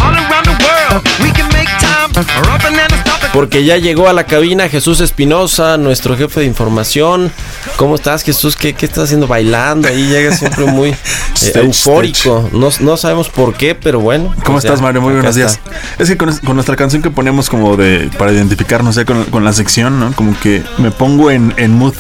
All 0.01 0.15
around 0.15 0.45
the 0.45 0.57
world, 0.65 1.03
we 1.21 1.31
can 1.33 1.49
make 1.53 1.69
time. 1.81 3.12
Porque 3.33 3.65
ya 3.65 3.79
llegó 3.79 4.09
a 4.09 4.13
la 4.13 4.25
cabina 4.25 4.69
Jesús 4.69 5.01
Espinosa, 5.01 5.79
nuestro 5.79 6.17
jefe 6.17 6.41
de 6.41 6.47
información. 6.47 7.33
¿Cómo 7.77 7.95
estás, 7.95 8.23
Jesús? 8.23 8.57
¿Qué, 8.57 8.75
qué 8.75 8.85
estás 8.85 9.05
haciendo? 9.05 9.27
Bailando. 9.27 9.89
Ahí 9.89 10.07
llega 10.09 10.37
siempre 10.37 10.67
muy 10.67 10.91
eh, 10.91 10.97
Stage, 11.35 11.65
eufórico. 11.65 12.51
No, 12.53 12.69
no 12.81 12.97
sabemos 12.99 13.31
por 13.31 13.55
qué, 13.55 13.75
pero 13.75 14.01
bueno. 14.01 14.35
¿Cómo 14.45 14.57
pues 14.57 14.65
estás, 14.65 14.81
ya, 14.81 14.83
Mario? 14.83 15.01
Muy 15.01 15.15
buenos 15.15 15.35
días. 15.35 15.53
está. 15.53 15.71
Es 15.99 16.11
que 16.11 16.19
con, 16.19 16.37
con 16.39 16.57
nuestra 16.57 16.77
canción 16.77 17.01
que 17.01 17.11
ponemos 17.11 17.49
como 17.49 17.77
de 17.77 18.11
para 18.19 18.33
identificarnos 18.33 18.97
ya 18.97 19.07
con, 19.07 19.25
con 19.25 19.45
la 19.45 19.55
sección, 19.55 19.99
¿no? 19.99 20.13
Como 20.13 20.39
que 20.39 20.63
me 20.77 20.91
pongo 20.91 21.31
en, 21.31 21.55
en 21.57 21.73
mood, 21.73 21.95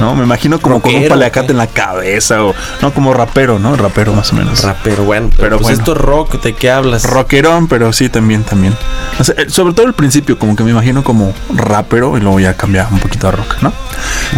¿no? 0.00 0.14
Me 0.14 0.24
imagino 0.24 0.60
como 0.60 0.80
con 0.80 0.94
un 0.94 1.08
paliacate 1.08 1.46
¿qué? 1.48 1.52
en 1.52 1.58
la 1.58 1.66
cabeza 1.66 2.44
o 2.44 2.54
no 2.82 2.92
como 2.94 3.12
rapero, 3.14 3.58
¿no? 3.58 3.76
Rapero 3.76 4.12
más 4.14 4.32
o 4.32 4.36
menos. 4.36 4.62
Rapero, 4.64 5.04
bueno. 5.04 5.28
Pero, 5.30 5.42
Pero 5.42 5.56
pues 5.58 5.62
bueno. 5.68 5.78
esto 5.78 5.92
es 5.92 5.98
rock, 5.98 6.42
¿de 6.42 6.54
qué 6.54 6.70
hablas? 6.70 7.04
Rockerón, 7.04 7.68
pero 7.68 7.92
sí 7.92 8.08
también, 8.08 8.44
también. 8.44 8.74
O 9.18 9.24
sea, 9.24 9.34
eh, 9.38 9.46
sobre 9.48 9.74
todo 9.74 9.86
al 9.86 9.94
principio, 9.94 10.38
como 10.38 10.56
que 10.56 10.62
me 10.64 10.70
imagino 10.70 11.02
como 11.04 11.32
rapero 11.54 12.16
y 12.16 12.20
luego 12.20 12.40
ya 12.40 12.54
cambia 12.54 12.86
un 12.90 12.98
poquito 13.00 13.28
a 13.28 13.32
rock, 13.32 13.56
¿no? 13.62 13.72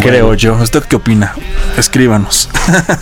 Creo 0.01 0.35
yo. 0.35 0.55
¿Usted 0.55 0.83
qué 0.85 0.97
opina? 0.97 1.35
Escríbanos. 1.77 2.49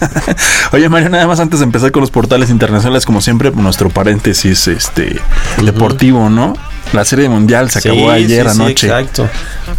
Oye, 0.73 0.89
Mario, 0.89 1.09
nada 1.11 1.27
más 1.27 1.41
antes 1.41 1.61
de 1.61 1.65
empezar 1.65 1.93
con 1.93 2.01
los 2.01 2.11
portales 2.11 2.51
internacionales, 2.51 3.05
como 3.07 3.21
siempre, 3.21 3.51
nuestro 3.51 3.91
paréntesis 3.91 4.69
este 4.69 5.21
deportivo, 5.63 6.29
¿no? 6.31 6.55
La 6.93 7.05
serie 7.05 7.29
mundial 7.29 7.71
se 7.71 7.81
acabó 7.81 7.97
Sí, 7.97 8.09
ayer 8.09 8.49
sí, 8.49 8.55
sí, 8.55 8.63
anoche. 8.63 8.87
exacto. 8.87 9.29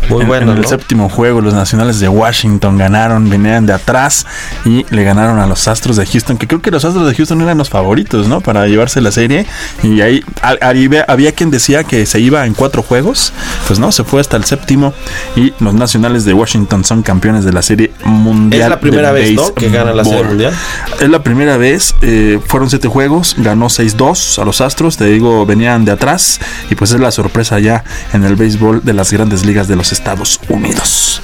Muy 0.09 0.21
En- 0.21 0.27
bueno, 0.27 0.51
En 0.51 0.57
el 0.57 0.65
séptimo 0.65 1.09
juego, 1.09 1.41
los 1.41 1.53
nacionales 1.53 1.99
de 1.99 2.07
Washington 2.09 2.77
ganaron, 2.77 3.29
venían 3.29 3.65
de 3.65 3.73
atrás 3.73 4.25
y 4.65 4.85
le 4.89 5.03
ganaron 5.03 5.39
a 5.39 5.47
los 5.47 5.67
Astros 5.67 5.95
de 5.97 6.05
Houston, 6.05 6.37
que 6.37 6.47
creo 6.47 6.61
que 6.61 6.71
los 6.71 6.85
Astros 6.85 7.07
de 7.07 7.15
Houston 7.15 7.41
eran 7.41 7.57
los 7.57 7.69
favoritos, 7.69 8.27
¿no? 8.27 8.41
Para 8.41 8.67
llevarse 8.67 9.01
la 9.01 9.11
serie. 9.11 9.45
Y 9.83 10.01
ahí 10.01 10.23
a- 10.41 10.55
había, 10.67 11.03
había 11.07 11.31
quien 11.33 11.51
decía 11.51 11.83
que 11.83 12.05
se 12.05 12.19
iba 12.19 12.45
en 12.45 12.53
cuatro 12.53 12.81
juegos. 12.83 13.33
Pues 13.67 13.79
no, 13.79 13.91
se 13.91 14.03
fue 14.03 14.21
hasta 14.21 14.37
el 14.37 14.45
séptimo. 14.45 14.93
Y 15.35 15.53
los 15.59 15.73
nacionales 15.73 16.25
de 16.25 16.33
Washington 16.33 16.83
son 16.83 17.03
campeones 17.03 17.45
de 17.45 17.53
la 17.53 17.61
serie 17.61 17.91
mundial. 18.05 18.63
Es 18.63 18.69
la 18.69 18.79
primera 18.79 19.11
vez, 19.11 19.33
¿no? 19.33 19.53
Que 19.53 19.69
gana 19.69 19.93
la 19.93 20.03
serie 20.03 20.23
mundial. 20.23 20.53
Es 20.99 21.09
la 21.09 21.23
primera 21.23 21.57
vez, 21.57 21.95
eh, 22.01 22.39
fueron 22.47 22.69
siete 22.69 22.87
juegos, 22.87 23.35
ganó 23.37 23.67
6-2 23.69 24.39
a 24.39 24.45
los 24.45 24.61
Astros, 24.61 24.97
te 24.97 25.05
digo, 25.05 25.45
venían 25.45 25.85
de 25.85 25.91
atrás 25.91 26.39
y 26.69 26.75
pues 26.75 26.91
es 26.91 26.99
la 26.99 27.11
sorpresa 27.11 27.59
ya 27.59 27.83
en 28.13 28.23
el 28.23 28.35
béisbol 28.35 28.81
de 28.83 28.93
las 28.93 29.11
grandes 29.11 29.45
ligas 29.45 29.67
de 29.67 29.75
los 29.79 29.93
Estados 29.93 30.41
Unidos. 30.49 31.21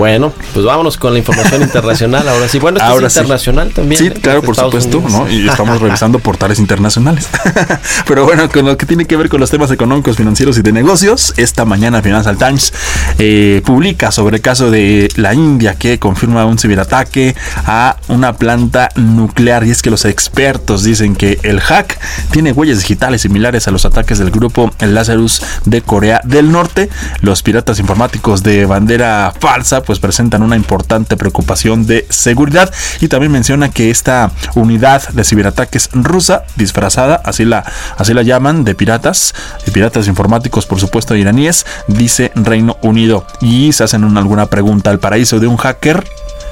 Bueno, 0.00 0.32
pues 0.54 0.64
vámonos 0.64 0.96
con 0.96 1.12
la 1.12 1.18
información 1.18 1.60
internacional 1.60 2.26
ahora 2.26 2.48
sí. 2.48 2.58
Bueno, 2.58 2.78
esto 2.78 2.90
Ahora 2.90 3.08
es 3.08 3.12
sí. 3.12 3.18
internacional 3.18 3.70
también. 3.74 4.00
Sí, 4.00 4.06
¿eh? 4.06 4.14
claro, 4.14 4.40
por 4.40 4.52
Estados 4.52 4.84
supuesto, 4.84 4.96
Unidos. 4.96 5.12
¿no? 5.12 5.30
Y 5.30 5.46
estamos 5.46 5.78
revisando 5.82 6.18
portales 6.20 6.58
internacionales. 6.58 7.28
Pero 8.06 8.24
bueno, 8.24 8.48
con 8.48 8.64
lo 8.64 8.78
que 8.78 8.86
tiene 8.86 9.04
que 9.04 9.18
ver 9.18 9.28
con 9.28 9.40
los 9.40 9.50
temas 9.50 9.70
económicos, 9.70 10.16
financieros 10.16 10.56
y 10.56 10.62
de 10.62 10.72
negocios, 10.72 11.34
esta 11.36 11.66
mañana 11.66 12.00
Financial 12.00 12.34
Times 12.38 12.72
eh, 13.18 13.60
publica 13.62 14.10
sobre 14.10 14.36
el 14.36 14.42
caso 14.42 14.70
de 14.70 15.10
la 15.16 15.34
India 15.34 15.74
que 15.74 15.98
confirma 15.98 16.46
un 16.46 16.58
ciberataque 16.58 17.36
a 17.66 17.98
una 18.08 18.32
planta 18.32 18.88
nuclear. 18.96 19.66
Y 19.66 19.70
es 19.70 19.82
que 19.82 19.90
los 19.90 20.06
expertos 20.06 20.82
dicen 20.82 21.14
que 21.14 21.38
el 21.42 21.60
hack 21.60 22.00
tiene 22.30 22.52
huellas 22.52 22.78
digitales 22.78 23.20
similares 23.20 23.68
a 23.68 23.70
los 23.70 23.84
ataques 23.84 24.18
del 24.18 24.30
grupo 24.30 24.70
Lazarus 24.80 25.42
de 25.66 25.82
Corea 25.82 26.22
del 26.24 26.50
Norte. 26.50 26.88
Los 27.20 27.42
piratas 27.42 27.78
informáticos 27.78 28.42
de 28.42 28.64
bandera 28.64 29.34
falsa 29.38 29.82
pues 29.90 29.98
presentan 29.98 30.44
una 30.44 30.54
importante 30.54 31.16
preocupación 31.16 31.84
de 31.84 32.06
seguridad. 32.10 32.72
Y 33.00 33.08
también 33.08 33.32
menciona 33.32 33.70
que 33.72 33.90
esta 33.90 34.30
unidad 34.54 35.08
de 35.08 35.24
ciberataques 35.24 35.88
rusa 35.92 36.44
disfrazada, 36.54 37.20
así 37.24 37.44
la 37.44 37.64
así 37.98 38.14
la 38.14 38.22
llaman, 38.22 38.62
de 38.62 38.76
piratas, 38.76 39.34
de 39.66 39.72
piratas 39.72 40.06
informáticos 40.06 40.64
por 40.66 40.78
supuesto 40.78 41.16
iraníes, 41.16 41.66
dice 41.88 42.30
Reino 42.36 42.76
Unido. 42.82 43.26
Y 43.40 43.72
se 43.72 43.82
hacen 43.82 44.04
una- 44.04 44.20
alguna 44.20 44.46
pregunta 44.46 44.90
al 44.90 45.00
paraíso 45.00 45.40
de 45.40 45.48
un 45.48 45.56
hacker 45.56 46.04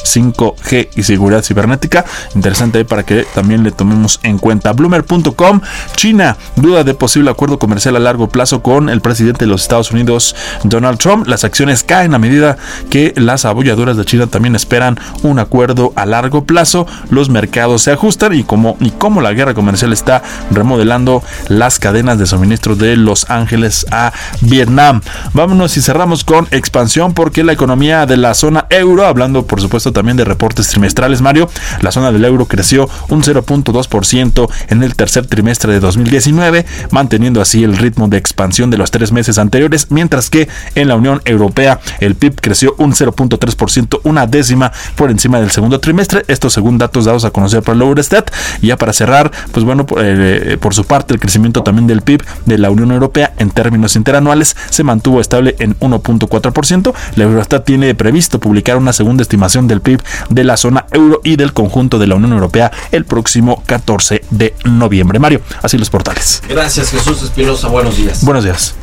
5G 0.05 0.89
y 0.97 1.03
seguridad 1.03 1.43
cibernética. 1.43 2.05
Interesante 2.35 2.85
para 2.85 3.05
que 3.05 3.27
también 3.35 3.63
le 3.63 3.71
tomemos 3.71 4.21
en 4.23 4.39
cuenta. 4.39 4.73
Bloomer.com, 4.73 5.61
China, 5.97 6.37
duda 6.57 6.85
de 6.85 6.95
posible 6.95 7.31
acuerdo 7.31 7.59
comercial 7.59 7.97
a 7.97 8.01
largo 8.01 8.29
plazo 8.29 8.63
con 8.63 8.89
el 8.89 9.01
presidente 9.01 9.45
de 9.45 9.51
los 9.51 9.63
Estados 9.63 9.93
Unidos, 9.93 10.35
Donald 10.65 10.99
Trump. 10.99 11.27
Las 11.27 11.45
acciones 11.45 11.83
caen 11.83 12.15
a 12.15 12.19
medida 12.19 12.57
que 12.91 13.13
las 13.17 13.45
abolladuras 13.45 13.97
de 13.97 14.05
China 14.05 14.27
también 14.27 14.55
esperan 14.55 14.99
un 15.23 15.39
acuerdo 15.39 15.93
a 15.97 16.07
largo 16.07 16.45
plazo. 16.45 16.87
Los 17.11 17.29
mercados 17.29 17.83
se 17.83 17.93
ajustan 17.93 18.35
y 18.35 18.45
como, 18.45 18.77
y 18.81 18.91
como 18.91 19.21
la 19.21 19.33
guerra 19.33 19.55
comercial 19.55 19.93
está 19.93 20.23
remodelando 20.51 21.23
las 21.49 21.79
cadenas 21.79 22.19
de 22.19 22.27
suministro 22.27 22.77
de 22.77 22.97
Los 22.97 23.31
Ángeles 23.31 23.87
a 23.91 24.13
Vietnam. 24.41 25.01
Vámonos 25.33 25.77
y 25.77 25.83
cerramos 25.83 26.25
con 26.25 26.49
expansión 26.51 27.15
porque 27.15 27.45
la 27.45 27.53
economía 27.53 28.07
de 28.07 28.17
la 28.17 28.35
zona 28.35 28.67
euro, 28.71 29.07
hablando 29.07 29.47
por 29.47 29.61
supuesto 29.61 29.88
también 29.93 30.17
de 30.17 30.25
reportes 30.25 30.69
trimestrales, 30.69 31.21
Mario, 31.21 31.51
la 31.81 31.93
zona 31.93 32.13
del 32.13 32.25
euro 32.25 32.47
creció 32.47 32.89
un 33.09 33.23
0.2% 33.23 34.49
en 34.69 34.83
el 34.83 34.95
tercer 34.95 35.27
trimestre 35.27 35.73
de 35.73 35.81
2019, 35.81 36.67
manteniendo 36.91 37.41
así 37.41 37.65
el 37.65 37.77
ritmo 37.77 38.09
de 38.09 38.17
expansión 38.17 38.71
de 38.71 38.79
los 38.79 38.91
tres 38.91 39.13
meses 39.13 39.39
anteriores, 39.39 39.91
mientras 39.91 40.31
que 40.31 40.49
en 40.75 40.89
la 40.89 40.97
Unión 40.97 41.21
Europea 41.25 41.81
el 42.01 42.15
PIB 42.15 42.41
creció 42.41 42.75
un 42.79 42.93
0.3%, 42.93 44.01
una 44.05 44.27
décima 44.27 44.73
por 44.97 45.11
encima 45.11 45.41
del 45.41 45.51
segundo 45.51 45.81
trimestre, 45.81 46.25
estos 46.29 46.53
según 46.53 46.79
datos 46.79 47.05
dados 47.05 47.25
a 47.25 47.31
conocer 47.31 47.63
por 47.63 47.75
el 47.75 47.83
Eurostat. 47.83 48.31
Y 48.61 48.69
ya 48.69 48.77
para 48.77 48.93
cerrar, 48.93 49.31
pues 49.53 49.65
bueno, 49.65 49.87
por, 49.87 50.01
eh, 50.05 50.57
por 50.61 50.75
su 50.75 50.85
parte 50.85 51.15
el 51.15 51.21
crecimiento 51.21 51.63
también 51.63 51.87
del 51.87 52.03
PIB 52.03 52.23
de 52.47 52.59
la 52.59 52.71
Unión 52.71 52.91
Europea 52.93 53.33
en 53.39 53.51
términos 53.51 53.97
interanuales 53.97 54.57
se 54.71 54.85
mantuvo 54.85 55.21
estable 55.21 55.57
en 55.59 55.79
1.4%. 55.79 56.95
La 57.17 57.25
Eurostat 57.25 57.65
tiene 57.65 57.95
previsto 57.95 58.39
publicar 58.39 58.77
una 58.77 58.93
segunda 58.93 59.23
estimación 59.23 59.69
del 59.69 59.78
PIB 59.81 60.03
de 60.31 60.45
la 60.45 60.57
zona 60.57 60.87
euro 60.93 61.21
y 61.25 61.37
del 61.37 61.53
conjunto 61.53 61.99
de 61.99 62.07
la 62.07 62.15
Unión 62.15 62.33
Europea 62.33 62.71
el 62.93 63.05
próximo 63.05 63.63
14 63.67 64.23
de 64.31 64.55
noviembre. 64.65 65.19
Mario, 65.19 65.41
así 65.63 65.79
los 65.79 65.91
portales. 65.91 66.43
Gracias, 66.49 66.91
Jesús 66.91 67.23
Espinosa. 67.23 67.69
Buenos 67.69 67.97
días. 67.97 68.25
Buenos 68.25 68.45
días. 68.45 68.75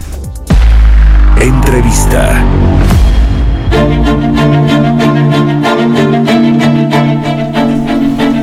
Entrevista. 1.39 2.43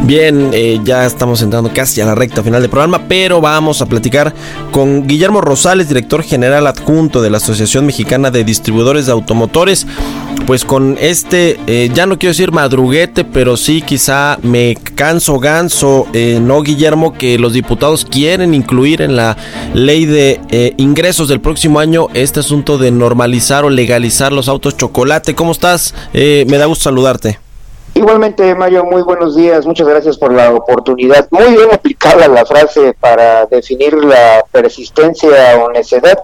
Bien, 0.04 0.50
eh, 0.52 0.80
ya 0.82 1.06
estamos 1.06 1.42
entrando 1.42 1.70
casi 1.72 2.00
a 2.00 2.06
la 2.06 2.16
recta 2.16 2.42
final 2.42 2.60
del 2.60 2.70
programa, 2.70 3.02
pero 3.06 3.40
vamos 3.40 3.80
a 3.82 3.86
platicar 3.86 4.34
con 4.72 5.06
Guillermo 5.06 5.40
Rosales, 5.40 5.88
director 5.88 6.24
general 6.24 6.66
adjunto 6.66 7.22
de 7.22 7.30
la 7.30 7.36
Asociación 7.36 7.86
Mexicana 7.86 8.32
de 8.32 8.42
Distribuidores 8.42 9.06
de 9.06 9.12
Automotores. 9.12 9.86
Pues 10.44 10.64
con 10.64 10.98
este, 11.00 11.60
eh, 11.68 11.88
ya 11.94 12.06
no 12.06 12.18
quiero 12.18 12.32
decir 12.32 12.50
madruguete, 12.50 13.24
pero 13.24 13.56
sí 13.56 13.80
quizá 13.80 14.38
me 14.42 14.74
canso 14.96 15.38
ganso, 15.38 16.08
eh, 16.12 16.40
no 16.42 16.62
Guillermo, 16.62 17.12
que 17.12 17.38
los 17.38 17.52
diputados 17.52 18.04
quieren 18.04 18.54
incluir 18.54 19.02
en 19.02 19.14
la 19.14 19.36
ley 19.72 20.04
de 20.04 20.40
eh, 20.50 20.74
ingresos 20.78 21.28
del 21.28 21.40
próximo 21.40 21.78
año 21.78 22.08
este 22.12 22.40
asunto 22.40 22.76
de 22.76 22.90
normalizar 22.90 23.64
o 23.64 23.70
legalizar 23.70 24.32
los 24.32 24.48
autos 24.48 24.76
chocolate. 24.76 25.36
¿Cómo 25.36 25.52
estás? 25.52 25.94
Eh, 26.12 26.44
me 26.48 26.58
da 26.58 26.66
gusto 26.66 26.84
saludarte. 26.84 27.41
Igualmente, 27.94 28.54
Mario, 28.54 28.84
muy 28.84 29.02
buenos 29.02 29.36
días. 29.36 29.66
Muchas 29.66 29.86
gracias 29.86 30.16
por 30.16 30.32
la 30.32 30.50
oportunidad. 30.50 31.28
Muy 31.30 31.54
bien 31.54 31.68
aplicada 31.72 32.26
la 32.26 32.46
frase 32.46 32.94
para 32.98 33.44
definir 33.46 33.92
la 34.02 34.42
persistencia 34.50 35.28
o 35.62 35.70
necedad 35.70 36.18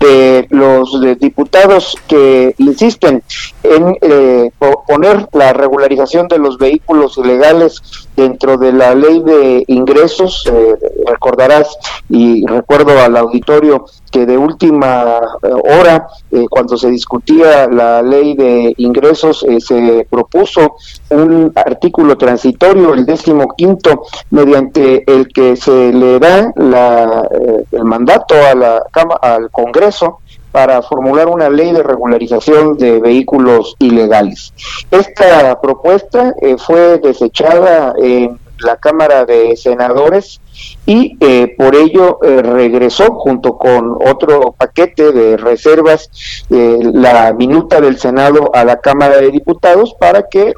de 0.00 0.46
los 0.50 1.00
de 1.00 1.14
diputados 1.14 1.96
que 2.08 2.54
insisten 2.58 3.22
en 3.62 3.96
eh, 4.02 4.50
po- 4.58 4.84
poner 4.86 5.28
la 5.32 5.52
regularización 5.52 6.26
de 6.26 6.38
los 6.38 6.58
vehículos 6.58 7.16
ilegales 7.16 7.80
dentro 8.16 8.56
de 8.56 8.72
la 8.72 8.94
ley 8.94 9.22
de 9.22 9.64
ingresos. 9.68 10.44
Eh, 10.52 10.74
recordarás 11.06 11.76
y 12.08 12.46
recuerdo 12.46 12.98
al 13.00 13.16
auditorio 13.16 13.84
que 14.14 14.26
de 14.26 14.38
última 14.38 15.18
eh, 15.42 15.48
hora, 15.80 16.06
eh, 16.30 16.46
cuando 16.48 16.76
se 16.76 16.88
discutía 16.88 17.66
la 17.66 18.00
ley 18.00 18.36
de 18.36 18.72
ingresos, 18.76 19.44
eh, 19.48 19.60
se 19.60 20.06
propuso 20.08 20.76
un 21.10 21.50
artículo 21.56 22.16
transitorio, 22.16 22.94
el 22.94 23.04
décimo 23.04 23.48
quinto, 23.56 24.04
mediante 24.30 25.02
el 25.12 25.26
que 25.26 25.56
se 25.56 25.92
le 25.92 26.20
da 26.20 26.52
la, 26.54 27.28
el 27.72 27.84
mandato 27.84 28.36
a 28.36 28.54
la 28.54 28.82
al 29.20 29.50
Congreso 29.50 30.20
para 30.54 30.82
formular 30.82 31.26
una 31.26 31.50
ley 31.50 31.72
de 31.72 31.82
regularización 31.82 32.78
de 32.78 33.00
vehículos 33.00 33.74
ilegales. 33.80 34.54
Esta 34.88 35.60
propuesta 35.60 36.32
eh, 36.40 36.54
fue 36.58 36.98
desechada 36.98 37.92
en 37.98 38.38
la 38.60 38.76
Cámara 38.76 39.24
de 39.24 39.56
Senadores 39.56 40.40
y 40.86 41.16
eh, 41.18 41.56
por 41.58 41.74
ello 41.74 42.20
eh, 42.22 42.40
regresó 42.40 43.14
junto 43.14 43.58
con 43.58 43.98
otro 44.06 44.54
paquete 44.56 45.10
de 45.10 45.36
reservas 45.36 46.08
la 46.48 47.32
minuta 47.32 47.80
del 47.80 47.98
Senado 47.98 48.54
a 48.54 48.64
la 48.64 48.76
Cámara 48.76 49.16
de 49.16 49.32
Diputados 49.32 49.96
para 49.98 50.28
que 50.28 50.54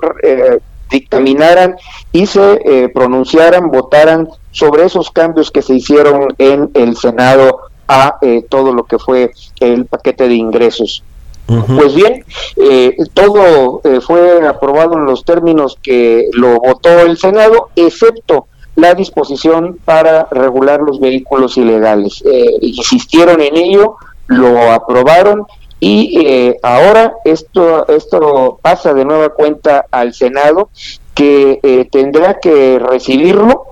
dictaminaran 0.90 1.76
y 2.12 2.26
se 2.26 2.90
pronunciaran, 2.92 3.70
votaran 3.70 4.28
sobre 4.51 4.84
esos 4.84 5.11
cambios 5.11 5.51
que 5.51 5.62
se 5.62 5.72
hicieron 5.72 6.28
en 6.36 6.70
el 6.74 6.99
Senado 6.99 7.70
a 7.89 8.18
eh, 8.20 8.45
todo 8.49 8.72
lo 8.72 8.84
que 8.84 8.99
fue 8.99 9.32
el 9.61 9.87
paquete 9.87 10.28
de 10.28 10.34
ingresos. 10.34 11.03
Pues 11.47 11.95
bien, 11.95 12.24
eh, 12.57 12.97
todo 13.14 13.80
eh, 13.84 14.01
fue 14.01 14.45
aprobado 14.47 14.95
en 14.95 15.05
los 15.05 15.24
términos 15.24 15.78
que 15.80 16.28
lo 16.32 16.59
votó 16.59 17.01
el 17.01 17.16
Senado, 17.18 17.68
excepto 17.76 18.49
la 18.74 18.95
disposición 18.95 19.78
para 19.84 20.26
regular 20.32 20.80
los 20.80 20.99
vehículos 20.99 21.57
ilegales. 21.57 22.22
Eh, 22.26 22.59
insistieron 22.62 23.41
en 23.41 23.57
ello, 23.57 23.95
lo 24.26 24.72
aprobaron 24.72 25.47
y 25.78 26.53
ahora 26.62 27.14
esto, 27.24 27.87
esto 27.89 28.59
pasa 28.61 28.93
de 28.93 29.05
nueva 29.05 29.28
cuenta 29.28 29.84
al 29.91 30.14
Senado 30.14 30.70
que 31.14 31.89
tendrá 31.93 32.41
que 32.41 32.78
recibirlo 32.78 33.66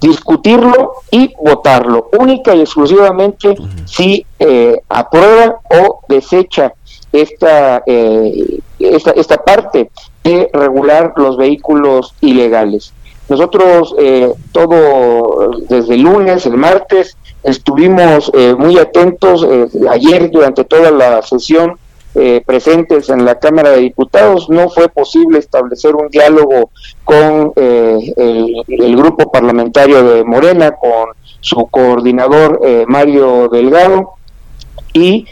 discutirlo 0.00 0.92
y 1.10 1.32
votarlo, 1.40 2.08
única 2.18 2.54
y 2.54 2.60
exclusivamente 2.60 3.54
si 3.84 4.24
eh, 4.38 4.80
aprueba 4.88 5.60
o 5.70 6.00
desecha 6.08 6.72
esta, 7.12 7.82
eh, 7.86 8.60
esta, 8.78 9.10
esta 9.12 9.36
parte 9.38 9.90
de 10.24 10.48
regular 10.52 11.12
los 11.16 11.36
vehículos 11.36 12.14
ilegales. 12.20 12.92
Nosotros 13.28 13.94
eh, 13.98 14.32
todo 14.52 15.50
desde 15.68 15.94
el 15.94 16.02
lunes, 16.02 16.46
el 16.46 16.56
martes, 16.56 17.16
estuvimos 17.42 18.30
muy 18.58 18.76
atentos 18.78 19.46
ayer 19.88 20.30
durante 20.30 20.64
toda 20.64 20.90
la 20.90 21.22
sesión 21.22 21.78
eh, 22.14 22.42
presentes 22.44 23.08
en 23.08 23.24
la 23.24 23.38
Cámara 23.38 23.70
de 23.70 23.82
Diputados. 23.82 24.50
No 24.50 24.68
fue 24.68 24.88
posible 24.88 25.38
establecer 25.38 25.94
un 25.94 26.08
diálogo 26.08 26.70
con 27.04 27.52
eh, 27.54 28.12
el, 28.66 28.96
grupo 28.96 29.30
parlamentario 29.30 30.02
de 30.02 30.24
Morena, 30.24 30.72
con 30.72 31.10
su 31.40 31.66
coordinador 31.66 32.60
eh, 32.64 32.84
Mario 32.88 33.48
Delgado, 33.48 34.14
y 34.92 35.24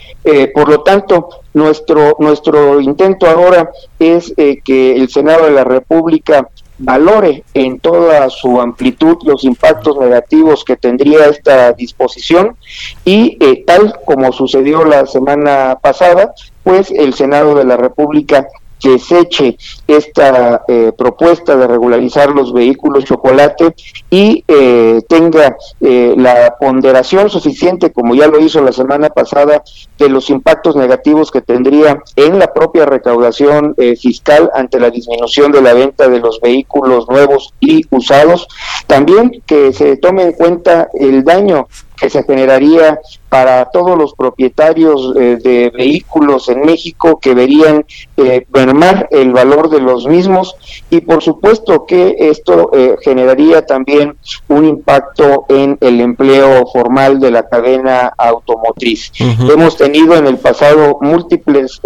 por 0.54 0.68
lo 0.68 0.82
tanto 0.82 1.30
nuestro 1.54 2.14
nuestro 2.20 2.80
intento 2.80 3.26
ahora 3.26 3.70
es 3.98 4.32
que 4.36 4.94
el 4.94 5.08
Senado 5.08 5.46
de 5.46 5.50
la 5.50 5.64
República 5.64 6.48
valore 6.78 7.44
en 7.54 7.80
toda 7.80 8.30
su 8.30 8.60
amplitud 8.60 9.18
los 9.24 9.44
impactos 9.44 9.98
negativos 9.98 10.64
que 10.64 10.76
tendría 10.76 11.26
esta 11.26 11.72
disposición. 11.72 12.56
Y 13.04 13.36
tal 13.64 13.94
como 14.04 14.32
sucedió 14.32 14.84
la 14.84 15.06
semana 15.06 15.78
pasada, 15.80 16.34
pues 16.62 16.90
el 16.90 17.14
Senado 17.14 17.54
de 17.54 17.64
la 17.64 17.76
República 17.76 18.46
deseche 18.82 19.56
esta 19.86 20.62
eh, 20.68 20.92
propuesta 20.96 21.56
de 21.56 21.66
regularizar 21.66 22.30
los 22.30 22.52
vehículos 22.52 23.04
chocolate 23.04 23.74
y 24.10 24.44
eh, 24.46 25.00
tenga 25.08 25.56
eh, 25.80 26.14
la 26.16 26.54
ponderación 26.58 27.30
suficiente, 27.30 27.92
como 27.92 28.14
ya 28.14 28.26
lo 28.26 28.40
hizo 28.40 28.62
la 28.62 28.72
semana 28.72 29.08
pasada, 29.08 29.62
de 29.98 30.08
los 30.08 30.30
impactos 30.30 30.76
negativos 30.76 31.30
que 31.30 31.40
tendría 31.40 32.02
en 32.16 32.38
la 32.38 32.52
propia 32.52 32.86
recaudación 32.86 33.74
fiscal 34.00 34.50
ante 34.54 34.78
la 34.78 34.90
disminución 34.90 35.50
de 35.50 35.62
la 35.62 35.74
venta 35.74 36.08
de 36.08 36.20
los 36.20 36.40
vehículos 36.40 37.08
nuevos 37.08 37.52
y 37.60 37.82
usados. 37.90 38.46
También 38.86 39.42
que 39.46 39.72
se 39.72 39.96
tome 39.96 40.22
en 40.22 40.32
cuenta 40.32 40.88
el 40.94 41.24
daño 41.24 41.68
que 41.98 42.10
se 42.10 42.22
generaría 42.22 43.00
para 43.28 43.66
todos 43.66 43.96
los 43.98 44.14
propietarios 44.14 45.12
eh, 45.16 45.38
de 45.42 45.70
vehículos 45.70 46.48
en 46.48 46.62
México 46.62 47.18
que 47.20 47.34
verían 47.34 47.84
eh, 48.16 48.46
mermar 48.52 49.08
el 49.10 49.32
valor 49.32 49.68
de 49.68 49.80
los 49.80 50.06
mismos 50.06 50.56
y 50.90 51.00
por 51.00 51.22
supuesto 51.22 51.84
que 51.86 52.16
esto 52.18 52.70
eh, 52.72 52.96
generaría 53.02 53.66
también 53.66 54.16
un 54.48 54.64
impacto 54.64 55.44
en 55.48 55.76
el 55.80 56.00
empleo 56.00 56.66
formal 56.66 57.20
de 57.20 57.30
la 57.30 57.48
cadena 57.48 58.12
automotriz. 58.16 59.12
Hemos 59.18 59.76
tenido 59.76 60.14
en 60.16 60.26
el 60.26 60.38
pasado 60.38 60.98
múltiples 61.00 61.80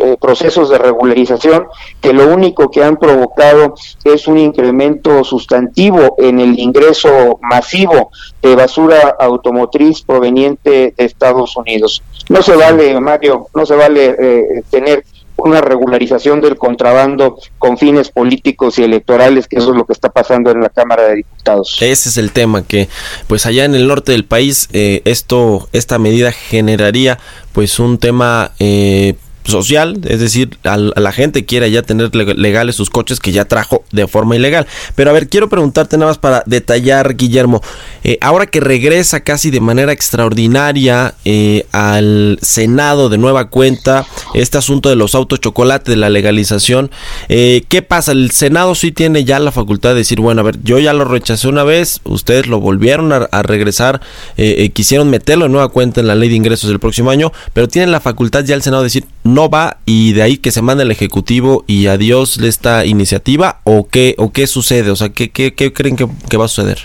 eh, 0.00 0.16
procesos 0.20 0.70
de 0.70 0.78
regularización 0.78 1.66
que 2.00 2.12
lo 2.12 2.28
único 2.28 2.70
que 2.70 2.82
han 2.82 2.96
provocado 2.96 3.74
es 4.04 4.26
un 4.26 4.38
incremento 4.38 5.22
sustantivo 5.24 6.14
en 6.18 6.40
el 6.40 6.58
ingreso 6.58 7.38
masivo 7.42 8.10
de 8.42 8.56
basura 8.56 9.16
automotriz 9.18 10.02
proveniente 10.02 10.94
de 10.96 11.04
Estados 11.04 11.56
Unidos. 11.56 12.02
No 12.28 12.42
se 12.42 12.56
vale, 12.56 12.98
Mario, 13.00 13.48
no 13.54 13.66
se 13.66 13.74
vale 13.74 14.16
eh, 14.18 14.62
tener 14.70 15.04
una 15.44 15.60
regularización 15.60 16.40
del 16.40 16.56
contrabando 16.56 17.38
con 17.58 17.78
fines 17.78 18.10
políticos 18.10 18.78
y 18.78 18.84
electorales, 18.84 19.46
que 19.48 19.56
eso 19.56 19.70
es 19.70 19.76
lo 19.76 19.86
que 19.86 19.92
está 19.92 20.10
pasando 20.10 20.50
en 20.50 20.60
la 20.60 20.68
Cámara 20.68 21.04
de 21.04 21.16
Diputados. 21.16 21.78
Ese 21.80 22.08
es 22.08 22.16
el 22.16 22.32
tema 22.32 22.62
que, 22.62 22.88
pues 23.26 23.46
allá 23.46 23.64
en 23.64 23.74
el 23.74 23.86
norte 23.86 24.12
del 24.12 24.24
país, 24.24 24.68
eh, 24.72 25.02
esto, 25.04 25.68
esta 25.72 25.98
medida 25.98 26.32
generaría, 26.32 27.18
pues 27.52 27.78
un 27.78 27.98
tema 27.98 28.52
eh, 28.58 29.14
social, 29.44 30.00
es 30.06 30.20
decir, 30.20 30.58
a 30.64 30.76
la 30.76 31.12
gente 31.12 31.44
quiere 31.44 31.70
ya 31.70 31.82
tener 31.82 32.14
legales 32.14 32.76
sus 32.76 32.90
coches 32.90 33.20
que 33.20 33.32
ya 33.32 33.44
trajo 33.46 33.84
de 33.90 34.06
forma 34.06 34.36
ilegal. 34.36 34.66
Pero 34.94 35.10
a 35.10 35.12
ver, 35.12 35.28
quiero 35.28 35.48
preguntarte 35.48 35.96
nada 35.96 36.10
más 36.10 36.18
para 36.18 36.42
detallar, 36.46 37.16
Guillermo, 37.16 37.62
eh, 38.04 38.18
ahora 38.20 38.46
que 38.46 38.60
regresa 38.60 39.20
casi 39.20 39.50
de 39.50 39.60
manera 39.60 39.92
extraordinaria 39.92 41.14
eh, 41.24 41.66
al 41.72 42.38
Senado 42.42 43.08
de 43.08 43.18
nueva 43.18 43.48
cuenta 43.48 44.06
este 44.34 44.58
asunto 44.58 44.88
de 44.88 44.96
los 44.96 45.14
autos 45.14 45.40
chocolate, 45.40 45.90
de 45.90 45.96
la 45.96 46.10
legalización, 46.10 46.90
eh, 47.28 47.64
¿qué 47.68 47.82
pasa? 47.82 48.12
El 48.12 48.30
Senado 48.30 48.74
sí 48.74 48.92
tiene 48.92 49.24
ya 49.24 49.38
la 49.38 49.52
facultad 49.52 49.90
de 49.90 49.96
decir, 49.96 50.20
bueno, 50.20 50.40
a 50.42 50.44
ver, 50.44 50.58
yo 50.62 50.78
ya 50.78 50.92
lo 50.92 51.04
rechacé 51.04 51.48
una 51.48 51.64
vez, 51.64 52.00
ustedes 52.04 52.46
lo 52.46 52.60
volvieron 52.60 53.12
a, 53.12 53.16
a 53.30 53.42
regresar, 53.42 54.00
quisieron 54.72 55.10
meterlo 55.10 55.44
de 55.44 55.50
nueva 55.50 55.68
cuenta 55.68 56.00
en 56.00 56.06
la 56.06 56.14
ley 56.14 56.28
de 56.28 56.36
ingresos 56.36 56.68
del 56.70 56.78
próximo 56.78 57.10
año, 57.10 57.32
pero 57.52 57.68
tienen 57.68 57.90
la 57.90 58.00
facultad 58.00 58.44
ya 58.44 58.54
el 58.54 58.62
Senado 58.62 58.82
de 58.82 58.86
decir, 58.86 59.04
no 59.30 59.48
va 59.48 59.78
y 59.86 60.12
de 60.12 60.22
ahí 60.22 60.36
que 60.36 60.52
se 60.52 60.62
manda 60.62 60.82
el 60.82 60.90
ejecutivo 60.90 61.64
y 61.66 61.86
adiós 61.86 62.38
esta 62.38 62.84
iniciativa 62.84 63.60
o 63.64 63.86
qué 63.88 64.14
o 64.18 64.32
qué 64.32 64.46
sucede 64.46 64.90
o 64.90 64.96
sea 64.96 65.10
qué, 65.10 65.30
qué, 65.30 65.54
qué 65.54 65.72
creen 65.72 65.96
que, 65.96 66.36
va 66.36 66.44
a 66.44 66.48
suceder 66.48 66.78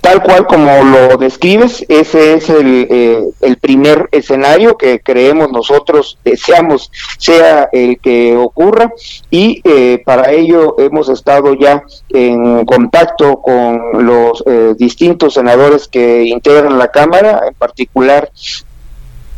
tal 0.00 0.22
cual 0.22 0.46
como 0.46 0.82
lo 0.84 1.16
describes 1.16 1.84
ese 1.88 2.34
es 2.34 2.48
el, 2.48 2.86
eh, 2.90 3.22
el 3.40 3.56
primer 3.58 4.08
escenario 4.12 4.76
que 4.76 5.00
creemos 5.00 5.50
nosotros 5.50 6.18
deseamos 6.24 6.90
sea 7.18 7.68
el 7.72 7.98
que 7.98 8.36
ocurra 8.36 8.92
y 9.30 9.60
eh, 9.64 10.02
para 10.04 10.30
ello 10.32 10.76
hemos 10.78 11.08
estado 11.08 11.54
ya 11.54 11.82
en 12.08 12.64
contacto 12.64 13.40
con 13.42 14.06
los 14.06 14.42
eh, 14.46 14.74
distintos 14.78 15.34
senadores 15.34 15.86
que 15.88 16.24
integran 16.24 16.78
la 16.78 16.88
cámara 16.88 17.42
en 17.46 17.54
particular 17.54 18.30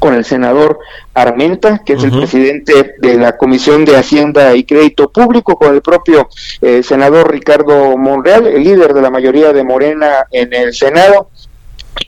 con 0.02 0.14
el 0.14 0.24
senador 0.24 0.80
Armenta, 1.14 1.80
que 1.86 1.92
es 1.92 2.02
el 2.02 2.10
presidente 2.10 2.96
de 2.98 3.14
la 3.14 3.36
Comisión 3.36 3.84
de 3.84 3.96
Hacienda 3.96 4.52
y 4.56 4.64
Crédito 4.64 5.12
Público, 5.12 5.56
con 5.56 5.72
el 5.72 5.80
propio 5.80 6.28
eh, 6.60 6.82
senador 6.82 7.30
Ricardo 7.30 7.96
Monreal, 7.96 8.48
el 8.48 8.64
líder 8.64 8.94
de 8.94 9.00
la 9.00 9.10
mayoría 9.10 9.52
de 9.52 9.62
Morena 9.62 10.26
en 10.32 10.52
el 10.54 10.74
Senado, 10.74 11.28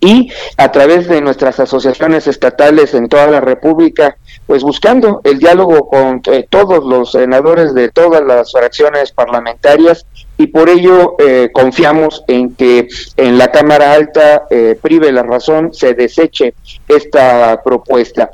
y 0.00 0.28
a 0.56 0.72
través 0.72 1.06
de 1.06 1.20
nuestras 1.20 1.60
asociaciones 1.60 2.26
estatales 2.26 2.94
en 2.94 3.08
toda 3.08 3.28
la 3.28 3.40
República, 3.40 4.16
pues 4.44 4.64
buscando 4.64 5.20
el 5.22 5.38
diálogo 5.38 5.88
con 5.88 6.20
eh, 6.32 6.48
todos 6.50 6.84
los 6.84 7.12
senadores 7.12 7.74
de 7.74 7.90
todas 7.90 8.24
las 8.24 8.50
fracciones 8.50 9.12
parlamentarias 9.12 10.04
y 10.36 10.48
por 10.48 10.68
ello 10.68 11.16
eh, 11.18 11.50
confiamos 11.52 12.24
en 12.26 12.54
que 12.54 12.88
en 13.16 13.38
la 13.38 13.52
Cámara 13.52 13.92
Alta 13.92 14.44
eh, 14.50 14.76
prive 14.80 15.12
la 15.12 15.22
razón, 15.22 15.72
se 15.72 15.94
deseche 15.94 16.54
esta 16.88 17.62
propuesta. 17.62 18.30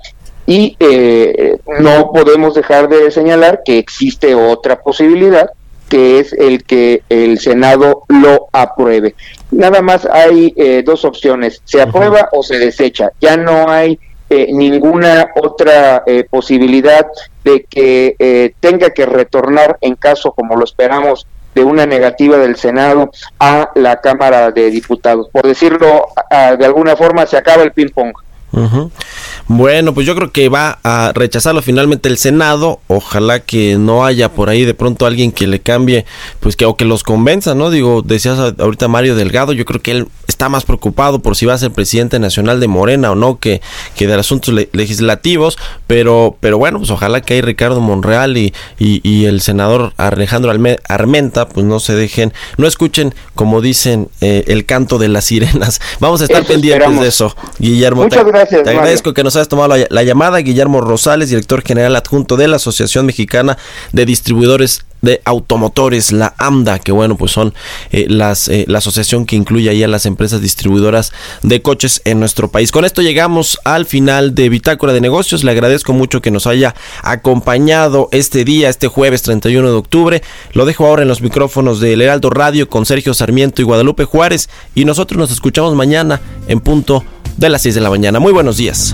Y 0.47 0.77
eh, 0.81 1.59
no 1.79 2.11
podemos 2.13 2.55
dejar 2.55 2.89
de 2.89 3.11
señalar 3.11 3.63
que 3.65 3.79
existe 3.79 4.35
otra 4.35 4.81
posibilidad, 4.81 5.51
que 5.89 6.21
es 6.21 6.33
el 6.33 6.65
que 6.65 7.03
el 7.09 7.39
Senado 7.39 8.05
lo 8.09 8.49
apruebe. 8.53 9.15
Nada 9.51 9.83
más 9.83 10.07
hay 10.07 10.55
dos 10.85 11.05
opciones, 11.05 11.61
se 11.65 11.83
aprueba 11.83 12.29
o 12.33 12.43
se 12.43 12.59
desecha. 12.59 13.11
Ya 13.21 13.37
no 13.37 13.69
hay 13.69 13.99
ninguna 14.31 15.31
otra 15.41 16.05
posibilidad 16.31 17.07
de 17.45 17.65
que 17.65 18.55
tenga 18.61 18.91
que 18.91 19.07
retornar 19.07 19.79
en 19.81 19.95
caso, 19.97 20.33
como 20.33 20.57
lo 20.57 20.65
esperamos, 20.65 21.27
de 21.55 21.65
una 21.65 21.87
negativa 21.87 22.37
del 22.39 22.57
Senado 22.57 23.11
a 23.39 23.71
la 23.75 24.01
Cámara 24.01 24.51
de 24.51 24.71
Diputados. 24.71 25.29
Por 25.31 25.47
decirlo 25.47 26.09
de 26.31 26.65
alguna 26.65 26.97
forma, 26.97 27.27
se 27.27 27.37
acaba 27.37 27.63
el 27.63 27.73
ping-pong. 27.73 28.13
Bueno, 29.47 29.95
pues 29.95 30.07
yo 30.07 30.15
creo 30.15 30.31
que 30.33 30.49
va 30.49 30.79
a 30.85 31.13
rechazarlo 31.15 31.63
finalmente 31.63 32.09
el 32.09 32.19
Senado. 32.19 32.81
Ojalá 32.89 33.41
que 33.41 33.77
no 33.79 34.05
haya 34.05 34.31
por 34.33 34.49
ahí 34.49 34.65
de 34.65 34.75
pronto 34.75 35.07
alguien 35.07 35.33
que 35.33 35.47
le 35.47 35.61
cambie, 35.61 36.05
pues 36.41 36.57
que 36.57 36.67
o 36.67 36.77
que 36.77 36.85
los 36.85 37.03
convenza, 37.03 37.55
¿no? 37.55 37.71
Digo, 37.71 38.03
decías 38.03 38.39
ahorita 38.59 38.89
Mario 38.89 39.15
Delgado, 39.17 39.53
yo 39.53 39.65
creo 39.65 39.81
que 39.83 39.91
él 39.93 40.09
está 40.29 40.49
más 40.49 40.65
preocupado 40.65 41.19
por 41.21 41.37
si 41.37 41.47
va 41.47 41.55
a 41.55 41.59
ser 41.59 41.73
presidente 41.73 42.19
nacional 42.19 42.61
de 42.61 42.69
Morena 42.69 43.11
o 43.11 43.15
no 43.15 43.39
que, 43.39 43.61
que 43.97 44.07
de 44.07 44.15
asuntos 44.15 44.55
le- 44.55 44.69
legislativos, 44.73 45.59
pero, 45.87 46.37
pero 46.41 46.57
bueno, 46.59 46.79
pues 46.79 46.91
ojalá 46.91 47.21
que 47.21 47.35
ahí 47.35 47.41
Ricardo 47.41 47.81
Monreal 47.81 48.37
y, 48.37 48.55
y, 48.79 49.01
y 49.09 49.25
el 49.27 49.41
senador 49.41 49.93
Alejandro 49.97 50.53
Alme- 50.53 50.79
Armenta, 50.89 51.49
pues 51.49 51.67
no 51.67 51.81
se 51.81 51.95
dejen, 51.95 52.33
no 52.57 52.67
escuchen, 52.67 53.15
como 53.35 53.61
dicen, 53.61 54.09
eh, 54.21 54.45
el 54.47 54.65
canto 54.65 54.99
de 54.99 55.09
las 55.09 55.25
sirenas. 55.25 55.81
Vamos 55.99 56.21
a 56.21 56.25
estar 56.25 56.43
Eso 56.43 56.49
pendientes 56.53 56.81
esperamos. 56.81 57.03
de 57.03 57.09
eso. 57.09 57.37
Guillermo, 57.59 58.03
Muchas 58.05 58.25
te, 58.25 58.31
gracias, 58.41 58.61
te 58.63 58.65
Mario. 58.67 58.81
agradezco 58.81 59.15
que 59.15 59.25
nos 59.25 59.37
hayas 59.37 59.49
tomado 59.49 59.77
la, 59.77 59.87
la 59.89 60.03
llamada. 60.03 60.39
Guillermo 60.39 60.81
Rosales, 60.81 61.29
director 61.31 61.63
general 61.63 61.97
adjunto 61.97 62.37
de 62.37 62.49
la 62.49 62.57
Asociación 62.57 63.07
Mexicana 63.07 63.59
de 63.93 64.07
Distribuidores 64.07 64.85
de 65.03 65.21
Automotores, 65.25 66.13
la 66.13 66.35
AMDA, 66.39 66.79
que 66.79 66.93
bueno, 66.93 67.17
pues 67.17 67.33
son 67.33 67.55
eh, 67.91 68.07
las, 68.09 68.49
eh, 68.49 68.65
la 68.69 68.79
asociación 68.79 69.25
que 69.27 69.37
incluye 69.37 69.71
ahí 69.71 69.83
a 69.83 69.89
las 69.89 70.07
empresas 70.07 70.41
distribuidoras 70.41 71.13
de 71.43 71.63
coches 71.63 72.03
en 72.05 72.21
nuestro 72.21 72.49
país. 72.49 72.71
Con 72.73 72.85
esto 72.85 73.03
llegamos 73.03 73.59
al 73.65 73.87
final 73.87 74.35
de 74.35 74.49
Bitácora 74.49 74.93
de 74.93 75.01
Negocios. 75.01 75.45
Le 75.45 75.51
agradezco 75.53 75.93
mucho 75.93 76.21
que 76.21 76.31
nos 76.31 76.47
haya 76.47 76.75
acompañado 77.03 78.09
este 78.13 78.45
día, 78.45 78.69
este 78.69 78.89
jueves 78.89 79.23
31 79.23 79.69
de 79.69 79.75
octubre. 79.75 80.23
Lo 80.53 80.67
dejo 80.67 80.87
ahora 80.87 81.03
en 81.03 81.09
los 81.09 81.23
micrófonos 81.23 81.81
del 81.81 82.03
Heraldo 82.03 82.31
Radio 82.31 82.69
con 82.69 82.87
Sergio 82.87 83.15
Sarmiento 83.15 83.63
y 83.63 83.65
Guadalupe 83.65 84.05
Juárez. 84.05 84.49
Y 84.75 84.85
nosotros 84.85 85.19
nos 85.19 85.31
escuchamos 85.31 85.75
mañana 85.75 86.21
en 86.49 86.61
punto 86.61 87.05
de 87.41 87.49
las 87.49 87.63
6 87.63 87.75
de 87.75 87.81
la 87.81 87.91
mañana. 87.91 88.21
Muy 88.21 88.33
buenos 88.33 88.59
días. 88.59 88.93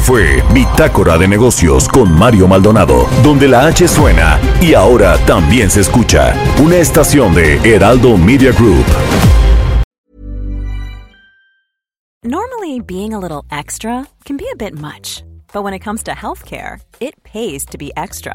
Fue 0.00 0.42
Bitácora 0.52 1.18
de 1.18 1.28
Negocios 1.28 1.86
con 1.86 2.10
Mario 2.10 2.48
Maldonado, 2.48 3.06
donde 3.22 3.46
la 3.46 3.66
H 3.66 3.86
suena 3.86 4.40
y 4.60 4.74
ahora 4.74 5.18
también 5.26 5.70
se 5.70 5.80
escucha. 5.80 6.34
Una 6.62 6.76
estación 6.76 7.34
de 7.34 7.58
Heraldo 7.58 8.16
Media 8.16 8.52
Group. 8.52 8.84
Normally, 12.22 12.80
being 12.80 13.14
a 13.14 13.18
little 13.18 13.44
extra 13.50 14.06
can 14.24 14.36
be 14.36 14.46
a 14.52 14.56
bit 14.56 14.74
much, 14.74 15.22
but 15.52 15.62
when 15.62 15.74
it 15.74 15.80
comes 15.80 16.02
to 16.02 16.12
healthcare, 16.12 16.80
it 17.00 17.14
pays 17.22 17.64
to 17.66 17.78
be 17.78 17.92
extra. 17.96 18.34